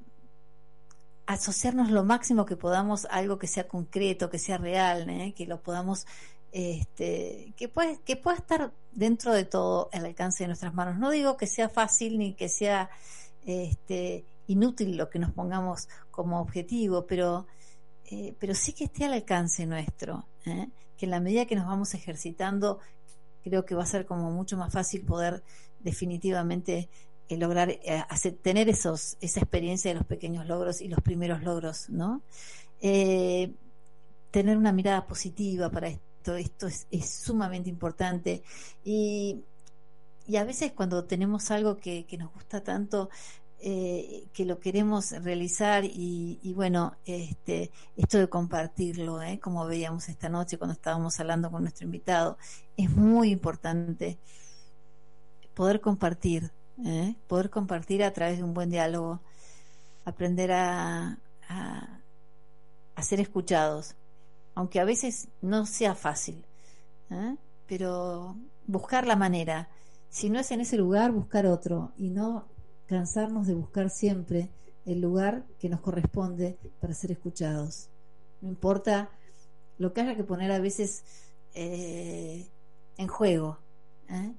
asociarnos 1.26 1.90
lo 1.90 2.04
máximo 2.04 2.46
que 2.46 2.56
podamos 2.56 3.04
a 3.06 3.16
algo 3.16 3.38
que 3.38 3.46
sea 3.46 3.66
concreto, 3.66 4.30
que 4.30 4.38
sea 4.38 4.58
real, 4.58 5.08
¿eh? 5.10 5.34
que 5.36 5.46
lo 5.46 5.60
podamos, 5.60 6.06
este, 6.52 7.52
que 7.56 7.68
pueda 7.68 8.36
estar 8.36 8.72
dentro 8.92 9.32
de 9.32 9.44
todo 9.44 9.88
al 9.92 10.06
alcance 10.06 10.44
de 10.44 10.48
nuestras 10.48 10.74
manos. 10.74 10.98
No 10.98 11.10
digo 11.10 11.36
que 11.36 11.46
sea 11.46 11.68
fácil 11.68 12.18
ni 12.18 12.34
que 12.34 12.48
sea 12.48 12.90
este, 13.44 14.24
inútil 14.46 14.96
lo 14.96 15.10
que 15.10 15.18
nos 15.18 15.32
pongamos 15.32 15.88
como 16.10 16.40
objetivo, 16.40 17.06
pero, 17.06 17.46
eh, 18.10 18.34
pero 18.38 18.54
sí 18.54 18.72
que 18.72 18.84
esté 18.84 19.04
al 19.04 19.14
alcance 19.14 19.66
nuestro, 19.66 20.26
que 20.44 21.06
en 21.06 21.10
la 21.10 21.20
medida 21.20 21.46
que 21.46 21.56
nos 21.56 21.66
vamos 21.66 21.94
ejercitando, 21.94 22.78
creo 23.42 23.64
que 23.64 23.74
va 23.74 23.82
a 23.82 23.86
ser 23.86 24.06
como 24.06 24.30
mucho 24.30 24.56
más 24.56 24.72
fácil 24.72 25.04
poder 25.04 25.42
definitivamente 25.80 26.88
eh, 27.28 27.36
lograr 27.36 27.70
eh, 27.70 28.04
tener 28.42 28.68
esos 28.68 29.16
esa 29.20 29.40
experiencia 29.40 29.90
de 29.90 29.96
los 29.96 30.06
pequeños 30.06 30.46
logros 30.46 30.80
y 30.80 30.88
los 30.88 31.00
primeros 31.00 31.42
logros, 31.42 31.90
¿no? 31.90 32.22
Eh, 32.80 33.52
tener 34.30 34.56
una 34.56 34.72
mirada 34.72 35.06
positiva 35.06 35.70
para 35.70 35.88
esto, 35.88 36.36
esto 36.36 36.66
es, 36.66 36.86
sumamente 37.08 37.70
importante 37.70 38.42
y, 38.84 39.42
a 40.36 40.44
veces 40.44 40.72
cuando 40.72 41.04
tenemos 41.04 41.50
algo 41.50 41.76
que, 41.76 42.04
nos 42.18 42.32
gusta 42.32 42.62
tanto, 42.62 43.10
que 43.58 44.44
lo 44.44 44.58
queremos 44.58 45.12
realizar 45.12 45.84
y, 45.84 46.52
bueno, 46.54 46.96
este, 47.06 47.70
esto 47.96 48.18
de 48.18 48.28
compartirlo, 48.28 49.20
como 49.40 49.66
veíamos 49.66 50.08
esta 50.08 50.28
noche 50.28 50.58
cuando 50.58 50.74
estábamos 50.74 51.18
hablando 51.20 51.50
con 51.50 51.62
nuestro 51.62 51.86
invitado, 51.86 52.38
es 52.76 52.90
muy 52.90 53.30
importante 53.30 54.18
poder 55.54 55.80
compartir, 55.80 56.52
¿eh? 56.84 57.14
poder 57.26 57.50
compartir 57.50 58.02
a 58.04 58.12
través 58.12 58.38
de 58.38 58.44
un 58.44 58.54
buen 58.54 58.70
diálogo, 58.70 59.20
aprender 60.04 60.52
a, 60.52 61.18
a, 61.48 63.02
ser 63.02 63.20
escuchados, 63.20 63.94
aunque 64.54 64.80
a 64.80 64.84
veces 64.84 65.28
no 65.40 65.66
sea 65.66 65.94
fácil, 65.94 66.44
¿eh? 67.10 67.36
pero 67.66 68.36
buscar 68.66 69.06
la 69.06 69.16
manera, 69.16 69.68
si 70.10 70.30
no 70.30 70.40
es 70.40 70.50
en 70.50 70.60
ese 70.60 70.76
lugar, 70.76 71.12
buscar 71.12 71.46
otro 71.46 71.92
y 71.96 72.10
no 72.10 72.46
cansarnos 72.86 73.46
de 73.46 73.54
buscar 73.54 73.90
siempre 73.90 74.48
el 74.86 75.00
lugar 75.00 75.44
que 75.58 75.68
nos 75.68 75.80
corresponde 75.80 76.56
para 76.80 76.94
ser 76.94 77.12
escuchados. 77.12 77.88
No 78.40 78.48
importa 78.48 79.10
lo 79.78 79.92
que 79.92 80.00
haya 80.00 80.16
que 80.16 80.24
poner 80.24 80.52
a 80.52 80.58
veces 80.58 81.04
eh, 81.54 82.46
en 82.96 83.08
juego. 83.08 83.58
¿eh? 84.08 84.32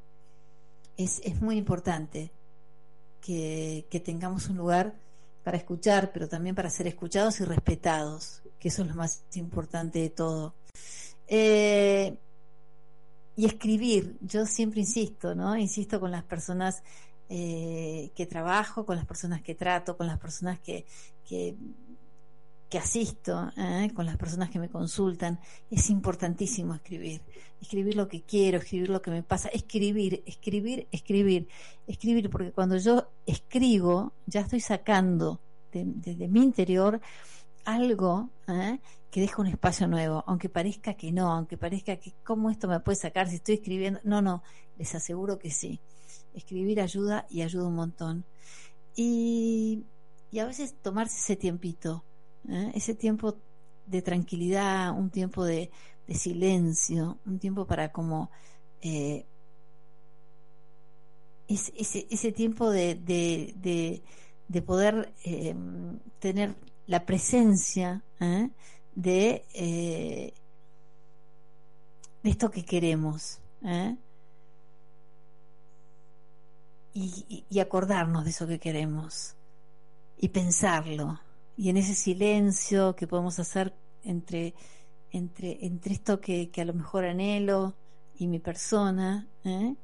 Es, 0.97 1.21
es, 1.23 1.41
muy 1.41 1.57
importante 1.57 2.31
que, 3.21 3.85
que, 3.89 3.99
tengamos 3.99 4.49
un 4.49 4.57
lugar 4.57 4.95
para 5.43 5.57
escuchar, 5.57 6.11
pero 6.11 6.27
también 6.27 6.55
para 6.55 6.69
ser 6.69 6.87
escuchados 6.87 7.39
y 7.39 7.45
respetados, 7.45 8.41
que 8.59 8.69
eso 8.69 8.81
es 8.81 8.87
lo 8.89 8.95
más 8.95 9.23
importante 9.35 9.99
de 9.99 10.09
todo. 10.09 10.55
Eh, 11.27 12.17
y 13.35 13.45
escribir, 13.45 14.17
yo 14.21 14.45
siempre 14.45 14.79
insisto, 14.79 15.35
¿no? 15.35 15.55
Insisto 15.55 15.99
con 15.99 16.09
las 16.09 16.23
personas 16.23 16.81
eh, 17.29 18.11
que 18.15 18.25
trabajo, 18.25 18.85
con 18.85 18.95
las 18.95 19.05
personas 19.05 19.41
que 19.41 19.53
trato, 19.53 19.95
con 19.95 20.07
las 20.07 20.17
personas 20.19 20.59
que, 20.59 20.85
que, 21.23 21.55
que 22.69 22.77
asisto, 22.77 23.51
¿eh? 23.57 23.91
con 23.93 24.05
las 24.05 24.17
personas 24.17 24.49
que 24.49 24.59
me 24.59 24.69
consultan. 24.69 25.39
Es 25.71 25.89
importantísimo 25.89 26.75
escribir. 26.75 27.21
Escribir 27.61 27.95
lo 27.95 28.07
que 28.07 28.21
quiero, 28.21 28.57
escribir 28.59 28.89
lo 28.89 29.01
que 29.01 29.11
me 29.11 29.23
pasa, 29.23 29.49
escribir, 29.49 30.23
escribir, 30.25 30.87
escribir, 30.91 31.47
escribir, 31.87 32.29
porque 32.29 32.51
cuando 32.51 32.77
yo 32.77 33.09
escribo, 33.25 34.13
ya 34.25 34.41
estoy 34.41 34.59
sacando 34.59 35.39
de, 35.71 35.83
de, 35.85 36.15
de 36.15 36.27
mi 36.27 36.43
interior 36.43 37.01
algo 37.65 38.29
¿eh? 38.47 38.79
que 39.11 39.21
deja 39.21 39.41
un 39.41 39.47
espacio 39.47 39.87
nuevo, 39.87 40.23
aunque 40.27 40.49
parezca 40.49 40.93
que 40.93 41.11
no, 41.11 41.31
aunque 41.31 41.57
parezca 41.57 41.97
que 41.97 42.13
cómo 42.23 42.49
esto 42.49 42.67
me 42.67 42.79
puede 42.79 42.97
sacar 42.97 43.29
si 43.29 43.35
estoy 43.35 43.55
escribiendo. 43.55 43.99
No, 44.03 44.21
no, 44.21 44.43
les 44.77 44.93
aseguro 44.93 45.39
que 45.39 45.51
sí 45.51 45.79
escribir 46.37 46.79
ayuda 46.79 47.25
y 47.29 47.41
ayuda 47.41 47.67
un 47.67 47.75
montón. 47.75 48.25
Y, 48.95 49.83
y 50.31 50.39
a 50.39 50.45
veces 50.45 50.75
tomarse 50.81 51.17
ese 51.17 51.35
tiempito, 51.35 52.03
¿eh? 52.49 52.71
ese 52.75 52.95
tiempo 52.95 53.35
de 53.85 54.01
tranquilidad, 54.01 54.91
un 54.97 55.09
tiempo 55.09 55.43
de 55.45 55.69
silencio, 56.13 57.17
un 57.25 57.39
tiempo 57.39 57.65
para 57.65 57.91
como 57.91 58.29
eh, 58.81 59.25
ese, 61.47 62.07
ese, 62.09 62.31
tiempo 62.31 62.69
de, 62.69 62.95
de, 62.95 63.53
de, 63.57 64.01
de 64.47 64.61
poder 64.61 65.13
eh, 65.23 65.55
tener 66.19 66.55
la 66.87 67.05
presencia 67.05 68.03
de, 68.95 69.43
de 69.53 70.33
esto 72.23 72.51
que 72.51 72.63
queremos. 72.65 73.39
y- 76.93 77.45
y 77.49 77.59
acordarnos 77.59 78.23
de 78.23 78.31
eso 78.31 78.47
que 78.47 78.59
queremos 78.59 79.35
y 80.19 80.29
pensarlo 80.29 81.19
y 81.57 81.69
en 81.69 81.77
ese 81.77 81.95
silencio 81.95 82.95
que 82.95 83.07
podemos 83.07 83.39
hacer 83.39 83.73
entre 84.03 84.53
entre 85.11 85.65
entre 85.65 85.93
esto 85.93 86.21
que, 86.21 86.49
que 86.49 86.61
a 86.61 86.65
lo 86.65 86.73
mejor 86.73 87.05
anhelo 87.05 87.73
y 88.17 88.27
mi 88.27 88.39
persona 88.39 89.27
¿eh? 89.43 89.75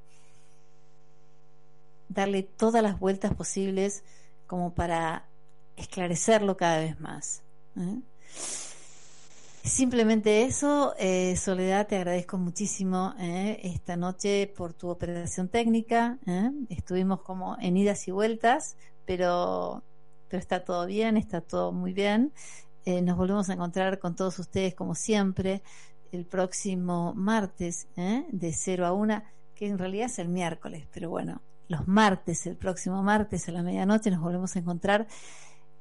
darle 2.07 2.43
todas 2.43 2.83
las 2.83 2.99
vueltas 2.99 3.33
posibles 3.33 4.03
como 4.45 4.73
para 4.73 5.25
esclarecerlo 5.75 6.55
cada 6.55 6.77
vez 6.77 6.99
más 6.99 7.41
¿eh? 7.77 7.99
Simplemente 9.63 10.43
eso, 10.43 10.93
eh, 10.99 11.37
Soledad, 11.37 11.87
te 11.87 11.95
agradezco 11.95 12.37
muchísimo 12.37 13.13
esta 13.17 13.95
noche 13.95 14.51
por 14.57 14.73
tu 14.73 14.89
operación 14.89 15.47
técnica. 15.47 16.17
Estuvimos 16.67 17.21
como 17.21 17.55
en 17.61 17.77
idas 17.77 18.05
y 18.09 18.11
vueltas, 18.11 18.75
pero, 19.05 19.81
pero 20.27 20.39
está 20.39 20.63
todo 20.63 20.85
bien, 20.85 21.17
está 21.17 21.41
todo 21.41 21.71
muy 21.71 21.93
bien. 21.93 22.33
Eh, 22.85 23.01
nos 23.01 23.17
volvemos 23.17 23.49
a 23.49 23.53
encontrar 23.53 23.99
con 23.99 24.15
todos 24.15 24.39
ustedes 24.39 24.75
como 24.75 24.95
siempre 24.95 25.63
el 26.11 26.25
próximo 26.25 27.13
martes 27.15 27.87
eh, 27.95 28.25
de 28.31 28.53
0 28.53 28.85
a 28.85 28.93
1, 28.93 29.23
que 29.55 29.67
en 29.67 29.77
realidad 29.77 30.07
es 30.07 30.19
el 30.19 30.29
miércoles, 30.29 30.85
pero 30.93 31.09
bueno, 31.09 31.41
los 31.67 31.87
martes, 31.87 32.45
el 32.45 32.55
próximo 32.55 33.01
martes 33.01 33.47
a 33.47 33.51
la 33.51 33.63
medianoche 33.63 34.11
nos 34.11 34.21
volvemos 34.21 34.55
a 34.55 34.59
encontrar 34.59 35.07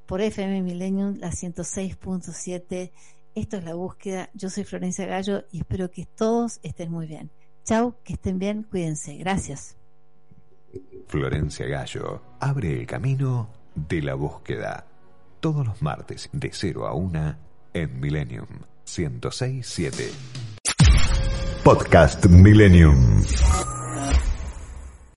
por 0.05 0.21
FM 0.21 0.61
Millennium, 0.61 1.17
la 1.19 1.31
106.7. 1.31 2.91
Esto 3.35 3.57
es 3.57 3.63
la 3.63 3.73
búsqueda. 3.73 4.29
Yo 4.33 4.49
soy 4.49 4.63
Florencia 4.63 5.05
Gallo 5.05 5.45
y 5.51 5.59
espero 5.59 5.91
que 5.91 6.05
todos 6.05 6.59
estén 6.63 6.91
muy 6.91 7.07
bien. 7.07 7.31
Chau, 7.63 7.95
que 8.03 8.13
estén 8.13 8.39
bien, 8.39 8.63
cuídense. 8.63 9.15
Gracias. 9.15 9.75
Florencia 11.07 11.67
Gallo 11.67 12.21
abre 12.39 12.79
el 12.79 12.87
camino 12.87 13.49
de 13.75 14.01
la 14.01 14.15
búsqueda. 14.15 14.85
Todos 15.39 15.65
los 15.65 15.81
martes 15.81 16.29
de 16.31 16.49
0 16.53 16.87
a 16.87 16.93
1 16.93 17.35
en 17.73 17.99
Millennium 17.99 18.47
1067. 18.85 20.11
Podcast 21.63 22.25
Millennium. 22.27 23.23